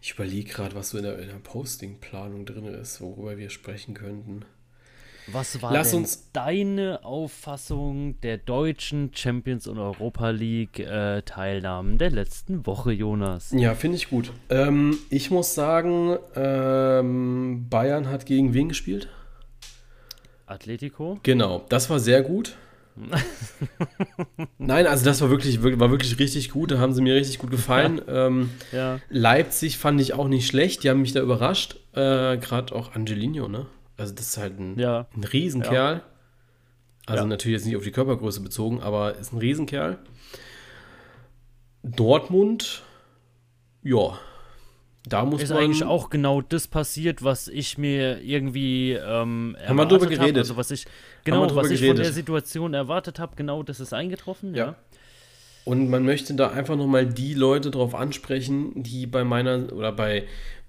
ich 0.01 0.12
überlege 0.12 0.51
gerade, 0.51 0.75
was 0.75 0.89
so 0.89 0.97
in 0.97 1.03
der, 1.05 1.17
in 1.19 1.27
der 1.29 1.36
Posting-Planung 1.36 2.45
drin 2.45 2.65
ist, 2.65 2.99
worüber 3.01 3.38
wir 3.38 3.49
sprechen 3.49 3.93
könnten. 3.93 4.43
Was 5.27 5.60
war 5.63 5.73
Lass 5.73 5.89
denn 5.91 6.01
uns- 6.01 6.29
deine 6.34 7.03
Auffassung 7.03 8.19
der 8.21 8.38
deutschen 8.38 9.12
Champions 9.15 9.65
und 9.65 9.79
Europa 9.79 10.29
League 10.29 10.77
äh, 10.79 11.23
Teilnahmen 11.23 11.97
der 11.97 12.12
letzten 12.12 12.67
Woche, 12.67 12.91
Jonas? 12.91 13.49
Ja, 13.51 13.73
finde 13.73 13.97
ich 13.97 14.10
gut. 14.10 14.31
Ähm, 14.49 14.97
ich 15.10 15.31
muss 15.31 15.55
sagen, 15.55 16.17
ähm, 16.36 17.65
Bayern 17.69 18.08
hat 18.10 18.27
gegen 18.27 18.53
wen 18.53 18.69
gespielt? 18.69 19.10
Atletico? 20.45 21.19
Genau, 21.23 21.65
das 21.69 21.89
war 21.89 21.99
sehr 21.99 22.21
gut. 22.21 22.55
Nein, 24.58 24.88
also 24.88 25.03
das 25.03 25.19
war 25.21 25.29
wirklich, 25.29 25.62
war 25.62 25.91
wirklich 25.91 26.17
richtig 26.17 26.51
gut. 26.51 26.71
Da 26.71 26.77
haben 26.79 26.93
sie 26.93 27.01
mir 27.01 27.13
richtig 27.15 27.39
gut 27.39 27.51
gefallen. 27.51 28.01
ähm, 28.08 28.49
Ja. 28.71 28.99
Leipzig 29.10 29.77
fand 29.77 29.99
ich 29.99 30.13
auch 30.13 30.27
nicht 30.29 30.47
schlecht. 30.47 30.84
Die 30.84 30.89
haben 30.89 31.01
mich 31.01 31.12
da 31.12 31.19
überrascht. 31.21 31.75
Äh, 31.93 32.38
Gerade 32.38 32.73
auch 32.73 32.93
Angelino, 32.95 33.47
ne? 33.49 33.65
Also 33.97 34.13
das 34.13 34.27
ist 34.29 34.38
halt 34.38 34.60
ein, 34.60 34.79
Ja. 34.79 35.08
ein 35.15 35.23
Riesenkerl. 35.25 36.03
Also 37.05 37.23
Ja. 37.23 37.27
natürlich 37.27 37.58
jetzt 37.58 37.65
nicht 37.65 37.75
auf 37.75 37.84
die 37.84 37.91
Körpergröße 37.91 38.39
bezogen, 38.41 38.81
aber 38.81 39.15
ist 39.17 39.34
ein 39.34 39.39
Riesenkerl. 39.39 39.99
Dortmund, 41.84 42.84
ja, 43.84 44.17
da 45.08 45.26
muss 45.26 45.41
Ist 45.41 45.50
man. 45.50 45.63
eigentlich 45.63 45.84
auch 45.84 46.10
genau 46.10 46.41
das 46.41 46.68
passiert, 46.68 47.24
was 47.24 47.48
ich 47.48 47.78
mir 47.78 48.22
irgendwie 48.22 48.94
ähm, 48.94 49.56
Haben 49.65 49.78
wir 49.78 49.86
drüber 49.86 50.06
erwartet 50.06 50.20
geredet? 50.20 50.38
Also 50.38 50.58
was 50.58 50.72
ich 50.72 50.86
genau, 51.24 51.56
was 51.56 51.70
ich 51.70 51.80
von 51.80 51.88
geredet. 51.89 52.06
der 52.06 52.13
Situation 52.13 52.74
erwartet 52.74 53.20
habe, 53.20 53.36
genau 53.36 53.63
das 53.63 53.80
ist 53.80 53.94
eingetroffen. 53.94 54.56
Ja. 54.56 54.65
Ja. 54.65 54.76
Und 55.63 55.89
man 55.89 56.06
möchte 56.06 56.34
da 56.36 56.50
einfach 56.50 56.76
nochmal 56.76 57.08
die 57.08 57.34
Leute 57.34 57.72
drauf 57.72 57.96
ansprechen, 57.96 58.84
die 58.84 59.08
bei 59.08 59.24
meiner 59.24 59.74
oder 59.74 59.91
bei 59.91 60.26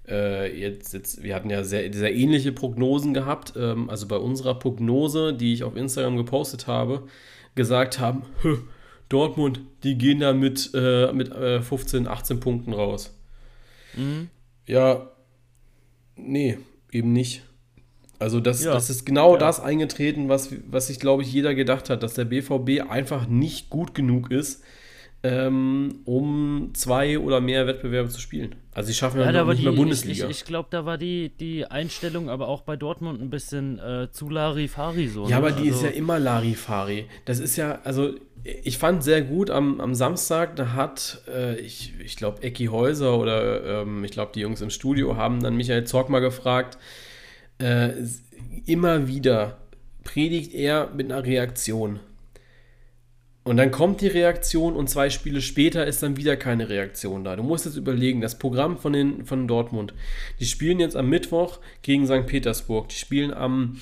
äh, 0.07 0.59
jetzt, 0.59 0.93
jetzt, 0.93 1.21
wir 1.21 1.35
hatten 1.35 1.49
ja 1.49 1.63
sehr, 1.63 1.93
sehr 1.93 2.15
ähnliche 2.15 2.51
Prognosen 2.51 3.13
gehabt, 3.13 3.53
ähm, 3.57 3.89
also 3.89 4.07
bei 4.07 4.17
unserer 4.17 4.57
Prognose, 4.57 5.33
die 5.33 5.53
ich 5.53 5.63
auf 5.63 5.75
Instagram 5.75 6.17
gepostet 6.17 6.67
habe, 6.67 7.03
gesagt 7.55 7.99
haben, 7.99 8.23
"Hö, 8.41 8.57
Dortmund, 9.09 9.61
die 9.83 9.97
gehen 9.97 10.19
da 10.19 10.33
mit, 10.33 10.71
äh, 10.73 11.11
mit 11.13 11.31
äh, 11.31 11.61
15, 11.61 12.07
18 12.07 12.39
Punkten 12.39 12.73
raus. 12.73 13.16
Mhm. 13.95 14.29
Ja, 14.65 15.09
nee, 16.15 16.57
eben 16.91 17.13
nicht. 17.13 17.43
Also 18.19 18.39
das, 18.39 18.63
Ja. 18.63 18.73
das 18.73 18.89
ist 18.89 19.05
genau 19.05 19.33
Ja. 19.33 19.39
das 19.39 19.59
eingetreten, 19.59 20.27
was, 20.29 20.49
was 20.67 20.87
sich, 20.87 20.99
glaube 20.99 21.21
ich, 21.23 21.31
jeder 21.31 21.53
gedacht 21.55 21.89
hat, 21.89 22.01
dass 22.03 22.15
der 22.15 22.25
BVB 22.25 22.89
einfach 22.89 23.27
nicht 23.27 23.69
gut 23.69 23.93
genug 23.93 24.31
ist, 24.31 24.63
ähm, 25.27 25.99
um 26.05 26.71
zwei 26.73 27.19
oder 27.19 27.41
mehr 27.41 27.67
Wettbewerbe 27.67 28.09
zu 28.09 28.21
spielen. 28.21 28.55
Also 28.73 28.87
sie 28.87 28.93
schaffen 28.93 29.19
ja, 29.19 29.29
Ja, 29.31 29.43
nicht 29.43 29.59
die, 29.59 29.63
mehr 29.63 29.73
ich, 29.73 29.77
Bundesliga. 29.79 30.25
ich, 30.25 30.31
ich 30.41 30.45
glaube, 30.45 30.69
da 30.71 30.85
war 30.85 30.97
die, 30.97 31.29
die 31.29 31.65
Einstellung 31.65 32.29
aber 32.29 32.47
auch 32.47 32.61
bei 32.61 32.75
Dortmund 32.77 33.21
ein 33.21 33.29
bisschen 33.29 33.79
äh, 33.79 34.07
zu 34.11 34.29
Larifari 34.29 35.07
so. 35.07 35.23
ja, 35.23 35.29
ne? 35.29 35.35
aber 35.37 35.51
die 35.51 35.67
ist 35.67 35.75
Also- 35.77 35.87
ja 35.87 35.91
immer 35.93 36.19
Larifari. 36.19 37.05
Das 37.25 37.39
ist 37.39 37.57
ja, 37.57 37.79
also 37.83 38.13
ich 38.63 38.77
fand 38.77 39.03
sehr 39.03 39.21
gut 39.23 39.49
am, 39.49 39.81
am 39.81 39.93
Samstag, 39.95 40.55
da 40.55 40.73
hat, 40.73 41.21
äh, 41.27 41.59
ich, 41.59 41.93
ich 41.99 42.15
glaube, 42.15 42.43
Ecki 42.43 42.67
Häuser 42.67 43.17
oder 43.19 43.81
ähm, 43.81 44.03
ich 44.05 44.11
glaube, 44.11 44.31
die 44.33 44.39
Jungs 44.41 44.61
im 44.61 44.69
Studio 44.69 45.17
haben 45.17 45.41
dann 45.43 45.55
Michael 45.57 45.83
Zorc 45.85 46.09
mal 46.09 46.19
gefragt, 46.19 46.77
äh, 47.57 47.89
immer 48.65 49.07
wieder 49.07 49.57
predigt 50.03 50.53
er 50.53 50.89
mit 50.95 51.11
einer 51.11 51.25
Reaktion. 51.25 51.99
Und 53.47 53.55
dann 53.55 53.71
kommt 53.71 54.01
die 54.01 54.07
Reaktion 54.07 54.75
und 54.75 54.89
zwei 54.89 55.09
Spiele 55.09 55.41
später 55.41 55.87
ist 55.87 56.03
dann 56.03 56.17
wieder 56.17 56.35
keine 56.35 56.67
Reaktion 56.67 57.23
da. 57.23 57.37
Du 57.37 57.43
musst 57.43 57.63
jetzt 57.63 57.77
überlegen, 57.77 58.19
das 58.19 58.37
Programm 58.37 58.77
von, 58.77 58.91
den, 58.91 59.23
von 59.23 59.47
Dortmund, 59.47 59.93
die 60.41 60.45
spielen 60.45 60.81
jetzt 60.81 60.97
am 60.97 61.07
Mittwoch 61.07 61.59
gegen 61.81 62.05
St. 62.05 62.25
Petersburg, 62.25 62.89
die 62.89 62.97
spielen 62.97 63.33
am 63.33 63.77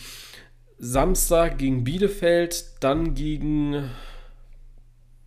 Samstag 0.78 1.58
gegen 1.58 1.84
Bielefeld, 1.84 2.64
dann 2.80 3.16
gegen, 3.16 3.90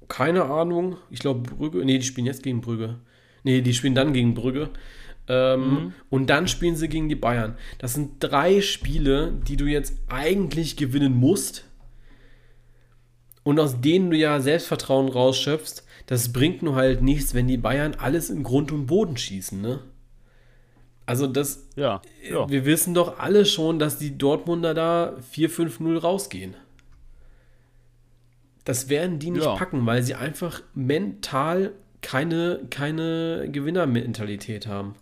keine 0.07 0.45
Ahnung, 0.45 0.99
ich 1.11 1.19
glaube 1.19 1.41
Brügge, 1.41 1.85
nee, 1.85 1.99
die 1.99 2.07
spielen 2.07 2.29
jetzt 2.29 2.45
gegen 2.45 2.61
Brügge. 2.61 3.01
Nee, 3.43 3.61
die 3.61 3.75
spielen 3.75 3.97
dann 3.97 4.13
gegen 4.13 4.35
Brügge. 4.35 4.71
Ähm, 5.27 5.95
Und 6.11 6.31
dann 6.31 6.47
spielen 6.47 6.77
sie 6.77 6.89
gegen 6.89 7.09
die 7.09 7.17
Bayern. 7.17 7.57
Das 7.79 7.95
sind 7.95 8.13
drei 8.21 8.61
Spiele, 8.61 9.33
die 9.49 9.57
du 9.57 9.65
jetzt 9.65 9.95
eigentlich 10.09 10.77
gewinnen 10.77 11.17
musst. 11.17 11.68
Und 13.49 13.59
aus 13.61 13.81
denen 13.81 14.11
du 14.11 14.17
ja 14.19 14.41
Selbstvertrauen 14.41 15.09
rausschöpfst. 15.09 15.83
Das 16.05 16.35
bringt 16.35 16.61
nur 16.63 16.75
halt 16.75 17.01
nichts, 17.01 17.33
wenn 17.33 17.49
die 17.49 17.57
Bayern 17.57 17.95
alles 17.99 18.29
in 18.29 18.43
Grund 18.43 18.73
und 18.73 18.85
Boden 18.85 19.17
schießen, 19.17 19.59
ne? 19.59 19.81
Also 21.07 21.27
das, 21.27 21.67
Ja, 21.75 22.03
ja. 22.31 22.47
wir 22.51 22.67
wissen 22.67 22.93
doch 22.93 23.19
alle 23.19 23.47
schon, 23.47 23.79
dass 23.79 23.99
die 23.99 24.19
Dortmunder 24.19 24.75
da 24.75 25.17
4-5-0 25.35 25.97
rausgehen. 25.97 26.57
Das 28.65 28.91
werden 28.91 29.19
die 29.19 29.31
nicht 29.31 29.45
Ja. 29.45 29.55
packen, 29.55 29.87
weil 29.87 30.03
sie 30.03 30.15
einfach 30.15 30.61
mental 30.75 31.73
keine, 32.03 32.61
keine 32.69 33.49
Gewinnermentalität 33.51 34.67
haben. 34.67 34.95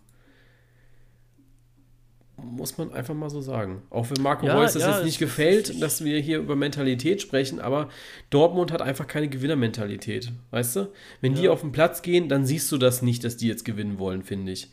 Muss 2.39 2.77
man 2.77 2.93
einfach 2.93 3.15
mal 3.15 3.31
so 3.31 3.41
sagen. 3.41 3.81
Auch 3.89 4.09
wenn 4.11 4.21
Marco 4.21 4.45
Ja, 4.45 4.59
Reus 4.59 4.73
das 4.73 4.83
ja, 4.83 4.95
jetzt 4.95 5.05
nicht 5.05 5.17
gefällt, 5.17 5.81
dass 5.81 6.03
wir 6.03 6.19
hier 6.19 6.37
über 6.37 6.55
Mentalität 6.55 7.19
sprechen, 7.21 7.59
aber 7.59 7.89
Dortmund 8.29 8.71
hat 8.71 8.81
einfach 8.81 9.07
keine 9.07 9.27
Gewinnermentalität. 9.27 10.31
Weißt 10.51 10.75
du? 10.75 10.87
Wenn 11.19 11.33
die 11.33 11.43
Ja. 11.43 11.51
auf 11.51 11.61
den 11.61 11.71
Platz 11.71 12.03
gehen, 12.03 12.29
dann 12.29 12.45
siehst 12.45 12.71
du 12.71 12.77
das 12.77 13.01
nicht, 13.01 13.23
dass 13.23 13.37
die 13.37 13.47
jetzt 13.47 13.65
gewinnen 13.65 13.97
wollen, 13.97 14.21
finde 14.23 14.51
ich. 14.51 14.69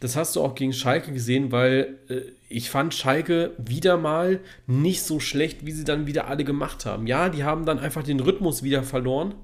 Das 0.00 0.14
hast 0.16 0.36
du 0.36 0.42
auch 0.42 0.54
gegen 0.54 0.72
Schalke 0.72 1.12
gesehen, 1.12 1.50
weil 1.50 1.98
äh, 2.08 2.20
ich 2.48 2.70
fand 2.70 2.94
Schalke 2.94 3.52
wieder 3.58 3.96
mal 3.96 4.38
nicht 4.68 5.02
so 5.02 5.18
schlecht, 5.20 5.66
wie 5.66 5.72
sie 5.72 5.84
dann 5.84 6.06
wieder 6.06 6.28
alle 6.28 6.44
gemacht 6.44 6.86
haben. 6.86 7.06
Ja, 7.08 7.28
die 7.28 7.42
haben 7.44 7.66
dann 7.66 7.78
einfach 7.80 8.04
den 8.04 8.20
Rhythmus 8.20 8.62
wieder 8.62 8.84
verloren. 8.84 9.34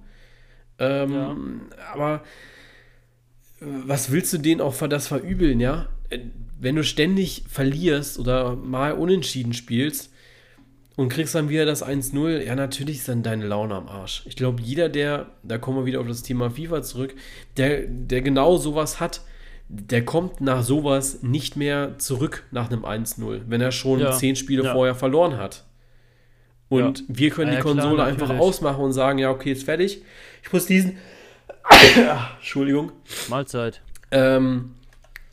Ähm. 0.79 1.63
Aber 1.93 2.23
äh, 3.61 3.65
was 3.85 4.11
willst 4.13 4.33
du 4.33 4.39
denen 4.39 4.61
auch 4.61 4.75
für 4.75 4.89
das 4.89 5.09
verübeln, 5.09 5.59
ja? 5.61 5.89
Wenn 6.63 6.77
du 6.77 6.85
ständig 6.85 7.43
verlierst 7.49 8.19
oder 8.21 8.55
mal 8.55 8.93
unentschieden 8.93 9.53
spielst 9.53 10.13
und 10.95 11.09
kriegst 11.09 11.35
dann 11.35 11.49
wieder 11.49 11.65
das 11.67 11.85
1-0, 11.85 12.45
ja, 12.45 12.55
natürlich 12.55 12.99
ist 12.99 13.09
dann 13.09 13.25
deine 13.25 13.47
Laune 13.47 13.75
am 13.75 13.89
Arsch. 13.89 14.23
Ich 14.27 14.37
glaube, 14.37 14.63
jeder, 14.63 14.89
der, 14.89 15.27
da 15.43 15.59
kommen 15.59 15.79
wir 15.79 15.87
wieder 15.87 16.01
auf 16.01 16.07
das 16.07 16.23
Thema 16.23 16.51
FIFA 16.51 16.83
zurück, 16.83 17.15
der, 17.57 17.87
der 17.89 18.23
genau 18.23 18.59
sowas 18.59 19.01
hat, 19.01 19.23
der 19.69 20.05
kommt 20.05 20.41
nach 20.41 20.63
sowas 20.63 21.23
nicht 21.23 21.57
mehr 21.57 21.99
zurück 21.99 22.45
nach 22.53 22.71
einem 22.71 22.85
1-0, 22.85 23.41
wenn 23.49 23.61
er 23.61 23.73
schon 23.73 23.99
Ja, 24.01 24.13
zehn 24.13 24.37
Spiele 24.37 24.63
ja. 24.65 24.73
vorher 24.73 24.95
verloren 24.95 25.39
hat. 25.39 25.65
Und 26.69 27.01
Ja. 27.01 27.05
wir 27.09 27.31
können 27.31 27.51
die 27.51 27.57
klar, 27.59 27.75
Konsole 27.75 28.05
einfach 28.05 28.29
natürlich. 28.29 28.41
ausmachen 28.41 28.85
und 28.85 28.93
sagen, 28.93 29.19
ja, 29.19 29.31
okay, 29.31 29.51
ist 29.53 29.65
fertig. 29.65 30.03
Ich 30.45 30.53
muss 30.53 30.67
diesen. 30.67 30.97
Entschuldigung. 32.39 32.93
Mahlzeit. 33.29 33.81
Ähm, 34.11 34.75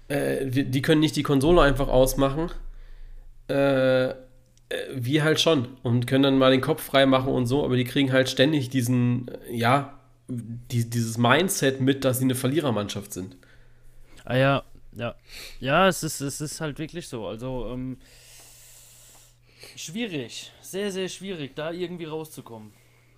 äh, 0.10 0.46
die 0.46 0.82
können 0.82 1.00
nicht 1.02 1.16
die 1.16 1.24
Konsole 1.24 1.62
einfach 1.62 1.88
ausmachen. 1.88 2.52
Äh, 3.48 4.10
äh, 4.10 4.16
wir 4.94 5.24
halt 5.24 5.40
schon. 5.40 5.68
Und 5.84 6.08
können 6.08 6.24
dann 6.24 6.38
mal 6.38 6.52
den 6.52 6.62
Kopf 6.62 6.84
frei 6.84 7.06
machen 7.06 7.32
und 7.34 7.46
so, 7.46 7.64
aber 7.64 7.76
die 7.76 7.84
kriegen 7.84 8.12
halt 8.12 8.30
ständig 8.30 8.70
diesen, 8.70 9.28
äh, 9.28 9.56
ja, 9.56 10.00
die, 10.28 10.90
dieses 10.90 11.18
Mindset 11.18 11.82
mit, 11.82 12.06
dass 12.06 12.20
sie 12.20 12.26
eine 12.26 12.36
Verlierermannschaft 12.36 13.14
sind. 13.14 13.38
Ah 14.26 14.38
ja, 14.38 14.64
ja. 14.96 15.16
Ja, 15.60 15.88
es 15.88 16.04
ist, 16.04 16.22
es 16.22 16.42
ist 16.42 16.62
halt 16.62 16.78
wirklich 16.78 17.08
so. 17.08 17.26
Also, 17.26 17.70
ähm, 17.72 17.98
schwierig. 19.76 20.52
Sehr, 20.62 20.92
sehr 20.92 21.10
schwierig, 21.10 21.56
da 21.56 21.72
irgendwie 21.72 22.06
rauszukommen. 22.06 22.72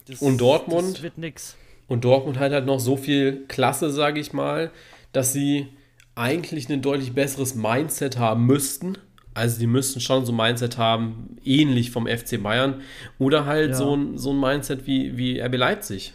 Das, 0.08 0.22
und 0.22 0.40
Dortmund. 0.40 0.96
Das 0.96 1.04
wird 1.04 1.18
nix. 1.18 1.58
Und 1.88 2.06
Dortmund 2.06 2.40
hat 2.40 2.54
halt 2.54 2.66
noch 2.66 2.80
so 2.80 2.96
viel 2.96 3.46
Klasse, 3.48 3.92
sage 3.92 4.22
ich 4.22 4.32
mal, 4.32 4.72
dass 5.12 5.34
sie 5.34 5.68
eigentlich 6.16 6.70
ein 6.70 6.82
deutlich 6.82 7.14
besseres 7.14 7.56
Mindset 7.56 8.18
haben 8.18 8.46
müssten. 8.46 8.98
Also 9.34 9.60
die 9.60 9.68
müssten 9.68 10.02
schon 10.02 10.26
so 10.26 10.34
ein 10.34 10.36
Mindset 10.36 10.78
haben, 10.78 11.38
ähnlich 11.44 11.92
vom 11.92 12.06
FC 12.08 12.42
Bayern. 12.42 12.82
Oder 13.18 13.46
halt 13.46 13.72
Ja. 13.72 13.76
so, 13.78 13.96
ein, 13.96 14.18
so 14.18 14.32
ein 14.34 14.40
Mindset 14.40 14.86
wie, 14.88 15.18
wie 15.18 15.40
RB 15.42 15.56
Leipzig. 15.58 16.14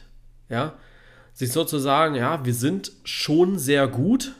Ja. 0.50 0.74
Sich 1.32 1.50
sozusagen, 1.52 2.14
ja, 2.14 2.44
wir 2.44 2.54
sind 2.54 2.92
schon 3.04 3.58
sehr 3.58 3.88
gut. 3.88 4.34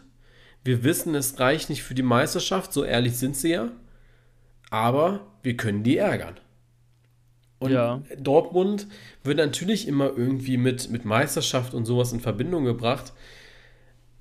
Wir 0.65 0.83
wissen, 0.85 1.15
es 1.15 1.39
reicht 1.41 1.71
nicht 1.71 1.83
für 1.83 1.95
die 1.95 2.03
Meisterschaft, 2.03 2.73
so 2.73 2.85
ehrlich 2.85 3.17
sind 3.17 3.37
sie 3.37 3.51
ja. 3.53 3.71
Aber 4.71 5.21
wir 5.43 5.57
können 5.57 5.83
die 5.83 5.97
ärgern. 5.97 6.35
Und 7.59 7.71
Ja. 7.73 8.03
Dortmund 8.19 8.87
wird 9.25 9.39
natürlich 9.39 9.89
immer 9.89 10.07
irgendwie 10.17 10.59
mit, 10.59 10.91
mit 10.91 11.05
Meisterschaft 11.07 11.73
und 11.73 11.87
sowas 11.87 12.13
in 12.13 12.21
Verbindung 12.21 12.65
gebracht. 12.65 13.13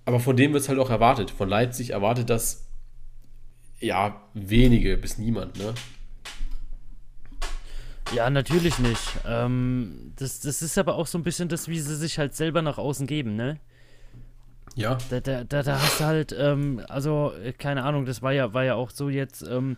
Aber 0.05 0.19
von 0.19 0.37
dem 0.37 0.53
wird 0.53 0.63
es 0.63 0.69
halt 0.69 0.79
auch 0.79 0.89
erwartet. 0.89 1.31
Von 1.31 1.49
Leipzig 1.49 1.89
erwartet 1.91 2.29
das 2.29 2.67
ja 3.79 4.21
wenige 4.33 4.97
bis 4.97 5.17
niemand, 5.17 5.57
ne? 5.57 5.73
Ja, 8.13 8.29
natürlich 8.29 8.77
nicht. 8.79 9.01
Ähm, 9.27 10.13
das, 10.15 10.39
das 10.39 10.61
ist 10.61 10.77
aber 10.77 10.95
auch 10.95 11.07
so 11.07 11.17
ein 11.17 11.23
bisschen 11.23 11.49
das, 11.49 11.67
wie 11.67 11.79
sie 11.79 11.95
sich 11.95 12.19
halt 12.19 12.35
selber 12.35 12.61
nach 12.61 12.77
außen 12.77 13.07
geben, 13.07 13.35
ne? 13.35 13.59
Ja. 14.75 14.97
Da, 15.09 15.21
da, 15.21 15.43
da, 15.43 15.63
da 15.63 15.81
hast 15.81 15.99
du 15.99 16.05
halt, 16.05 16.35
ähm, 16.37 16.81
also, 16.87 17.33
äh, 17.43 17.53
keine 17.53 17.83
Ahnung, 17.83 18.05
das 18.05 18.21
war 18.21 18.31
ja, 18.31 18.53
war 18.53 18.63
ja 18.63 18.75
auch 18.75 18.91
so 18.91 19.09
jetzt, 19.09 19.41
ähm, 19.41 19.77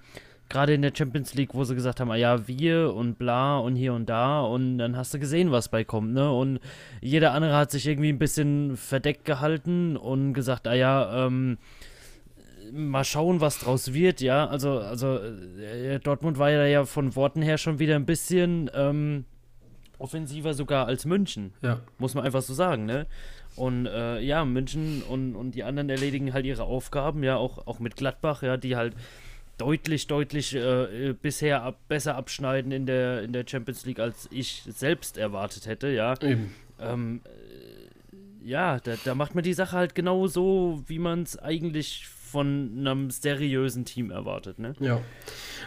gerade 0.49 0.73
in 0.73 0.81
der 0.81 0.93
Champions 0.95 1.33
League, 1.33 1.53
wo 1.53 1.63
sie 1.63 1.75
gesagt 1.75 1.99
haben, 1.99 2.11
ah 2.11 2.15
ja, 2.15 2.47
wir 2.47 2.93
und 2.93 3.17
bla 3.17 3.57
und 3.57 3.75
hier 3.75 3.93
und 3.93 4.07
da 4.07 4.41
und 4.41 4.77
dann 4.77 4.95
hast 4.95 5.13
du 5.13 5.19
gesehen, 5.19 5.51
was 5.51 5.69
bei 5.69 5.83
kommt, 5.83 6.13
ne? 6.13 6.31
Und 6.31 6.59
jeder 7.01 7.33
andere 7.33 7.55
hat 7.55 7.71
sich 7.71 7.87
irgendwie 7.87 8.09
ein 8.09 8.19
bisschen 8.19 8.77
verdeckt 8.77 9.25
gehalten 9.25 9.97
und 9.97 10.33
gesagt, 10.33 10.67
ah 10.67 10.73
ja, 10.73 11.25
ähm, 11.25 11.57
mal 12.71 13.03
schauen, 13.03 13.41
was 13.41 13.59
draus 13.59 13.93
wird, 13.93 14.21
ja. 14.21 14.47
Also, 14.47 14.79
also 14.79 15.17
äh, 15.17 15.99
Dortmund 15.99 16.37
war 16.37 16.51
ja, 16.51 16.65
ja 16.65 16.85
von 16.85 17.15
Worten 17.15 17.41
her 17.41 17.57
schon 17.57 17.79
wieder 17.79 17.95
ein 17.95 18.05
bisschen 18.05 18.69
ähm, 18.73 19.25
offensiver 19.99 20.53
sogar 20.53 20.87
als 20.87 21.05
München. 21.05 21.53
Ja. 21.61 21.81
Muss 21.97 22.13
man 22.13 22.23
einfach 22.23 22.41
so 22.41 22.53
sagen, 22.53 22.85
ne? 22.85 23.07
Und 23.55 23.87
äh, 23.87 24.19
ja, 24.19 24.45
München 24.45 25.01
und, 25.01 25.35
und 25.35 25.51
die 25.55 25.63
anderen 25.63 25.89
erledigen 25.89 26.33
halt 26.33 26.45
ihre 26.45 26.63
Aufgaben, 26.63 27.23
ja, 27.23 27.37
auch, 27.37 27.65
auch 27.65 27.79
mit 27.79 27.95
Gladbach, 27.95 28.43
ja, 28.43 28.55
die 28.55 28.75
halt 28.75 28.93
deutlich, 29.57 30.07
deutlich 30.07 30.55
äh, 30.55 31.09
äh, 31.09 31.13
bisher 31.13 31.63
ab, 31.63 31.79
besser 31.87 32.15
abschneiden 32.15 32.71
in 32.71 32.85
der, 32.85 33.23
in 33.23 33.33
der 33.33 33.45
Champions 33.47 33.85
League, 33.85 33.99
als 33.99 34.27
ich 34.31 34.63
selbst 34.67 35.17
erwartet 35.17 35.67
hätte, 35.67 35.89
ja. 35.89 36.13
Eben. 36.21 36.53
Ähm, 36.79 37.21
äh, 37.25 38.47
ja, 38.47 38.79
da, 38.79 38.93
da 39.03 39.15
macht 39.15 39.35
man 39.35 39.43
die 39.43 39.53
Sache 39.53 39.75
halt 39.75 39.95
genau 39.95 40.27
so, 40.27 40.83
wie 40.87 40.99
man 40.99 41.23
es 41.23 41.37
eigentlich 41.37 42.07
von 42.07 42.71
einem 42.79 43.09
seriösen 43.09 43.85
Team 43.85 44.11
erwartet, 44.11 44.59
ne? 44.59 44.73
Ja. 44.79 45.01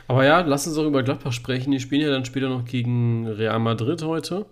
Aber 0.08 0.24
ja, 0.24 0.40
lass 0.40 0.66
uns 0.66 0.76
auch 0.76 0.86
über 0.86 1.02
Gladbach 1.02 1.32
sprechen. 1.32 1.70
Die 1.70 1.80
spielen 1.80 2.02
ja 2.02 2.10
dann 2.10 2.24
später 2.24 2.48
noch 2.48 2.64
gegen 2.64 3.26
Real 3.26 3.58
Madrid 3.58 4.02
heute. 4.02 4.46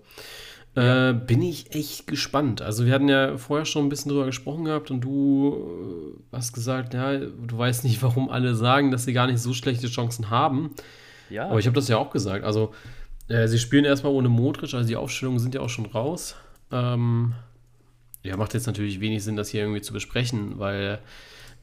Äh, 0.78 1.12
bin 1.12 1.42
ich 1.42 1.74
echt 1.74 2.06
gespannt. 2.06 2.62
Also 2.62 2.86
wir 2.86 2.94
hatten 2.94 3.08
ja 3.08 3.36
vorher 3.36 3.64
schon 3.64 3.86
ein 3.86 3.88
bisschen 3.88 4.10
drüber 4.10 4.26
gesprochen 4.26 4.64
gehabt 4.64 4.90
und 4.90 5.00
du 5.00 6.14
äh, 6.32 6.36
hast 6.36 6.52
gesagt, 6.52 6.94
ja, 6.94 7.16
du 7.16 7.58
weißt 7.58 7.84
nicht, 7.84 8.02
warum 8.02 8.30
alle 8.30 8.54
sagen, 8.54 8.90
dass 8.90 9.04
sie 9.04 9.12
gar 9.12 9.26
nicht 9.26 9.40
so 9.40 9.54
schlechte 9.54 9.88
Chancen 9.88 10.30
haben. 10.30 10.70
Ja, 11.30 11.48
Aber 11.48 11.58
ich 11.58 11.66
habe 11.66 11.74
das 11.74 11.88
ja 11.88 11.96
auch 11.98 12.10
gesagt. 12.10 12.44
Also 12.44 12.72
äh, 13.28 13.48
sie 13.48 13.58
spielen 13.58 13.84
erstmal 13.84 14.12
ohne 14.12 14.28
Modric, 14.28 14.72
also 14.74 14.86
die 14.86 14.96
Aufstellungen 14.96 15.40
sind 15.40 15.54
ja 15.54 15.60
auch 15.60 15.68
schon 15.68 15.86
raus. 15.86 16.36
Ähm, 16.70 17.34
ja, 18.22 18.36
macht 18.36 18.54
jetzt 18.54 18.66
natürlich 18.66 19.00
wenig 19.00 19.24
Sinn, 19.24 19.36
das 19.36 19.48
hier 19.48 19.62
irgendwie 19.62 19.80
zu 19.80 19.92
besprechen, 19.92 20.58
weil 20.58 21.00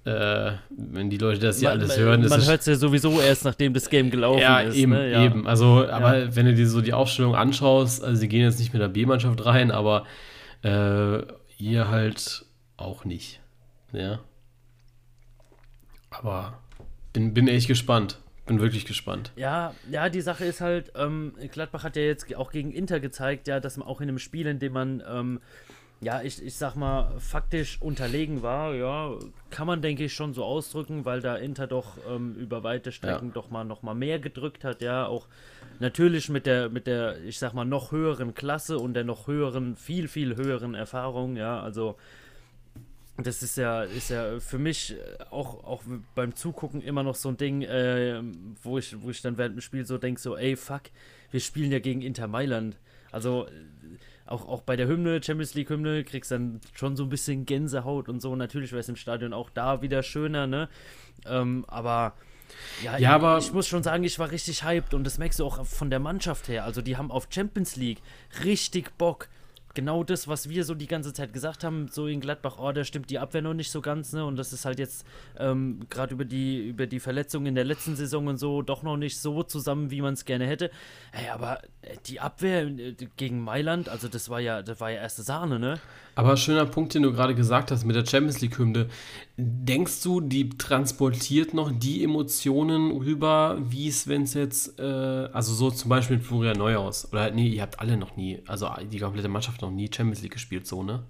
äh, 0.06 0.54
wenn 0.70 1.10
die 1.10 1.18
Leute 1.18 1.40
das 1.40 1.62
ja 1.62 1.72
alles 1.72 1.90
man, 1.90 2.00
hören, 2.00 2.24
ist 2.24 2.30
man 2.30 2.46
hört 2.46 2.60
es 2.60 2.68
ja 2.68 2.76
sowieso 2.76 3.20
erst, 3.20 3.44
nachdem 3.44 3.74
das 3.74 3.90
Game 3.90 4.12
gelaufen 4.12 4.40
ja, 4.40 4.60
ist. 4.60 4.76
eben, 4.76 4.92
ne? 4.92 5.12
ja. 5.12 5.24
eben. 5.26 5.48
Also, 5.48 5.88
aber 5.90 6.36
wenn 6.36 6.46
du 6.46 6.54
dir 6.54 6.68
so 6.68 6.82
die 6.82 6.94
Aufstellung 6.94 7.36
anschaust, 7.36 8.04
also 8.04 8.16
sie 8.16 8.28
gehen 8.28 8.42
jetzt 8.42 8.60
nicht 8.60 8.72
mit 8.72 8.82
der 8.82 8.88
B-Mannschaft 8.88 9.44
rein, 9.46 9.72
aber 9.72 10.06
äh, 10.64 11.22
ihr 11.58 11.88
halt 11.90 12.46
auch 12.78 13.04
nicht. 13.04 13.42
Ja. 13.94 14.20
Aber 16.12 16.60
bin, 17.14 17.34
bin 17.34 17.48
echt 17.48 17.68
gespannt. 17.68 18.20
Bin 18.46 18.60
wirklich 18.60 18.86
gespannt. 18.86 19.32
Ja, 19.36 19.74
ja, 19.90 20.10
die 20.10 20.22
Sache 20.22 20.46
ist 20.46 20.62
halt, 20.62 20.92
ähm, 20.96 21.34
Gladbach 21.52 21.84
hat 21.84 21.96
ja 21.96 22.04
jetzt 22.04 22.36
auch 22.36 22.52
gegen 22.52 22.72
Inter 22.72 23.00
gezeigt, 23.00 23.48
ja, 23.48 23.60
dass 23.60 23.78
man 23.78 23.88
auch 23.88 24.02
in 24.02 24.10
einem 24.10 24.20
Spiel, 24.20 24.46
in 24.46 24.60
dem 24.60 24.74
man, 24.74 25.02
ähm, 25.10 25.42
ja, 26.02 26.22
ich, 26.22 26.44
ich 26.44 26.56
sag 26.56 26.76
mal, 26.76 27.20
faktisch 27.20 27.82
unterlegen 27.82 28.42
war, 28.42 28.76
ja, 28.76 29.12
kann 29.50 29.66
man, 29.66 29.82
denke 29.82 30.04
ich, 30.06 30.14
schon 30.14 30.34
so 30.34 30.44
ausdrücken, 30.44 31.06
weil 31.06 31.22
da 31.22 31.36
Inter 31.36 31.68
doch 31.68 31.98
ähm, 32.10 32.36
über 32.36 32.64
weite 32.64 32.92
Strecken 32.92 33.28
Ja. 33.30 33.34
doch 33.34 33.50
mal 33.50 33.64
noch 33.64 33.82
mal 33.82 33.96
mehr 33.96 34.20
gedrückt 34.20 34.64
hat, 34.64 34.82
ja, 34.82 35.08
auch 35.08 35.28
natürlich 35.80 36.30
mit 36.30 36.46
der, 36.46 36.70
mit 36.70 36.86
der, 36.88 37.24
ich 37.24 37.40
sag 37.40 37.54
mal, 37.54 37.66
noch 37.66 37.92
höheren 37.92 38.34
Klasse 38.34 38.78
und 38.78 38.94
der 38.94 39.04
noch 39.04 39.28
höheren, 39.28 39.76
viel, 39.76 40.08
viel 40.08 40.36
höheren 40.36 40.76
Erfahrung, 40.76 41.38
ja, 41.38 41.62
also 41.62 41.96
das 43.18 43.42
ist 43.42 43.58
ja, 43.58 43.84
ist 43.84 44.10
ja 44.10 44.40
für 44.42 44.58
mich 44.60 44.96
auch, 45.32 45.64
auch 45.64 45.84
beim 46.16 46.36
Zugucken 46.36 46.82
immer 46.82 47.02
noch 47.02 47.16
so 47.16 47.30
ein 47.30 47.38
Ding, 47.38 47.62
äh, 47.62 48.22
wo, 48.62 48.78
ich, 48.78 49.02
wo 49.02 49.10
ich 49.10 49.22
dann 49.22 49.38
während 49.38 49.56
dem 49.56 49.62
Spiel 49.62 49.86
so 49.86 49.98
denke, 49.98 50.20
so, 50.20 50.36
ey, 50.36 50.58
fuck, 50.58 50.84
wir 51.32 51.40
spielen 51.40 51.72
ja 51.72 51.80
gegen 51.80 52.02
Inter 52.02 52.28
Mailand. 52.28 52.78
Also 53.12 53.48
auch, 54.26 54.48
auch 54.48 54.62
bei 54.62 54.76
der 54.76 54.88
Hymne, 54.88 55.22
Champions 55.24 55.54
League 55.54 55.70
Hymne, 55.70 56.04
kriegst 56.04 56.32
dann 56.32 56.60
schon 56.74 56.96
so 56.96 57.04
ein 57.04 57.10
bisschen 57.10 57.46
Gänsehaut 57.46 58.10
und 58.10 58.22
so. 58.22 58.36
Natürlich 58.36 58.72
wäre 58.72 58.80
es 58.82 58.90
im 58.90 58.96
Stadion 58.96 59.34
auch 59.34 59.50
da 59.50 59.82
wieder 59.82 60.02
schöner, 60.04 60.48
ne? 60.48 60.70
Ähm, 61.26 61.66
aber 61.68 62.14
ja, 62.84 62.94
Ja, 62.94 62.98
ich, 63.00 63.08
aber- 63.08 63.38
ich 63.40 63.52
muss 63.54 63.68
schon 63.68 63.84
sagen, 63.84 64.04
ich 64.04 64.20
war 64.20 64.32
richtig 64.32 64.64
hyped 64.64 64.94
und 64.94 65.04
das 65.04 65.18
merkst 65.18 65.40
du 65.40 65.46
auch 65.46 65.66
von 65.66 65.90
der 65.90 66.00
Mannschaft 66.00 66.48
her. 66.48 66.64
Also 66.64 66.82
die 66.82 66.98
haben 66.98 67.12
auf 67.12 67.28
Champions 67.30 67.76
League 67.76 68.02
richtig 68.44 68.98
Bock. 68.98 69.30
Genau 69.76 70.06
das, 70.06 70.30
was 70.30 70.48
wir 70.48 70.64
so 70.64 70.74
die 70.74 70.88
ganze 70.88 71.12
Zeit 71.12 71.34
gesagt 71.34 71.66
haben, 71.66 71.90
so 71.90 72.08
in 72.08 72.22
Gladbach, 72.22 72.58
oh, 72.60 72.72
da 72.72 72.86
stimmt 72.86 73.10
die 73.10 73.20
Abwehr 73.20 73.42
noch 73.42 73.54
nicht 73.54 73.70
so 73.70 73.82
ganz, 73.82 74.14
ne? 74.14 74.26
Und 74.26 74.38
das 74.38 74.54
ist 74.54 74.64
halt 74.64 74.80
jetzt 74.80 75.06
ähm, 75.38 75.82
gerade 75.90 76.14
über 76.14 76.24
die, 76.24 76.70
über 76.70 76.88
die 76.88 77.02
Verletzungen 77.02 77.48
in 77.48 77.56
der 77.56 77.66
letzten 77.66 77.98
Saison 77.98 78.28
und 78.28 78.38
so 78.38 78.62
doch 78.62 78.84
noch 78.84 78.96
nicht 78.96 79.20
so 79.20 79.44
zusammen, 79.44 79.92
wie 79.92 80.02
man 80.02 80.14
es 80.14 80.24
gerne 80.24 80.48
hätte. 80.48 80.72
Ey, 81.12 81.30
aber 81.30 81.62
äh, 81.82 81.98
die 82.06 82.22
Abwehr 82.22 82.68
äh, 82.68 82.96
gegen 83.18 83.42
Mailand, 83.42 83.90
also 83.90 84.08
das 84.08 84.30
war 84.30 84.40
ja, 84.40 84.62
das 84.62 84.80
war 84.80 84.92
ja 84.92 85.02
erste 85.02 85.24
Sahne, 85.24 85.60
ne? 85.60 85.80
Aber 86.16 86.38
schöner 86.38 86.66
Punkt, 86.66 86.94
den 86.94 87.04
du 87.04 87.12
gerade 87.12 87.36
gesagt 87.36 87.72
hast 87.72 87.84
mit 87.84 87.96
der 87.96 88.06
Champions 88.06 88.40
League-Hymne. 88.40 88.88
Denkst 89.36 90.02
du, 90.02 90.22
die 90.22 90.50
transportiert 90.50 91.54
noch 91.54 91.72
die 91.74 92.06
Emotionen 92.06 92.92
rüber, 92.92 93.58
wie 93.60 93.90
es, 93.90 94.08
wenn 94.08 94.24
es 94.24 94.34
jetzt, 94.34 94.80
äh, 94.80 94.84
also 94.84 95.54
so 95.54 95.70
zum 95.72 95.90
Beispiel 95.90 96.18
mit 96.18 96.26
Florian 96.26 96.58
Neuhaus, 96.58 97.12
oder 97.12 97.32
nee, 97.32 97.50
ihr 97.50 97.62
habt 97.62 97.82
alle 97.82 97.98
noch 97.98 98.16
nie, 98.16 98.42
also 98.48 98.70
die 98.90 99.00
komplette 99.00 99.28
Mannschaft 99.28 99.62
noch 99.62 99.72
nie 99.72 99.90
Champions 99.94 100.22
League 100.22 100.32
gespielt, 100.32 100.66
so, 100.66 100.84
ne? 100.84 101.04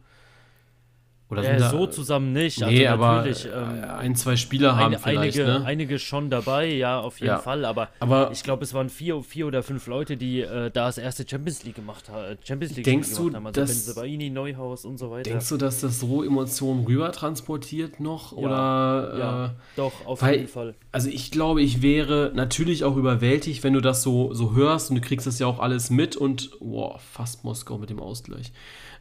Oder 1.28 1.44
Äh, 1.44 1.60
so 1.60 1.88
zusammen 1.88 2.34
nicht. 2.34 2.60
Nee, 2.62 2.86
also 2.88 3.04
aber 3.04 3.16
natürlich, 3.18 3.46
äh, 3.46 3.50
ähm, 3.50 3.84
ein, 3.98 4.16
zwei 4.16 4.36
Spieler 4.36 4.76
haben 4.76 4.94
eine, 4.94 5.00
vielleicht, 5.00 5.40
einige, 5.40 5.44
ne? 5.60 5.66
einige 5.66 5.98
schon 5.98 6.30
dabei, 6.30 6.68
ja, 6.72 7.00
auf 7.00 7.16
jeden 7.20 7.30
Ja. 7.34 7.40
Fall. 7.40 7.66
Aber, 7.66 7.90
Aber- 8.00 8.30
ich 8.32 8.44
glaube, 8.44 8.64
es 8.64 8.76
waren 8.76 8.90
vier, 8.90 9.24
vier 9.24 9.48
oder 9.48 9.64
fünf 9.64 9.88
Leute, 9.88 10.18
die 10.18 10.42
äh, 10.42 10.70
da 10.70 10.86
das 10.86 11.00
erste 11.00 11.28
Champions 11.28 11.64
League 11.64 11.76
gemacht 11.78 12.10
haben. 12.10 12.38
Champions 12.44 12.76
League 12.76 12.86
Denkst 12.86 13.10
du, 13.16 13.24
gemacht 13.32 13.36
haben. 13.38 13.48
Also 13.48 13.62
dass- 13.62 13.86
Benzebaini, 13.86 14.30
Neuhaus 14.30 14.86
und 14.86 15.00
so 15.00 15.10
weiter. 15.10 15.24
Denkst 15.32 15.50
du, 15.50 15.58
dass 15.58 15.82
das 15.82 16.00
so 16.00 16.24
Emotionen 16.24 16.86
rüber 16.86 17.12
transportiert 17.12 18.00
noch? 18.00 18.32
Oder 18.34 19.16
ja, 19.18 19.46
äh, 19.46 19.50
doch, 19.78 20.06
auf 20.06 20.22
weil- 20.22 20.36
jeden 20.36 20.48
Fall. 20.48 20.76
Also 20.92 21.10
ich 21.10 21.32
glaube, 21.32 21.64
ich 21.64 21.82
wäre 21.82 22.32
natürlich 22.36 22.84
auch 22.84 22.98
überwältigt, 22.98 23.64
wenn 23.64 23.74
du 23.74 23.82
das 23.82 24.04
so, 24.04 24.32
so 24.36 24.54
hörst 24.54 24.92
und 24.92 24.98
du 24.98 25.02
kriegst 25.02 25.26
das 25.26 25.40
ja 25.40 25.48
auch 25.48 25.58
alles 25.58 25.90
mit 25.90 26.16
und 26.16 26.52
wow, 26.60 27.02
fast 27.02 27.44
Moskau 27.44 27.80
mit 27.80 27.90
dem 27.90 28.00
Ausgleich. 28.00 28.52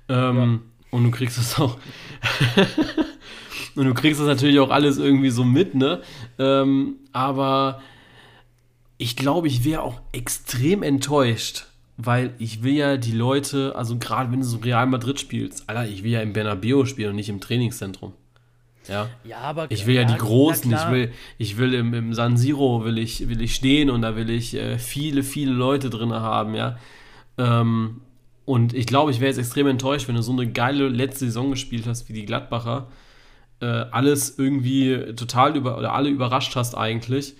Ähm, 0.09 0.63
Und 0.95 1.03
du 1.03 1.11
kriegst 1.11 1.39
das 1.39 1.59
auch. 1.59 1.77
und 3.75 3.85
du 3.85 3.95
kriegst 3.95 4.21
das 4.21 4.29
natürlich 4.29 4.61
auch 4.61 4.71
alles 4.71 4.97
irgendwie 4.97 5.31
so 5.31 5.43
mit, 5.43 5.75
ne? 5.75 6.03
Ähm, 6.39 6.99
aber 7.13 7.83
ich 8.97 9.17
glaube, 9.17 9.49
ich 9.49 9.65
wäre 9.65 9.83
auch 9.83 10.01
extrem 10.13 10.85
enttäuscht, 10.85 11.67
weil 11.97 12.33
ich 12.39 12.63
will 12.63 12.75
ja 12.75 12.97
die 12.97 13.11
Leute, 13.11 13.75
also 13.75 13.99
gerade 13.99 14.31
wenn 14.31 14.39
du 14.39 14.47
so 14.47 14.59
Real 14.59 14.87
Madrid 14.87 15.19
spielst, 15.19 15.69
Alter, 15.69 15.89
ich 15.89 16.05
will 16.05 16.13
ja 16.13 16.21
im 16.21 16.33
Bernabeu 16.33 16.85
spielen 16.85 17.11
und 17.11 17.17
nicht 17.17 17.29
im 17.29 17.41
Trainingszentrum. 17.41 18.13
Ja. 18.89 19.09
Ja, 19.25 19.39
aber 19.39 19.69
Ich 19.73 19.87
will 19.87 19.97
ja, 19.97 20.05
die 20.05 20.13
na 20.13 20.19
Großen, 20.19 20.73
ich 20.73 20.91
will, 20.91 21.13
ich 21.39 21.57
will 21.57 21.75
im, 21.75 21.93
im 21.93 22.15
San 22.15 22.37
Siro 22.37 22.85
will 22.85 22.99
ich, 22.99 23.29
will 23.29 23.43
ich 23.43 23.57
stehen 23.57 23.91
und 23.91 24.03
da 24.03 24.15
will 24.15 24.31
ich 24.31 24.55
äh, 24.55 24.79
viele, 24.79 25.25
viele 25.25 25.51
Leute 25.51 25.91
drin 25.91 26.13
haben, 26.13 26.55
ja. 26.55 26.79
Ähm, 27.37 28.01
und 28.45 28.75
ich 28.75 28.87
glaube, 28.87 29.11
ich 29.11 29.21
wäre 29.21 29.31
jetzt 29.31 29.39
extrem 29.39 29.67
enttäuscht, 29.67 30.09
wenn 30.09 30.17
du 30.17 30.23
so 30.23 30.33
eine 30.33 30.51
geile 30.51 30.89
letzte 30.89 31.27
Saison 31.27 31.51
gespielt 31.51 31.87
hast 31.87 32.09
wie 32.09 32.13
die 32.13 32.27
Gladbacher, 32.27 32.89
äh, 33.61 33.67
alles 33.67 34.39
irgendwie 34.39 35.15
total 35.15 35.57
über 35.57 35.79
oder 35.79 35.93
alle 35.93 36.11
überrascht 36.11 36.55
hast 36.57 36.75
eigentlich. 36.75 37.35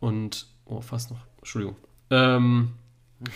Und, 0.00 0.46
oh, 0.64 0.80
fast 0.80 1.10
noch, 1.10 1.20
Entschuldigung. 1.38 1.76
Ähm, 2.10 2.70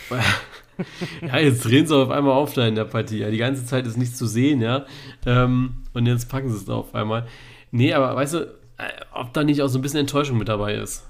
ja, 1.21 1.37
jetzt 1.37 1.63
drehen 1.63 1.85
sie 1.85 1.95
auf 1.95 2.09
einmal 2.09 2.33
auf 2.33 2.53
da 2.53 2.65
in 2.65 2.75
der 2.75 2.85
Partie. 2.85 3.19
Ja, 3.19 3.29
die 3.29 3.37
ganze 3.37 3.65
Zeit 3.65 3.85
ist 3.85 3.97
nichts 3.97 4.17
zu 4.17 4.25
sehen, 4.25 4.61
ja. 4.61 4.85
Ähm, 5.25 5.83
und 5.93 6.07
jetzt 6.07 6.29
packen 6.29 6.49
sie 6.49 6.57
es 6.57 6.65
da 6.65 6.73
auf 6.73 6.95
einmal. 6.95 7.27
Nee, 7.69 7.93
aber 7.93 8.15
weißt 8.15 8.33
du, 8.33 8.39
äh, 8.77 8.89
ob 9.13 9.33
da 9.33 9.43
nicht 9.43 9.61
auch 9.61 9.67
so 9.67 9.77
ein 9.77 9.81
bisschen 9.81 9.99
Enttäuschung 9.99 10.37
mit 10.39 10.47
dabei 10.47 10.73
ist? 10.75 11.05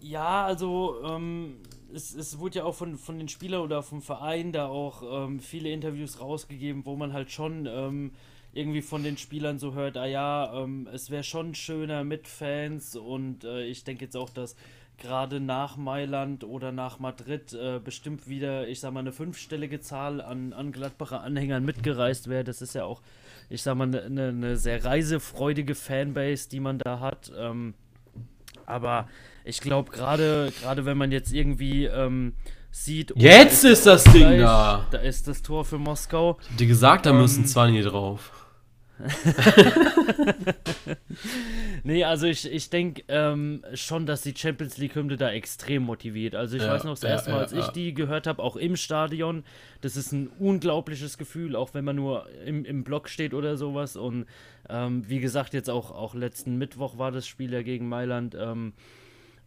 Ja, 0.00 0.44
also 0.44 0.96
ähm, 1.04 1.56
es, 1.94 2.14
es 2.14 2.38
wurde 2.38 2.58
ja 2.58 2.64
auch 2.64 2.74
von, 2.74 2.96
von 2.96 3.18
den 3.18 3.28
Spielern 3.28 3.60
oder 3.60 3.82
vom 3.82 4.02
Verein 4.02 4.52
da 4.52 4.66
auch 4.66 5.26
ähm, 5.26 5.40
viele 5.40 5.70
Interviews 5.70 6.20
rausgegeben, 6.20 6.84
wo 6.84 6.96
man 6.96 7.12
halt 7.12 7.30
schon 7.30 7.66
ähm, 7.66 8.12
irgendwie 8.52 8.82
von 8.82 9.02
den 9.02 9.18
Spielern 9.18 9.58
so 9.58 9.74
hört, 9.74 9.96
ah 9.96 10.06
ja, 10.06 10.62
ähm, 10.62 10.88
es 10.92 11.10
wäre 11.10 11.24
schon 11.24 11.54
schöner 11.54 12.04
mit 12.04 12.26
Fans 12.26 12.96
und 12.96 13.44
äh, 13.44 13.64
ich 13.64 13.84
denke 13.84 14.06
jetzt 14.06 14.16
auch, 14.16 14.30
dass 14.30 14.56
gerade 14.98 15.40
nach 15.40 15.76
Mailand 15.76 16.42
oder 16.42 16.72
nach 16.72 16.98
Madrid 16.98 17.52
äh, 17.52 17.80
bestimmt 17.82 18.28
wieder, 18.28 18.66
ich 18.66 18.80
sag 18.80 18.92
mal, 18.92 19.00
eine 19.00 19.12
fünfstellige 19.12 19.80
Zahl 19.80 20.20
an, 20.22 20.54
an 20.54 20.72
Gladbacher 20.72 21.20
Anhängern 21.20 21.64
mitgereist 21.64 22.28
wäre. 22.28 22.44
Das 22.44 22.62
ist 22.62 22.74
ja 22.74 22.84
auch, 22.84 23.02
ich 23.50 23.62
sag 23.62 23.76
mal, 23.76 23.84
eine 23.84 24.08
ne, 24.08 24.32
ne 24.32 24.56
sehr 24.56 24.84
reisefreudige 24.84 25.74
Fanbase, 25.74 26.48
die 26.48 26.60
man 26.60 26.78
da 26.78 27.00
hat. 27.00 27.30
Ähm, 27.36 27.74
aber 28.64 29.08
ich 29.46 29.60
glaube, 29.60 29.92
gerade 29.92 30.52
gerade 30.60 30.84
wenn 30.84 30.98
man 30.98 31.12
jetzt 31.12 31.32
irgendwie 31.32 31.84
ähm, 31.84 32.34
sieht. 32.70 33.12
Jetzt 33.16 33.64
ist 33.64 33.86
das 33.86 34.04
Ding 34.04 34.38
da! 34.38 34.86
Da 34.90 34.98
ist 34.98 35.28
das 35.28 35.42
Tor 35.42 35.64
für 35.64 35.78
Moskau. 35.78 36.38
Ich 36.42 36.50
hab 36.50 36.56
dir 36.58 36.66
gesagt, 36.66 37.06
da 37.06 37.10
ähm, 37.10 37.18
müssen 37.18 37.46
20 37.46 37.84
drauf. 37.86 38.32
nee, 41.84 42.02
also 42.04 42.26
ich, 42.26 42.50
ich 42.50 42.70
denke 42.70 43.02
ähm, 43.08 43.62
schon, 43.74 44.06
dass 44.06 44.22
die 44.22 44.34
Champions 44.34 44.78
League-Hymne 44.78 45.18
da 45.18 45.30
extrem 45.30 45.82
motiviert. 45.82 46.34
Also 46.34 46.56
ich 46.56 46.62
ja, 46.62 46.72
weiß 46.72 46.84
noch, 46.84 46.92
das 46.92 47.02
ja, 47.02 47.08
erste 47.10 47.30
Mal, 47.30 47.40
als 47.40 47.52
ja, 47.52 47.58
ich 47.60 47.68
die 47.68 47.92
gehört 47.92 48.26
habe, 48.26 48.42
auch 48.42 48.56
im 48.56 48.74
Stadion, 48.76 49.44
das 49.82 49.96
ist 49.96 50.12
ein 50.12 50.28
unglaubliches 50.38 51.18
Gefühl, 51.18 51.56
auch 51.56 51.74
wenn 51.74 51.84
man 51.84 51.96
nur 51.96 52.26
im, 52.46 52.64
im 52.64 52.84
Block 52.84 53.10
steht 53.10 53.34
oder 53.34 53.58
sowas. 53.58 53.96
Und 53.96 54.24
ähm, 54.70 55.04
wie 55.08 55.20
gesagt, 55.20 55.52
jetzt 55.52 55.68
auch, 55.68 55.90
auch 55.90 56.14
letzten 56.14 56.56
Mittwoch 56.56 56.96
war 56.96 57.12
das 57.12 57.26
Spiel 57.26 57.52
ja 57.52 57.60
gegen 57.62 57.88
Mailand. 57.90 58.34
Ähm, 58.34 58.72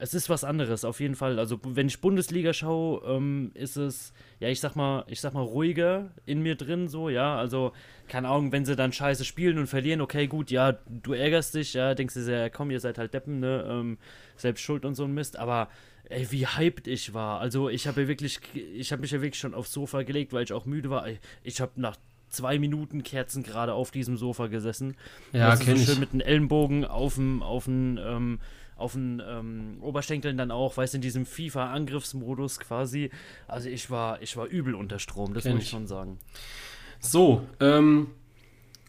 es 0.02 0.14
ist 0.14 0.30
was 0.30 0.46
anderes, 0.46 0.86
auf 0.86 1.02
jeden 1.02 1.16
Fall. 1.16 1.38
Also, 1.40 1.60
wenn 1.64 1.88
ich 1.88 2.00
Bundesliga 2.00 2.54
schaue, 2.54 3.02
ähm, 3.06 3.52
ist 3.54 3.76
es, 3.76 4.14
ja, 4.40 4.48
ich 4.48 4.62
sag 4.62 4.76
mal, 4.76 5.04
ich 5.08 5.20
sag 5.20 5.34
mal, 5.34 5.42
ruhiger 5.42 6.12
in 6.26 6.42
mir 6.42 6.56
drin, 6.56 6.88
so, 6.88 7.10
ja. 7.10 7.38
Also, 7.38 7.74
keine 8.08 8.30
Ahnung, 8.30 8.54
wenn 8.54 8.64
sie 8.64 8.78
dann 8.78 8.94
scheiße 8.94 9.26
spielen 9.26 9.58
und 9.58 9.68
verlieren, 9.68 10.00
okay, 10.00 10.28
gut, 10.28 10.52
ja, 10.52 10.72
du 10.88 11.12
ärgerst 11.12 11.54
dich, 11.54 11.74
ja, 11.74 11.96
denkst 11.96 12.14
du 12.14 12.24
sehr, 12.24 12.50
komm, 12.50 12.72
ihr 12.72 12.80
seid 12.80 12.98
halt 12.98 13.14
Deppen, 13.14 13.42
ne, 13.42 13.66
ähm, 13.70 13.98
selbst 14.38 14.62
schuld 14.62 14.86
und 14.86 14.96
so 14.96 15.04
ein 15.04 15.14
Mist, 15.14 15.38
aber 15.38 15.68
ey, 16.06 16.32
wie 16.32 16.48
hyped 16.48 16.88
ich 16.88 17.14
war. 17.14 17.42
Also, 17.42 17.68
ich 17.68 17.86
habe 17.86 18.04
ja 18.04 18.08
wirklich, 18.08 18.40
ich 18.54 18.94
habe 18.94 19.02
mich 19.02 19.12
ja 19.12 19.22
wirklich 19.22 19.40
schon 19.40 19.54
aufs 19.54 19.74
Sofa 19.74 20.04
gelegt, 20.04 20.32
weil 20.32 20.44
ich 20.46 20.54
auch 20.54 20.66
müde 20.66 20.90
war. 20.90 21.06
Ich 21.44 21.60
habe 21.60 21.74
nach 21.76 21.98
zwei 22.30 22.58
Minuten 22.58 23.04
Kerzen 23.04 23.44
gerade 23.44 23.74
auf 23.74 23.92
diesem 23.92 24.16
Sofa 24.16 24.48
gesessen. 24.48 24.96
Ja, 25.34 25.56
kenn 25.58 25.78
so 25.78 25.86
schön 25.86 25.94
ich. 25.96 26.00
mit 26.00 26.14
den 26.14 26.22
Ellenbogen 26.22 26.86
auf 26.86 27.16
dem, 27.16 27.44
auf 27.44 27.66
dem, 27.66 28.00
ähm, 28.02 28.40
auf 28.80 28.94
den 28.94 29.22
ähm, 29.28 29.78
Oberschenkeln 29.82 30.38
dann 30.38 30.52
auch, 30.52 30.78
weißt 30.78 30.94
du, 30.94 30.98
in 30.98 31.02
diesem 31.02 31.26
FIFA-Angriffsmodus 31.26 32.60
quasi. 32.60 33.12
Also 33.48 33.70
ich 33.70 33.90
war, 33.92 34.22
ich 34.22 34.36
war 34.38 34.48
übel 34.48 34.76
unter 34.76 35.00
Strom, 35.00 35.34
das 35.34 35.44
Kenn 35.44 35.56
muss 35.56 35.64
ich 35.64 35.70
schon 35.70 35.88
sagen. 35.88 36.20
So, 37.00 37.44
ähm, 37.60 38.08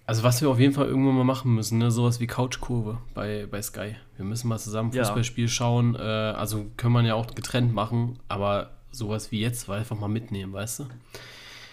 also 0.06 0.22
was 0.22 0.40
wir 0.42 0.50
auf 0.50 0.58
jeden 0.58 0.72
Fall 0.72 0.86
irgendwann 0.86 1.14
mal 1.14 1.24
machen 1.24 1.54
müssen, 1.54 1.78
ne? 1.78 1.90
sowas 1.90 2.18
wie 2.18 2.26
Couchkurve 2.26 2.98
bei, 3.14 3.46
bei 3.50 3.62
Sky. 3.62 3.94
Wir 4.16 4.24
müssen 4.24 4.48
mal 4.48 4.58
zusammen 4.58 4.92
Fußballspiel 4.92 5.44
ja. 5.44 5.48
schauen. 5.48 5.94
Äh, 5.94 5.98
also 5.98 6.66
können 6.76 6.92
man 6.92 7.06
ja 7.06 7.14
auch 7.14 7.32
getrennt 7.34 7.72
machen, 7.72 8.18
aber 8.28 8.70
sowas 8.90 9.30
wie 9.30 9.40
jetzt 9.40 9.68
war 9.68 9.76
einfach 9.76 9.96
mal 9.98 10.08
mitnehmen, 10.08 10.52
weißt 10.52 10.80
du? 10.80 10.86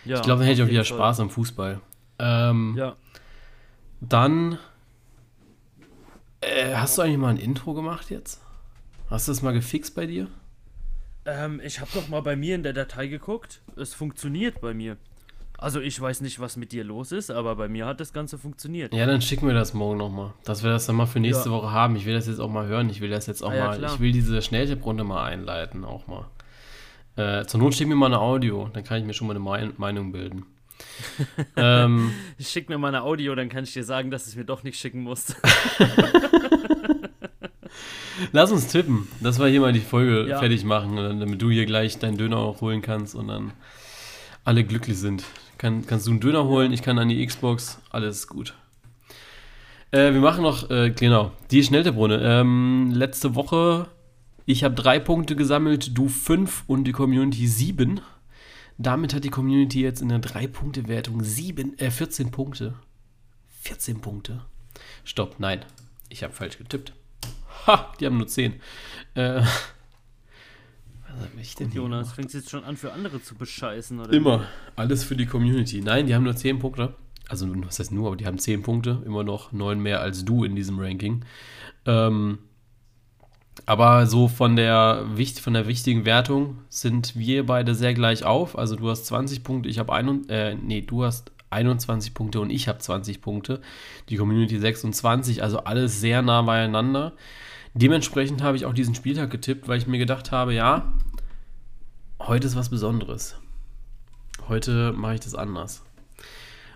Ja, 0.05 0.17
ich 0.17 0.21
glaube, 0.21 0.39
dann 0.39 0.47
hätte 0.47 0.61
ich 0.61 0.67
auch 0.67 0.71
wieder 0.71 0.85
Fall. 0.85 0.97
Spaß 0.97 1.19
am 1.19 1.29
Fußball. 1.29 1.81
Ähm, 2.19 2.75
ja. 2.77 2.95
Dann 4.01 4.59
äh, 6.41 6.75
hast 6.75 6.97
du 6.97 7.01
eigentlich 7.01 7.17
mal 7.17 7.29
ein 7.29 7.37
Intro 7.37 7.73
gemacht 7.73 8.09
jetzt? 8.09 8.41
Hast 9.09 9.27
du 9.27 9.31
das 9.31 9.41
mal 9.41 9.53
gefixt 9.53 9.95
bei 9.95 10.05
dir? 10.05 10.27
Ähm, 11.25 11.61
ich 11.63 11.79
habe 11.79 11.89
doch 11.93 12.07
mal 12.07 12.21
bei 12.21 12.35
mir 12.35 12.55
in 12.55 12.63
der 12.63 12.73
Datei 12.73 13.07
geguckt. 13.07 13.61
Es 13.75 13.93
funktioniert 13.93 14.61
bei 14.61 14.73
mir. 14.73 14.97
Also 15.57 15.81
ich 15.81 15.99
weiß 15.99 16.21
nicht, 16.21 16.39
was 16.39 16.55
mit 16.55 16.71
dir 16.71 16.83
los 16.83 17.11
ist, 17.11 17.31
aber 17.31 17.55
bei 17.55 17.67
mir 17.67 17.87
hat 17.87 17.99
das 17.99 18.13
Ganze 18.13 18.37
funktioniert. 18.37 18.93
Ja, 18.93 19.07
dann 19.07 19.21
schicken 19.21 19.47
wir 19.47 19.55
das 19.55 19.73
morgen 19.73 19.97
nochmal. 19.97 20.33
Dass 20.43 20.63
wir 20.63 20.69
das 20.69 20.85
dann 20.85 20.95
mal 20.95 21.07
für 21.07 21.19
nächste 21.19 21.49
ja. 21.49 21.55
Woche 21.55 21.71
haben. 21.71 21.95
Ich 21.95 22.05
will 22.05 22.13
das 22.13 22.27
jetzt 22.27 22.39
auch 22.39 22.49
mal 22.49 22.67
hören. 22.67 22.89
Ich 22.89 23.01
will 23.01 23.09
das 23.09 23.25
jetzt 23.25 23.41
auch 23.43 23.51
ah, 23.51 23.55
ja, 23.55 23.65
mal. 23.65 23.77
Klar. 23.77 23.93
Ich 23.95 23.99
will 23.99 24.11
diese 24.11 24.41
Schnelltipprunde 24.41 25.03
mal 25.03 25.23
einleiten, 25.23 25.83
auch 25.83 26.05
mal. 26.05 26.27
Äh, 27.15 27.45
zur 27.45 27.59
Not 27.59 27.73
schick 27.73 27.87
mir 27.87 27.95
mal 27.95 28.05
eine 28.05 28.19
Audio, 28.19 28.69
dann 28.71 28.83
kann 28.83 28.99
ich 28.99 29.05
mir 29.05 29.13
schon 29.13 29.27
mal 29.27 29.35
eine 29.35 29.73
Meinung 29.77 30.11
bilden. 30.11 30.45
ähm, 31.55 32.11
Schick 32.39 32.69
mir 32.69 32.77
mal 32.77 32.89
eine 32.89 33.03
Audio, 33.03 33.35
dann 33.35 33.49
kann 33.49 33.63
ich 33.63 33.73
dir 33.73 33.83
sagen, 33.83 34.11
dass 34.11 34.27
es 34.27 34.35
mir 34.35 34.45
doch 34.45 34.63
nicht 34.63 34.79
schicken 34.79 35.01
musst. 35.01 35.35
Lass 38.31 38.51
uns 38.51 38.67
tippen, 38.67 39.07
dass 39.21 39.39
wir 39.39 39.47
hier 39.47 39.61
mal 39.61 39.73
die 39.73 39.79
Folge 39.79 40.27
ja. 40.27 40.39
fertig 40.39 40.63
machen, 40.63 40.95
damit 41.19 41.41
du 41.41 41.49
hier 41.49 41.65
gleich 41.65 41.99
deinen 41.99 42.17
Döner 42.17 42.37
auch 42.37 42.61
holen 42.61 42.81
kannst 42.81 43.13
und 43.15 43.27
dann 43.27 43.53
alle 44.43 44.63
glücklich 44.63 44.97
sind. 44.97 45.23
Kann, 45.57 45.85
kannst 45.85 46.07
du 46.07 46.11
einen 46.11 46.19
Döner 46.19 46.45
holen, 46.45 46.71
ich 46.73 46.81
kann 46.81 46.99
an 46.99 47.09
die 47.09 47.25
Xbox, 47.25 47.79
alles 47.89 48.27
gut. 48.27 48.53
Äh, 49.91 50.13
wir 50.13 50.19
machen 50.19 50.43
noch, 50.43 50.69
äh, 50.69 50.91
genau, 50.91 51.31
die 51.51 51.63
Schnelltipprunde. 51.63 52.21
Ähm, 52.23 52.91
letzte 52.93 53.35
Woche, 53.35 53.87
ich 54.45 54.63
habe 54.63 54.75
drei 54.75 54.99
Punkte 54.99 55.35
gesammelt, 55.35 55.97
du 55.97 56.07
fünf 56.09 56.63
und 56.67 56.83
die 56.85 56.91
Community 56.91 57.47
sieben. 57.47 58.01
Damit 58.77 59.13
hat 59.13 59.23
die 59.23 59.29
Community 59.29 59.81
jetzt 59.81 60.01
in 60.01 60.09
der 60.09 60.21
3-Punkte-Wertung 60.21 61.21
äh, 61.21 61.91
14 61.91 62.31
Punkte. 62.31 62.75
14 63.61 64.01
Punkte. 64.01 64.45
Stopp, 65.03 65.39
nein. 65.39 65.65
Ich 66.09 66.23
habe 66.23 66.33
falsch 66.33 66.57
getippt. 66.57 66.93
Ha, 67.65 67.93
die 67.99 68.05
haben 68.05 68.17
nur 68.17 68.27
10. 68.27 68.53
Äh, 69.15 69.41
was 69.41 69.45
habe 71.09 71.41
ich 71.41 71.55
denn 71.55 71.71
Jonas, 71.71 72.13
fängst 72.13 72.35
du 72.35 72.37
jetzt 72.37 72.51
schon 72.51 72.63
an, 72.63 72.77
für 72.77 72.93
andere 72.93 73.21
zu 73.21 73.35
bescheißen, 73.35 73.99
oder? 73.99 74.13
Immer. 74.13 74.45
Alles 74.75 75.03
für 75.03 75.15
die 75.15 75.25
Community. 75.25 75.81
Nein, 75.81 76.05
die 76.05 76.13
haben 76.13 76.23
nur 76.23 76.35
10 76.35 76.59
Punkte. 76.59 76.93
Also, 77.29 77.47
was 77.65 77.79
heißt 77.79 77.91
nur, 77.91 78.07
aber 78.07 78.15
die 78.15 78.25
haben 78.27 78.37
10 78.37 78.61
Punkte. 78.61 79.01
Immer 79.05 79.23
noch 79.23 79.51
9 79.51 79.79
mehr 79.79 80.01
als 80.01 80.23
du 80.23 80.43
in 80.43 80.55
diesem 80.55 80.79
Ranking. 80.79 81.25
Ähm, 81.85 82.39
aber 83.67 84.07
so 84.07 84.29
von 84.29 84.55
der, 84.55 85.05
von 85.41 85.53
der 85.53 85.67
wichtigen 85.67 86.05
Wertung 86.05 86.59
sind 86.69 87.17
wir 87.17 87.45
beide 87.45 87.75
sehr 87.75 87.93
gleich 87.93 88.23
auf. 88.23 88.57
Also 88.57 88.77
du 88.77 88.89
hast 88.89 89.05
20 89.07 89.43
Punkte, 89.43 89.67
ich 89.67 89.77
habe 89.77 89.93
äh, 90.29 90.55
nee, 90.55 90.81
du 90.81 91.03
hast 91.03 91.31
21 91.49 92.13
Punkte 92.13 92.39
und 92.39 92.49
ich 92.49 92.69
habe 92.69 92.79
20 92.79 93.21
Punkte. 93.21 93.61
Die 94.07 94.15
Community 94.15 94.57
26, 94.57 95.43
also 95.43 95.59
alles 95.65 95.99
sehr 95.99 96.21
nah 96.21 96.41
beieinander. 96.43 97.11
Dementsprechend 97.73 98.41
habe 98.41 98.55
ich 98.55 98.65
auch 98.65 98.73
diesen 98.73 98.95
Spieltag 98.95 99.31
getippt, 99.31 99.67
weil 99.67 99.77
ich 99.77 99.85
mir 99.85 99.97
gedacht 99.97 100.31
habe, 100.31 100.53
ja, 100.53 100.93
heute 102.21 102.47
ist 102.47 102.55
was 102.55 102.69
Besonderes. 102.69 103.35
Heute 104.47 104.93
mache 104.93 105.15
ich 105.15 105.19
das 105.19 105.35
anders. 105.35 105.83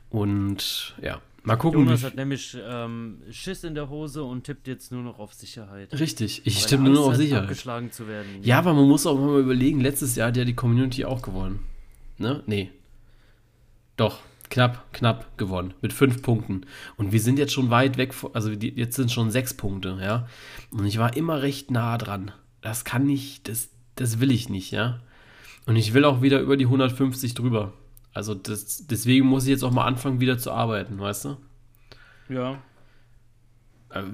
Und 0.09 0.93
ja, 1.01 1.21
Mal 1.43 1.55
gucken. 1.55 1.85
Jonas 1.85 2.03
hat 2.03 2.15
nämlich 2.15 2.55
ähm, 2.63 3.21
Schiss 3.31 3.63
in 3.63 3.73
der 3.73 3.89
Hose 3.89 4.23
und 4.23 4.43
tippt 4.43 4.67
jetzt 4.67 4.91
nur 4.91 5.01
noch 5.01 5.17
auf 5.17 5.33
Sicherheit. 5.33 5.91
Richtig, 5.99 6.43
ich 6.45 6.65
tippe 6.65 6.83
nur 6.83 6.93
noch 6.93 7.07
auf 7.07 7.15
Sicherheit. 7.15 7.43
Abgeschlagen 7.43 7.91
zu 7.91 8.07
werden. 8.07 8.27
Ja, 8.43 8.59
aber 8.59 8.73
man 8.73 8.87
muss 8.87 9.07
auch 9.07 9.17
mal 9.17 9.39
überlegen, 9.39 9.79
letztes 9.79 10.15
Jahr 10.15 10.27
hat 10.27 10.37
ja 10.37 10.45
die 10.45 10.53
Community 10.53 11.03
auch 11.05 11.23
gewonnen. 11.23 11.59
Ne? 12.19 12.43
Nee. 12.45 12.69
Doch, 13.97 14.19
knapp, 14.51 14.93
knapp 14.93 15.35
gewonnen. 15.37 15.73
Mit 15.81 15.93
fünf 15.93 16.21
Punkten. 16.21 16.61
Und 16.97 17.11
wir 17.11 17.19
sind 17.19 17.39
jetzt 17.39 17.53
schon 17.53 17.71
weit 17.71 17.97
weg, 17.97 18.13
also 18.33 18.55
die, 18.55 18.69
jetzt 18.75 18.95
sind 18.95 19.11
schon 19.11 19.31
sechs 19.31 19.55
Punkte, 19.55 19.97
ja. 19.99 20.27
Und 20.69 20.85
ich 20.85 20.99
war 20.99 21.17
immer 21.17 21.41
recht 21.41 21.71
nah 21.71 21.97
dran. 21.97 22.31
Das 22.61 22.85
kann 22.85 23.05
nicht, 23.05 23.49
das, 23.49 23.69
das 23.95 24.19
will 24.19 24.29
ich 24.31 24.49
nicht, 24.49 24.69
ja. 24.69 24.99
Und 25.65 25.75
ich 25.75 25.95
will 25.95 26.05
auch 26.05 26.21
wieder 26.21 26.39
über 26.39 26.57
die 26.57 26.65
150 26.65 27.33
drüber. 27.33 27.73
Also 28.13 28.35
das, 28.35 28.87
deswegen 28.87 29.25
muss 29.25 29.43
ich 29.43 29.49
jetzt 29.49 29.63
auch 29.63 29.71
mal 29.71 29.85
anfangen, 29.85 30.19
wieder 30.19 30.37
zu 30.37 30.51
arbeiten, 30.51 30.99
weißt 30.99 31.25
du? 31.25 31.37
Ja. 32.29 32.61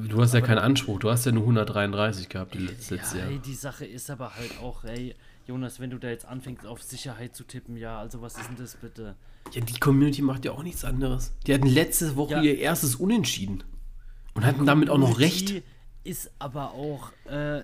Du 0.08 0.22
hast 0.22 0.32
aber 0.32 0.40
ja 0.40 0.46
keinen 0.46 0.60
Anspruch, 0.60 1.00
du 1.00 1.10
hast 1.10 1.26
ja 1.26 1.32
nur 1.32 1.44
133 1.44 2.30
gehabt 2.30 2.56
die 2.56 2.60
letzte 2.60 2.96
ja, 2.96 3.16
Jahr. 3.16 3.30
Ey, 3.30 3.40
die 3.40 3.54
Sache 3.54 3.86
ist 3.86 4.10
aber 4.10 4.36
halt 4.36 4.58
auch, 4.62 4.84
ey, 4.84 5.16
Jonas, 5.46 5.80
wenn 5.80 5.92
du 5.92 5.98
da 5.98 6.10
jetzt 6.10 6.26
anfängst 6.26 6.66
auf 6.66 6.82
Sicherheit 6.82 7.36
zu 7.36 7.44
tippen, 7.44 7.78
ja, 7.78 8.00
also 8.00 8.22
was 8.22 8.38
ist 8.38 8.50
denn 8.50 8.58
das 8.58 8.76
bitte? 8.76 9.16
Ja, 9.54 9.62
die 9.62 9.80
Community 9.80 10.22
macht 10.22 10.46
ja 10.46 10.52
auch 10.52 10.64
nichts 10.64 10.84
anderes. 10.84 11.34
Die 11.46 11.54
hatten 11.54 11.68
letzte 11.68 12.16
Woche 12.16 12.34
ja. 12.34 12.42
ihr 12.42 12.58
erstes 12.58 12.96
Unentschieden. 12.96 13.64
Und 14.34 14.46
hatten 14.46 14.66
damit 14.66 14.90
auch 14.90 15.00
noch 15.00 15.20
recht. 15.20 15.64
Ist 16.08 16.32
aber 16.40 16.72
auch, 16.72 17.12
äh, 17.30 17.64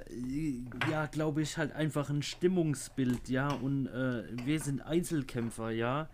ja, 0.91 1.05
glaube 1.05 1.41
ich, 1.41 1.57
halt 1.57 1.71
einfach 1.73 2.09
ein 2.09 2.21
Stimmungsbild, 2.21 3.29
ja, 3.29 3.47
und 3.47 3.87
äh, 3.87 4.23
wir 4.45 4.59
sind 4.59 4.81
Einzelkämpfer, 4.81 5.71
ja 5.71 6.09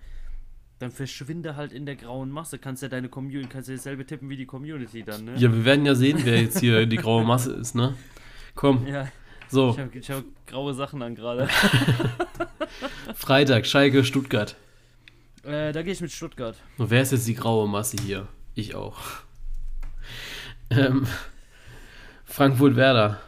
dann 0.80 0.92
verschwinde 0.92 1.56
halt 1.56 1.74
in 1.74 1.86
der 1.86 1.96
grauen 1.96 2.32
Masse. 2.32 2.58
Kannst 2.58 2.82
ja 2.82 2.88
deine 2.88 3.10
Community, 3.10 3.50
kannst 3.50 3.70
ja 3.70 3.76
dasselbe 3.76 4.06
tippen 4.06 4.30
wie 4.30 4.38
die 4.38 4.46
Community 4.46 5.04
dann, 5.04 5.26
ne? 5.26 5.34
Ja, 5.36 5.52
wir 5.52 5.66
werden 5.66 5.86
ja 5.86 5.94
sehen, 5.94 6.20
wer 6.24 6.42
jetzt 6.42 6.60
hier 6.60 6.86
die 6.86 6.96
graue 6.96 7.26
Masse 7.26 7.52
ist, 7.52 7.76
ne? 7.76 7.96
Komm. 8.56 8.88
Ja. 8.88 9.10
So. 9.50 9.72
Ich 9.94 10.10
habe 10.10 10.24
hab 10.24 10.48
graue 10.48 10.74
Sachen 10.74 11.02
an 11.02 11.16
gerade. 11.16 11.50
Freitag, 13.16 13.66
Schalke, 13.66 14.04
Stuttgart. 14.04 14.56
Äh, 15.44 15.74
da 15.74 15.82
gehe 15.82 15.94
ich 15.94 16.02
mit 16.02 16.12
Stuttgart. 16.12 16.56
Und 16.78 16.90
wer 16.90 17.02
ist 17.02 17.12
jetzt 17.12 17.28
die 17.28 17.36
graue 17.36 17.68
Masse 17.68 17.98
hier? 18.02 18.28
Ich 18.56 18.76
auch. 18.76 19.00
Ähm, 20.70 21.08
Frankfurt 22.30 22.76
Werder. 22.76 23.20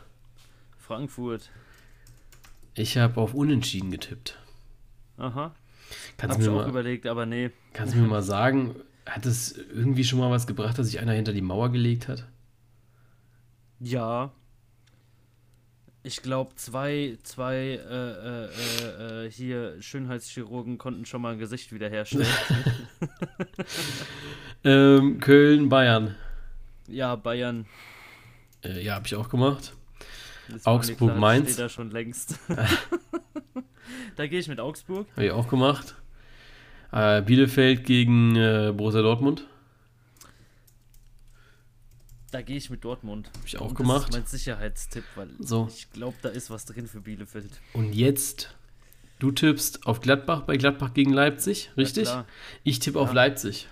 Frankfurt. 0.77 1.49
Ich 2.75 2.97
habe 2.97 3.19
auf 3.19 3.33
Unentschieden 3.33 3.91
getippt. 3.91 4.37
Aha. 5.17 5.53
Kannst 6.17 6.35
Hab 6.35 6.39
du 6.39 6.45
ich 6.45 6.51
mir, 6.51 6.57
auch 6.57 6.63
mal, 6.63 6.69
überlegt, 6.69 7.07
aber 7.07 7.25
nee. 7.25 7.49
kannst 7.73 7.93
du 7.93 7.97
mir 7.99 8.07
mal 8.07 8.21
sagen, 8.21 8.75
hat 9.05 9.25
es 9.25 9.57
irgendwie 9.57 10.03
schon 10.03 10.19
mal 10.19 10.29
was 10.31 10.47
gebracht, 10.47 10.77
dass 10.77 10.87
sich 10.87 10.99
einer 10.99 11.13
hinter 11.13 11.33
die 11.33 11.41
Mauer 11.41 11.71
gelegt 11.71 12.07
hat? 12.07 12.25
Ja. 13.79 14.31
Ich 16.03 16.21
glaube, 16.21 16.55
zwei, 16.55 17.17
zwei 17.23 17.55
äh, 17.55 18.11
äh, 18.11 18.45
äh, 18.45 19.25
äh, 19.25 19.31
hier 19.31 19.81
Schönheitschirurgen 19.81 20.77
konnten 20.77 21.05
schon 21.05 21.21
mal 21.21 21.33
ein 21.33 21.39
Gesicht 21.39 21.73
wiederherstellen. 21.73 22.27
Ähm, 24.63 25.19
Köln, 25.19 25.69
Bayern. 25.69 26.15
ja, 26.87 27.15
Bayern. 27.15 27.65
Äh, 28.63 28.83
ja, 28.83 28.95
habe 28.95 29.07
ich 29.07 29.15
auch 29.15 29.29
gemacht. 29.29 29.73
das 30.49 30.65
Augsburg, 30.65 31.17
Mainz. 31.17 31.53
Steht 31.53 31.59
da 31.65 31.69
schon 31.69 31.91
längst. 31.91 32.35
da 34.15 34.27
gehe 34.27 34.39
ich 34.39 34.47
mit 34.47 34.59
Augsburg. 34.59 35.07
Habe 35.11 35.25
ich 35.25 35.31
auch 35.31 35.47
gemacht. 35.47 35.95
Äh, 36.91 37.21
Bielefeld 37.21 37.85
gegen 37.85 38.35
äh, 38.35 38.73
Borussia 38.75 39.01
Dortmund. 39.01 39.47
Da 42.31 42.41
gehe 42.41 42.55
ich 42.57 42.69
mit 42.69 42.83
Dortmund. 42.83 43.29
Habe 43.35 43.47
ich 43.47 43.57
auch 43.57 43.67
Und 43.69 43.75
gemacht. 43.75 44.07
Das 44.07 44.09
ist 44.09 44.21
mein 44.21 44.25
Sicherheitstipp, 44.25 45.03
weil 45.15 45.29
So. 45.39 45.67
ich 45.69 45.91
glaube, 45.91 46.15
da 46.21 46.29
ist 46.29 46.49
was 46.49 46.65
drin 46.65 46.87
für 46.87 47.01
Bielefeld. 47.01 47.49
Und 47.73 47.93
jetzt, 47.93 48.55
du 49.19 49.31
tippst 49.31 49.85
auf 49.85 49.99
Gladbach 49.99 50.43
bei 50.43 50.55
Gladbach 50.55 50.93
gegen 50.93 51.11
Leipzig, 51.11 51.71
richtig? 51.75 52.03
klar. 52.03 52.25
ich 52.63 52.79
tippe 52.79 52.99
auf 52.99 53.09
Ja. 53.09 53.15
Leipzig. 53.15 53.67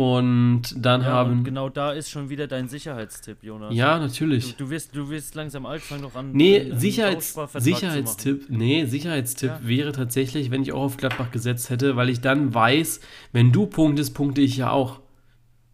Und 0.00 0.62
dann 0.76 1.02
Ja, 1.02 1.08
haben. 1.08 1.32
und 1.32 1.44
genau 1.44 1.68
da 1.68 1.92
ist 1.92 2.08
schon 2.10 2.30
wieder 2.30 2.46
dein 2.46 2.68
Sicherheitstipp, 2.68 3.42
Jonas. 3.42 3.74
ja, 3.74 3.96
Du, 3.98 4.04
natürlich. 4.06 4.56
du, 4.56 4.70
wirst, 4.70 4.96
du 4.96 5.10
wirst 5.10 5.34
langsam 5.34 5.66
alt, 5.66 5.82
fang 5.82 6.00
doch 6.00 6.14
an. 6.14 6.32
Nee, 6.32 6.58
einen 6.60 6.78
Sicherheits. 6.78 7.36
Sicherheitstipp, 7.58 8.46
nee, 8.48 8.86
Sicherheitstipp 8.86 9.50
Ja. 9.50 9.60
wäre 9.62 9.92
tatsächlich, 9.92 10.50
wenn 10.50 10.62
ich 10.62 10.72
auch 10.72 10.84
auf 10.84 10.96
Gladbach 10.96 11.30
gesetzt 11.32 11.68
hätte, 11.68 11.96
weil 11.96 12.08
ich 12.08 12.22
dann 12.22 12.54
weiß, 12.54 13.00
wenn 13.32 13.52
du 13.52 13.66
punktest, 13.66 14.14
punkte 14.14 14.40
ich 14.40 14.56
ja 14.56 14.70
auch. 14.70 15.00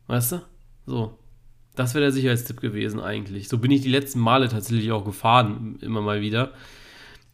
Weißt 0.08 0.32
du? 0.32 0.42
So. 0.86 1.16
Das 1.76 1.94
wäre 1.94 2.02
der 2.02 2.12
Sicherheitstipp 2.12 2.60
gewesen 2.60 2.98
eigentlich. 2.98 3.48
So 3.48 3.58
bin 3.58 3.70
ich 3.70 3.82
die 3.82 3.90
letzten 3.90 4.18
Male 4.18 4.48
tatsächlich 4.48 4.90
auch 4.90 5.04
gefahren, 5.04 5.78
immer 5.82 6.00
mal 6.00 6.20
wieder. 6.20 6.52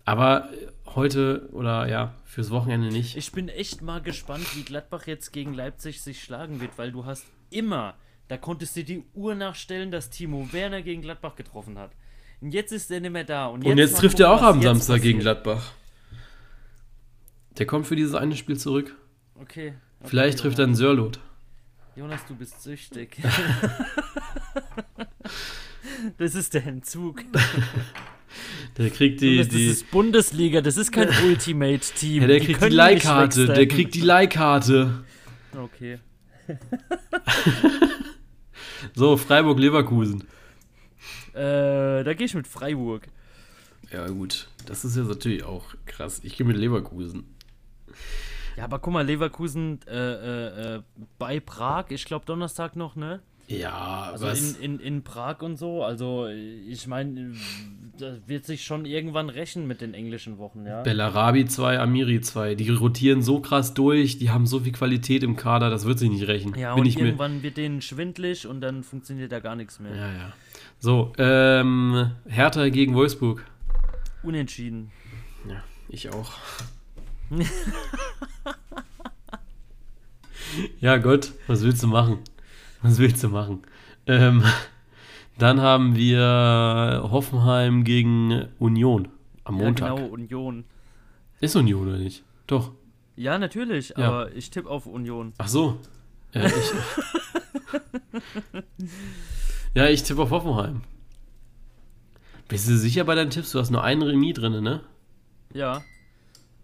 Aber 0.04 0.48
heute 0.94 1.48
oder 1.52 1.88
ja, 1.88 2.14
fürs 2.24 2.50
Wochenende 2.50 2.88
nicht. 2.88 3.16
Ich 3.16 3.32
bin 3.32 3.48
echt 3.48 3.82
mal 3.82 4.00
gespannt, 4.00 4.44
wie 4.56 4.62
Gladbach 4.62 5.06
jetzt 5.06 5.32
gegen 5.32 5.54
Leipzig 5.54 6.00
sich 6.00 6.22
schlagen 6.22 6.60
wird, 6.60 6.78
weil 6.78 6.92
du 6.92 7.04
hast 7.04 7.26
immer, 7.50 7.94
da 8.28 8.36
konntest 8.36 8.76
du 8.76 8.84
die 8.84 9.04
Uhr 9.14 9.34
nachstellen, 9.34 9.90
dass 9.90 10.10
Timo 10.10 10.52
Werner 10.52 10.82
gegen 10.82 11.02
Gladbach 11.02 11.36
getroffen 11.36 11.78
hat. 11.78 11.92
Und 12.40 12.52
jetzt 12.52 12.72
ist 12.72 12.90
er 12.90 13.00
nicht 13.00 13.12
mehr 13.12 13.24
da. 13.24 13.46
Und 13.46 13.64
Und 13.64 13.78
jetzt 13.78 13.98
trifft 13.98 14.18
er 14.20 14.30
auch 14.30 14.42
am 14.42 14.56
jetzt 14.56 14.64
Samstag 14.64 15.02
gegen 15.02 15.18
passiert. 15.18 15.44
Gladbach. 15.44 15.72
Der 17.58 17.66
kommt 17.66 17.86
für 17.86 17.96
dieses 17.96 18.14
eine 18.14 18.34
Spiel 18.34 18.58
zurück. 18.58 18.96
Okay. 19.36 19.74
okay 20.00 20.08
Vielleicht 20.08 20.38
trifft 20.38 20.58
er 20.58 20.64
einen. 20.64 20.74
Sörlot. 20.74 21.20
Jonas, 21.94 22.24
du 22.26 22.34
bist 22.34 22.62
süchtig. 22.62 23.18
das 26.18 26.34
ist 26.34 26.54
der 26.54 26.66
Entzug. 26.66 27.22
Der 28.78 28.90
kriegt 28.90 29.20
die, 29.20 29.36
Jonas, 29.36 29.48
die, 29.48 29.66
das 29.68 29.76
ist 29.76 29.90
Bundesliga, 29.90 30.60
das 30.60 30.76
ist 30.76 30.92
kein 30.92 31.08
Ultimate-Team. 31.08 32.22
ja, 32.22 32.26
der 32.26 32.40
Die 32.40 32.46
kriegt 32.46 32.60
die 32.60 32.64
nicht 32.66 32.74
Leihkarte. 32.74 33.46
Der 33.46 33.68
kriegt 33.68 33.94
die 33.94 34.00
Leihkarte. 34.00 35.04
Okay. 35.56 35.98
So, 38.94 39.16
Freiburg-Leverkusen. 39.16 40.24
Äh, 41.34 42.04
da 42.04 42.14
gehe 42.14 42.26
ich 42.26 42.34
mit 42.34 42.46
Freiburg. 42.46 43.08
Ja, 43.92 44.06
gut. 44.08 44.48
Das 44.66 44.84
ist 44.84 44.96
jetzt 44.96 45.08
natürlich 45.08 45.44
auch 45.44 45.64
krass. 45.86 46.20
Ich 46.24 46.36
gehe 46.36 46.46
mit 46.46 46.56
Leverkusen. 46.56 47.24
Ja, 48.56 48.64
aber 48.64 48.78
guck 48.78 48.92
mal, 48.92 49.04
Leverkusen 49.06 49.80
äh, 49.86 49.94
äh, 49.94 50.76
äh, 50.76 50.82
bei 51.18 51.40
Prag, 51.40 51.86
ich 51.88 52.04
glaube 52.04 52.26
Donnerstag 52.26 52.76
noch, 52.76 52.96
ne? 52.96 53.20
Ja, 53.48 54.10
Also 54.12 54.26
was? 54.26 54.56
in, 54.58 54.78
in, 54.78 54.80
in 54.80 55.02
Prag 55.02 55.42
und 55.42 55.56
so. 55.56 55.82
Also 55.82 56.26
ich 56.28 56.86
meine, 56.86 57.34
das 57.98 58.16
wird 58.26 58.46
sich 58.46 58.64
schon 58.64 58.84
irgendwann 58.84 59.28
rächen 59.28 59.66
mit 59.66 59.80
den 59.80 59.94
englischen 59.94 60.38
Wochen, 60.38 60.64
ja. 60.66 60.82
Bellarabi 60.82 61.46
2, 61.46 61.78
Amiri 61.78 62.20
2. 62.20 62.54
Die 62.54 62.70
rotieren 62.70 63.22
so 63.22 63.40
krass 63.40 63.74
durch. 63.74 64.18
Die 64.18 64.30
haben 64.30 64.46
so 64.46 64.60
viel 64.60 64.72
Qualität 64.72 65.22
im 65.22 65.36
Kader. 65.36 65.70
Das 65.70 65.84
wird 65.84 65.98
sich 65.98 66.10
nicht 66.10 66.26
rächen. 66.28 66.54
Ja, 66.58 66.74
Bin 66.74 66.84
und 66.84 66.96
irgendwann 66.96 67.42
wird 67.42 67.56
denen 67.56 67.82
schwindlig 67.82 68.46
und 68.46 68.60
dann 68.60 68.82
funktioniert 68.82 69.32
da 69.32 69.40
gar 69.40 69.56
nichts 69.56 69.80
mehr. 69.80 69.94
Ja, 69.94 70.12
ja. 70.12 70.32
So, 70.78 71.12
ähm, 71.18 72.12
Hertha 72.26 72.68
gegen 72.70 72.94
Wolfsburg. 72.94 73.44
Unentschieden. 74.22 74.90
Ja, 75.48 75.62
ich 75.88 76.10
auch. 76.10 76.32
ja, 80.80 80.96
Gott, 80.98 81.32
was 81.46 81.62
willst 81.62 81.82
du 81.82 81.86
machen? 81.88 82.18
Was 82.82 82.98
willst 82.98 83.22
du 83.22 83.28
machen? 83.28 83.62
Ähm, 84.06 84.42
dann 85.38 85.60
haben 85.60 85.96
wir 85.96 87.02
Hoffenheim 87.10 87.84
gegen 87.84 88.46
Union 88.58 89.08
am 89.44 89.56
Montag. 89.56 89.88
Ja, 89.90 89.94
genau, 89.94 90.08
Union. 90.08 90.64
Ist 91.40 91.56
Union 91.56 91.88
oder 91.88 91.98
nicht? 91.98 92.24
Doch. 92.46 92.72
Ja, 93.16 93.38
natürlich, 93.38 93.94
Ja. 93.96 94.08
aber 94.08 94.32
ich 94.32 94.50
tippe 94.50 94.68
auf 94.68 94.86
Union. 94.86 95.32
Ach 95.38 95.48
so. 95.48 95.78
Ja, 96.32 96.46
ich, 96.46 96.52
ja, 99.74 99.86
ich 99.88 100.02
tippe 100.02 100.22
auf 100.22 100.30
Hoffenheim. 100.30 100.82
Bist 102.48 102.68
du 102.68 102.76
sicher 102.76 103.04
bei 103.04 103.14
deinen 103.14 103.30
Tipps? 103.30 103.52
Du 103.52 103.58
hast 103.58 103.70
nur 103.70 103.84
einen 103.84 104.02
Remis 104.02 104.34
drin, 104.34 104.62
ne? 104.62 104.80
Ja. 105.52 105.82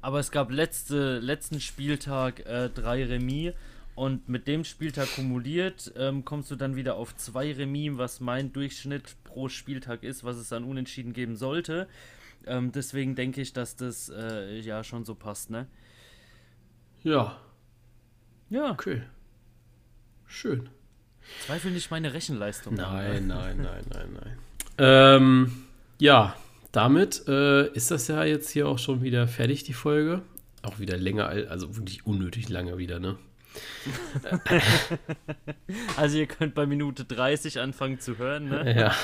Aber 0.01 0.21
es 0.21 0.31
gab 0.31 0.51
letzte, 0.51 1.19
letzten 1.19 1.61
Spieltag 1.61 2.47
äh, 2.47 2.71
drei 2.71 3.05
Remis 3.05 3.53
und 3.99 4.29
mit 4.29 4.47
dem 4.47 4.65
Spieltag 4.65 5.09
kumuliert 5.17 5.93
ähm, 5.97 6.25
kommst 6.25 6.51
du 6.51 6.57
dann 6.57 6.77
wieder 6.77 6.95
auf 6.95 7.17
zwei 7.17 7.53
Remis, 7.53 7.93
was 7.99 8.21
mein 8.21 8.53
Durchschnitt 8.53 9.17
pro 9.25 9.49
Spieltag 9.49 10.03
ist, 10.05 10.25
was 10.25 10.37
es 10.37 10.53
an 10.53 10.65
Unentschieden 10.65 11.13
geben 11.13 11.37
sollte. 11.37 11.89
Ähm, 12.47 12.73
deswegen 12.73 13.15
denke 13.17 13.41
ich, 13.41 13.53
dass 13.53 13.77
das 13.77 14.09
äh, 14.09 14.59
ja 14.61 14.85
schon 14.85 15.05
so 15.05 15.15
passt, 15.15 15.51
ne? 15.51 15.67
Ja, 17.03 17.39
Ja, 18.51 18.71
okay. 18.71 19.03
Schön. 20.27 20.69
zweifel 21.47 21.71
nicht 21.73 21.91
meine 21.91 22.13
Rechenleistung. 22.15 22.75
Nein, 22.75 23.27
ne? 23.27 23.35
nein, 23.35 23.57
nein, 23.63 23.85
nein, 23.93 24.09
nein. 24.15 24.39
Ähm, 24.79 25.53
ja, 25.99 26.37
damit 26.73 27.25
äh, 27.29 27.69
ist 27.73 27.91
das 27.91 28.09
ja 28.09 28.25
jetzt 28.25 28.51
hier 28.51 28.69
auch 28.69 28.79
schon 28.79 29.03
wieder 29.03 29.27
fertig, 29.29 29.65
die 29.65 29.73
Folge. 29.75 30.23
Auch 30.63 30.79
wieder 30.79 30.97
länger, 30.97 31.27
al- 31.29 31.49
also 31.49 31.77
wirklich 31.77 32.07
unnötig 32.07 32.49
lange 32.49 32.79
wieder, 32.79 32.99
ne? 33.01 33.17
Also 35.97 36.19
ihr 36.19 36.27
könnt 36.27 36.55
bei 36.55 36.67
Minute 36.67 37.05
30 37.05 37.61
anfangen 37.61 38.01
zu 38.01 38.19
hören, 38.19 38.49
ne? 38.49 38.75
Ja. 38.79 38.95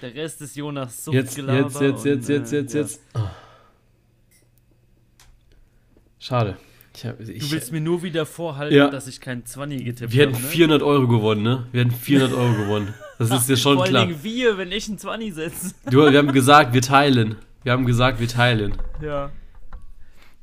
Der 0.00 0.14
Rest 0.14 0.40
ist 0.42 0.56
Jonas 0.56 1.06
Jetzt, 1.06 1.34
Suchtgelaber. 1.34 1.58
jetzt, 1.62 1.80
jetzt, 1.80 2.04
jetzt, 2.04 2.28
und, 2.28 2.34
jetzt, 2.34 2.52
äh, 2.52 2.56
jetzt, 2.58 2.74
ja. 2.74 2.80
jetzt. 2.80 3.00
Oh. 3.14 3.20
Schade. 6.18 6.56
Ich 6.94 7.06
hab, 7.06 7.18
Du 7.18 7.24
ich, 7.32 7.50
willst 7.50 7.72
mir 7.72 7.80
nur 7.80 8.02
wieder 8.02 8.26
vorhalten, 8.26 8.76
Ja. 8.76 8.90
dass 8.90 9.06
ich 9.06 9.20
keinen 9.20 9.46
20 9.46 9.84
getippt 9.84 10.12
wir 10.12 10.22
hätten 10.22 10.34
habe, 10.34 10.42
ne? 10.44 10.48
400 10.50 10.82
Euro 10.82 11.08
gewonnen, 11.08 11.42
ne? 11.42 11.66
Wir 11.72 11.80
hätten 11.84 11.94
400 11.94 12.36
Euro 12.36 12.54
gewonnen. 12.54 12.94
Das 13.18 13.30
ist 13.30 13.48
dir 13.48 13.56
schon 13.56 13.74
Vor 13.76 13.84
allen 13.84 13.92
klar. 13.92 14.06
Dingen 14.06 14.22
wir, 14.22 14.58
wenn 14.58 14.72
ich 14.72 14.88
einen 14.88 14.98
20 14.98 15.34
setze. 15.34 15.74
Du, 15.90 16.10
wir 16.10 16.18
haben 16.18 16.32
gesagt, 16.32 16.74
wir 16.74 16.82
teilen. 16.82 17.36
Wir 17.62 17.72
haben 17.72 17.86
gesagt, 17.86 18.20
wir 18.20 18.28
teilen. 18.28 18.74
Ja. 19.00 19.30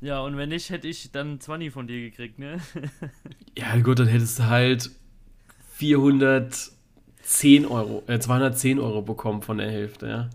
Ja, 0.01 0.21
und 0.21 0.37
wenn 0.37 0.49
nicht, 0.49 0.69
hätte 0.69 0.87
ich 0.87 1.11
dann 1.11 1.39
20 1.41 1.73
von 1.73 1.87
dir 1.87 1.99
gekriegt, 2.01 2.39
ne? 2.39 2.59
Ja, 3.57 3.75
gut, 3.81 3.99
dann 3.99 4.07
hättest 4.07 4.39
du 4.39 4.45
halt 4.45 4.89
410 5.73 7.65
Euro, 7.65 8.03
äh, 8.07 8.19
210 8.19 8.79
Euro 8.79 9.01
bekommen 9.01 9.41
von 9.41 9.57
der 9.57 9.69
Hälfte, 9.69 10.07
ja. 10.07 10.29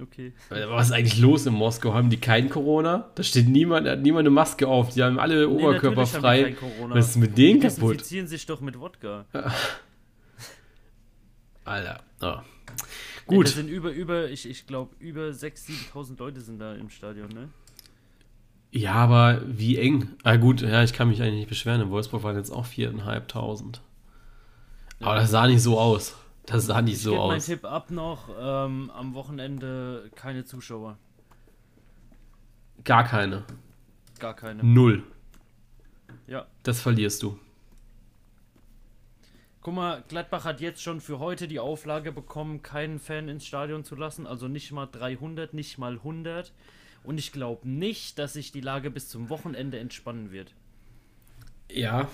Okay. 0.00 0.32
Was 0.50 0.86
ist 0.88 0.92
eigentlich 0.92 1.18
los 1.18 1.44
in 1.46 1.54
Moskau? 1.54 1.92
Haben 1.92 2.08
die 2.08 2.18
kein 2.18 2.48
Corona? 2.50 3.10
Da 3.16 3.24
steht 3.24 3.48
niemand, 3.48 3.84
da 3.86 3.92
hat 3.92 4.00
niemand 4.00 4.20
eine 4.26 4.30
Maske 4.30 4.68
auf. 4.68 4.94
Die 4.94 5.02
haben 5.02 5.18
alle 5.18 5.48
Nee, 5.48 5.54
Oberkörper 5.54 6.04
die 6.04 6.10
frei. 6.10 6.56
Was 6.88 7.08
ist 7.10 7.16
mit 7.16 7.36
denen 7.36 7.60
Die 7.60 7.66
kaputt? 7.66 7.94
desinfizieren 7.94 8.28
sich 8.28 8.46
doch 8.46 8.60
mit 8.60 8.78
Wodka. 8.78 9.24
Alter. 11.64 12.00
Oh. 12.22 12.36
Gut. 13.28 13.46
das 13.46 13.54
sind 13.54 13.68
über, 13.68 13.90
über, 13.90 14.30
ich, 14.30 14.48
ich 14.48 14.66
glaube, 14.66 14.94
über 14.98 15.28
6.000, 15.28 15.92
7.000 15.92 16.18
Leute 16.18 16.40
sind 16.40 16.58
da 16.58 16.74
im 16.74 16.90
Stadion, 16.90 17.28
ne? 17.28 17.48
Ja, 18.70 18.94
aber 18.94 19.42
wie 19.46 19.78
eng. 19.78 20.10
Ah, 20.24 20.36
gut, 20.36 20.60
ja, 20.60 20.82
ich 20.82 20.92
kann 20.92 21.08
mich 21.08 21.22
eigentlich 21.22 21.40
nicht 21.40 21.48
beschweren. 21.48 21.80
In 21.80 21.90
Wolfsburg 21.90 22.22
waren 22.22 22.36
jetzt 22.36 22.50
auch 22.50 22.66
4.500. 22.66 23.80
Aber 25.00 25.14
das 25.14 25.30
sah 25.30 25.46
nicht 25.46 25.62
so 25.62 25.78
aus. 25.78 26.16
Das 26.44 26.66
sah 26.66 26.82
nicht 26.82 26.94
Ich 26.94 27.02
so 27.02 27.18
aus. 27.18 27.46
Tipp 27.46 27.64
ab 27.64 27.90
noch, 27.90 28.28
ähm, 28.40 28.90
am 28.90 29.14
Wochenende 29.14 30.10
keine 30.14 30.44
Zuschauer. 30.44 30.98
Gar 32.84 33.04
keine. 33.04 33.44
Gar 34.18 34.34
keine. 34.34 34.64
Null. 34.64 35.02
Ja. 36.26 36.46
Das 36.62 36.80
verlierst 36.80 37.22
du. 37.22 37.38
Guck 39.68 39.74
mal, 39.74 40.02
Gladbach 40.08 40.46
hat 40.46 40.62
jetzt 40.62 40.82
schon 40.82 40.98
für 40.98 41.18
heute 41.18 41.46
die 41.46 41.58
Auflage 41.60 42.10
bekommen, 42.10 42.62
keinen 42.62 42.98
Fan 42.98 43.28
ins 43.28 43.44
Stadion 43.44 43.84
zu 43.84 43.96
lassen. 43.96 44.26
Also 44.26 44.48
nicht 44.48 44.72
mal 44.72 44.86
300, 44.86 45.52
nicht 45.52 45.76
mal 45.76 45.92
100. 45.92 46.54
Und 47.04 47.18
ich 47.18 47.32
glaube 47.32 47.68
nicht, 47.68 48.18
dass 48.18 48.32
sich 48.32 48.50
die 48.50 48.62
Lage 48.62 48.90
bis 48.90 49.10
zum 49.10 49.28
Wochenende 49.28 49.78
entspannen 49.78 50.32
wird. 50.32 50.54
Ja. 51.70 52.08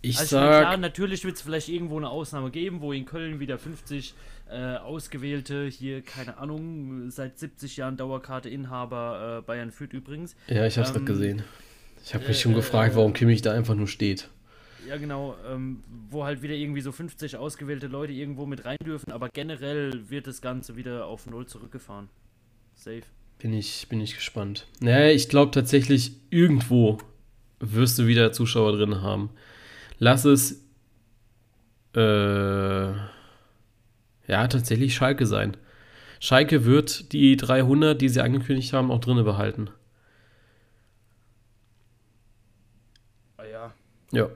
Ich 0.00 0.18
Also 0.18 0.36
sag. 0.36 0.62
klar, 0.62 0.76
natürlich 0.78 1.22
wird 1.26 1.36
es 1.36 1.42
vielleicht 1.42 1.68
irgendwo 1.68 1.98
eine 1.98 2.08
Ausnahme 2.08 2.50
geben, 2.50 2.80
wo 2.80 2.94
in 2.94 3.04
Köln 3.04 3.40
wieder 3.40 3.58
50 3.58 4.14
äh, 4.48 4.76
ausgewählte, 4.76 5.66
hier, 5.66 6.00
keine 6.00 6.38
Ahnung, 6.38 7.10
seit 7.10 7.38
70 7.38 7.76
Jahren 7.76 7.98
Dauerkarte-Inhaber 7.98 9.40
äh, 9.40 9.42
Bayern 9.42 9.70
führt 9.70 9.92
übrigens. 9.92 10.34
ja, 10.48 10.64
ich 10.64 10.78
hab's 10.78 10.88
ähm, 10.88 10.94
grad 10.94 11.04
gesehen. 11.04 11.42
Ich 12.02 12.14
habe 12.14 12.26
mich 12.26 12.38
äh, 12.38 12.40
schon 12.40 12.52
äh, 12.52 12.54
gefragt, 12.54 12.96
warum 12.96 13.12
Kimmich 13.12 13.42
da 13.42 13.52
einfach 13.52 13.74
nur 13.74 13.86
steht. 13.86 14.30
Ja, 14.88 14.96
genau, 14.98 15.36
ähm, 15.46 15.82
wo 16.10 16.24
halt 16.24 16.42
wieder 16.42 16.54
irgendwie 16.54 16.80
so 16.80 16.92
50 16.92 17.36
ausgewählte 17.36 17.88
Leute 17.88 18.12
irgendwo 18.12 18.46
mit 18.46 18.64
rein 18.64 18.76
dürfen, 18.84 19.10
aber 19.10 19.28
generell 19.28 20.08
wird 20.10 20.26
das 20.26 20.40
Ganze 20.40 20.76
wieder 20.76 21.06
auf 21.06 21.26
Null 21.26 21.46
zurückgefahren. 21.46 22.08
Safe. 22.74 23.02
Bin 23.38 23.52
ich, 23.52 23.88
bin 23.88 24.00
ich 24.00 24.14
gespannt. 24.14 24.66
Naja, 24.80 25.10
ich 25.10 25.28
glaube 25.28 25.50
tatsächlich, 25.50 26.12
irgendwo 26.30 26.98
wirst 27.58 27.98
du 27.98 28.06
wieder 28.06 28.32
Zuschauer 28.32 28.72
drin 28.72 29.02
haben. 29.02 29.30
Lass 29.98 30.24
es. 30.24 30.62
Äh, 31.94 32.92
ja, 34.28 34.48
tatsächlich 34.48 34.94
Schalke 34.94 35.26
sein. 35.26 35.56
Schalke 36.20 36.64
wird 36.64 37.12
die 37.12 37.36
300, 37.36 38.00
die 38.00 38.08
sie 38.08 38.20
angekündigt 38.20 38.72
haben, 38.72 38.90
auch 38.90 39.00
drinne 39.00 39.24
behalten. 39.24 39.70
Ah 43.36 43.44
ja. 43.44 43.74
Ja. 44.12 44.30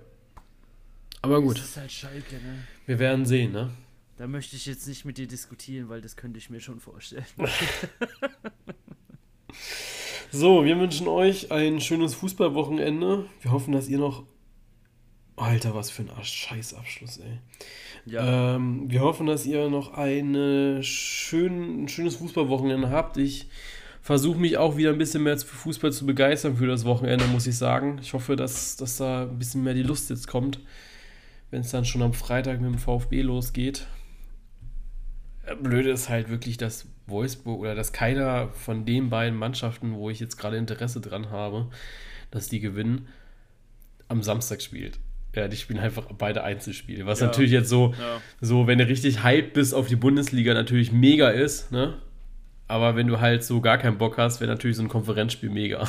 Aber 1.23 1.41
gut, 1.43 1.59
Das 1.59 1.65
ist 1.67 1.77
halt 1.77 1.93
Schalke, 1.93 2.37
ne? 2.37 2.65
wir 2.87 2.99
werden 2.99 3.27
sehen, 3.27 3.53
ne? 3.53 3.71
Da 4.17 4.27
möchte 4.27 4.57
ich 4.57 4.67
jetzt 4.67 4.87
nicht 4.87 5.05
mit 5.05 5.17
dir 5.19 5.27
diskutieren, 5.27 5.89
weil 5.89 6.01
das 6.01 6.17
könnte 6.17 6.39
ich 6.39 6.51
mir 6.51 6.61
schon 6.61 6.81
vorstellen. 6.81 7.25
So, 10.33 10.65
wir 10.65 10.79
wünschen 10.79 11.09
euch 11.09 11.51
ein 11.51 11.81
schönes 11.81 12.15
Fußballwochenende. 12.15 13.27
Wir 13.41 13.51
hoffen, 13.51 13.73
dass 13.73 13.89
ihr 13.89 13.99
noch. 13.99 14.23
Alter, 15.37 15.75
was 15.75 15.91
für 15.91 16.03
ein 16.03 16.11
Arsch- 16.11 16.47
Scheißabschluss, 16.49 17.17
ey. 17.19 17.39
Ja, 18.07 18.55
Ähm, 18.57 18.85
wir 18.91 19.01
hoffen, 19.01 19.27
dass 19.27 19.45
ihr 19.47 19.69
noch 19.71 19.95
eine 19.95 20.83
schön, 20.85 21.85
ein 21.85 21.89
schönes 21.89 22.17
Fußballwochenende 22.17 22.91
habt. 22.91 23.17
Ich 23.17 23.49
versuche 24.03 24.39
mich 24.39 24.57
auch 24.59 24.77
wieder 24.77 24.91
ein 24.91 24.99
bisschen 24.99 25.23
mehr 25.23 25.37
für 25.39 25.47
Fußball 25.57 25.93
zu 25.93 26.07
begeistern 26.07 26.57
für 26.57 26.67
das 26.67 26.85
Wochenende, 26.85 27.27
muss 27.27 27.47
ich 27.47 27.57
sagen. 27.57 27.99
Ich 28.03 28.13
hoffe, 28.13 28.37
dass, 28.37 28.77
dass 28.77 28.99
da 28.99 29.23
ein 29.23 29.39
bisschen 29.39 29.65
mehr 29.65 29.75
die 29.75 29.83
Lust 29.83 30.11
jetzt 30.11 30.29
kommt, 30.29 30.61
wenn 31.51 31.61
es 31.63 31.71
dann 31.71 31.85
schon 31.85 32.03
am 32.03 32.13
Freitag 32.13 32.61
mit 32.61 32.71
dem 32.73 32.79
VfB 32.79 33.23
losgeht. 33.23 33.87
Äh, 35.47 35.57
Blöde 35.57 35.91
ist 35.91 36.09
halt 36.09 36.29
wirklich, 36.29 36.57
dass 36.57 36.87
Wolfsburg 37.07 37.61
oder 37.61 37.75
dass 37.75 37.93
keiner 37.93 38.49
von 38.49 38.85
den 38.85 39.11
beiden 39.11 39.39
Mannschaften, 39.39 39.95
wo 39.95 40.11
ich 40.11 40.21
jetzt 40.21 40.37
gerade 40.37 40.57
Interesse 40.57 41.01
dran 41.01 41.31
habe, 41.31 41.69
dass 42.31 42.49
die 42.49 42.61
gewinnen, 42.61 43.09
am 44.09 44.23
Samstag 44.23 44.63
spielt. 44.63 44.99
Ja, 45.35 45.47
die 45.47 45.57
spielen 45.57 45.79
einfach 45.79 46.07
beide 46.19 46.43
Einzelspiele. 46.43 47.07
Was 47.07 47.21
Ja. 47.21 47.27
natürlich 47.27 47.53
jetzt 47.53 47.69
so, 47.69 47.95
ja. 47.99 48.21
so, 48.41 48.67
wenn 48.67 48.79
du 48.79 48.87
richtig 48.87 49.23
hyped 49.23 49.53
bist 49.53 49.75
auf 49.75 49.87
die 49.87 49.97
Bundesliga, 49.97 50.55
natürlich 50.55 50.91
mega 50.91 51.29
ist, 51.29 51.71
ne? 51.71 51.95
Aber 52.67 52.95
wenn 52.97 53.07
du 53.09 53.21
halt 53.21 53.43
so 53.45 53.61
gar 53.61 53.79
keinen 53.79 53.99
Bock 53.99 54.17
hast, 54.19 54.41
wäre 54.41 54.51
natürlich 54.51 54.77
so 54.77 54.83
ein 54.83 54.89
Konferenzspiel 54.89 55.51
mega. 55.51 55.89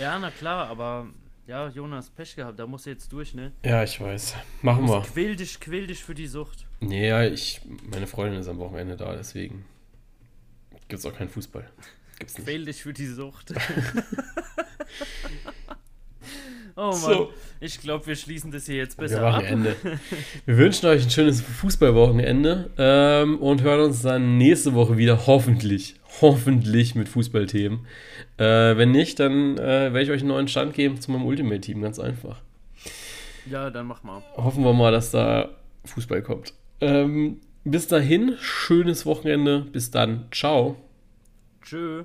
ja, 0.00 0.18
na 0.18 0.30
klar, 0.30 0.68
aber 0.68 1.08
ja, 1.50 1.68
Jonas, 1.68 2.10
Pech 2.10 2.36
gehabt, 2.36 2.60
da 2.60 2.66
musst 2.66 2.86
du 2.86 2.90
jetzt 2.90 3.12
durch, 3.12 3.34
ne? 3.34 3.50
Ja, 3.64 3.82
ich 3.82 4.00
weiß. 4.00 4.36
Machen 4.62 4.86
wir. 4.86 5.02
Quäl 5.02 5.34
dich, 5.34 5.58
quäl 5.58 5.88
dich 5.88 6.04
für 6.04 6.14
die 6.14 6.28
Sucht. 6.28 6.64
Nee, 6.78 7.08
ja, 7.08 7.24
ich, 7.24 7.60
meine 7.90 8.06
Freundin 8.06 8.38
ist 8.38 8.46
am 8.46 8.58
Wochenende 8.58 8.96
da, 8.96 9.16
deswegen 9.16 9.64
gibt's 10.86 11.04
auch 11.04 11.14
keinen 11.14 11.28
Fußball. 11.28 11.68
Gibt's 12.20 12.38
nicht. 12.38 12.46
Quäl 12.46 12.64
dich 12.64 12.80
für 12.80 12.92
die 12.92 13.08
Sucht. 13.08 13.52
oh 16.76 16.90
Mann, 16.90 16.94
So. 16.96 17.32
ich 17.60 17.80
glaube, 17.80 18.06
wir 18.06 18.16
schließen 18.16 18.50
das 18.50 18.66
hier 18.66 18.76
jetzt 18.76 18.98
Wir 18.98 19.02
besser 19.08 19.22
machen 19.22 19.44
ab. 19.44 19.50
Ende. 19.50 19.76
Wir 20.46 20.56
wünschen 20.58 20.86
euch 20.86 21.04
ein 21.04 21.10
schönes 21.10 21.40
Fußballwochenende 21.40 22.70
ähm, 22.78 23.38
und 23.38 23.62
hören 23.62 23.80
uns 23.80 24.02
dann 24.02 24.38
nächste 24.38 24.74
Woche 24.74 24.96
wieder, 24.96 25.26
hoffentlich, 25.26 25.96
hoffentlich 26.20 26.94
mit 26.94 27.08
Fußballthemen. 27.08 27.80
Äh, 28.38 28.76
wenn 28.76 28.90
nicht, 28.90 29.20
dann 29.20 29.56
äh, 29.58 29.92
werde 29.92 30.02
ich 30.02 30.10
euch 30.10 30.20
einen 30.20 30.28
neuen 30.28 30.48
Stand 30.48 30.74
geben 30.74 31.00
zu 31.00 31.10
meinem 31.10 31.24
Ultimate-Team, 31.26 31.82
ganz 31.82 31.98
einfach. 31.98 32.40
Ja, 33.50 33.70
dann 33.70 33.86
mach 33.86 34.02
mal. 34.02 34.22
Hoffen 34.36 34.64
wir 34.64 34.72
mal, 34.72 34.92
dass 34.92 35.10
da 35.10 35.48
Fußball 35.84 36.22
kommt. 36.22 36.52
Ähm, 36.80 37.40
bis 37.64 37.88
dahin, 37.88 38.36
schönes 38.40 39.06
Wochenende. 39.06 39.60
Bis 39.72 39.90
dann. 39.90 40.26
Ciao. 40.30 40.76
Tschö. 41.62 42.04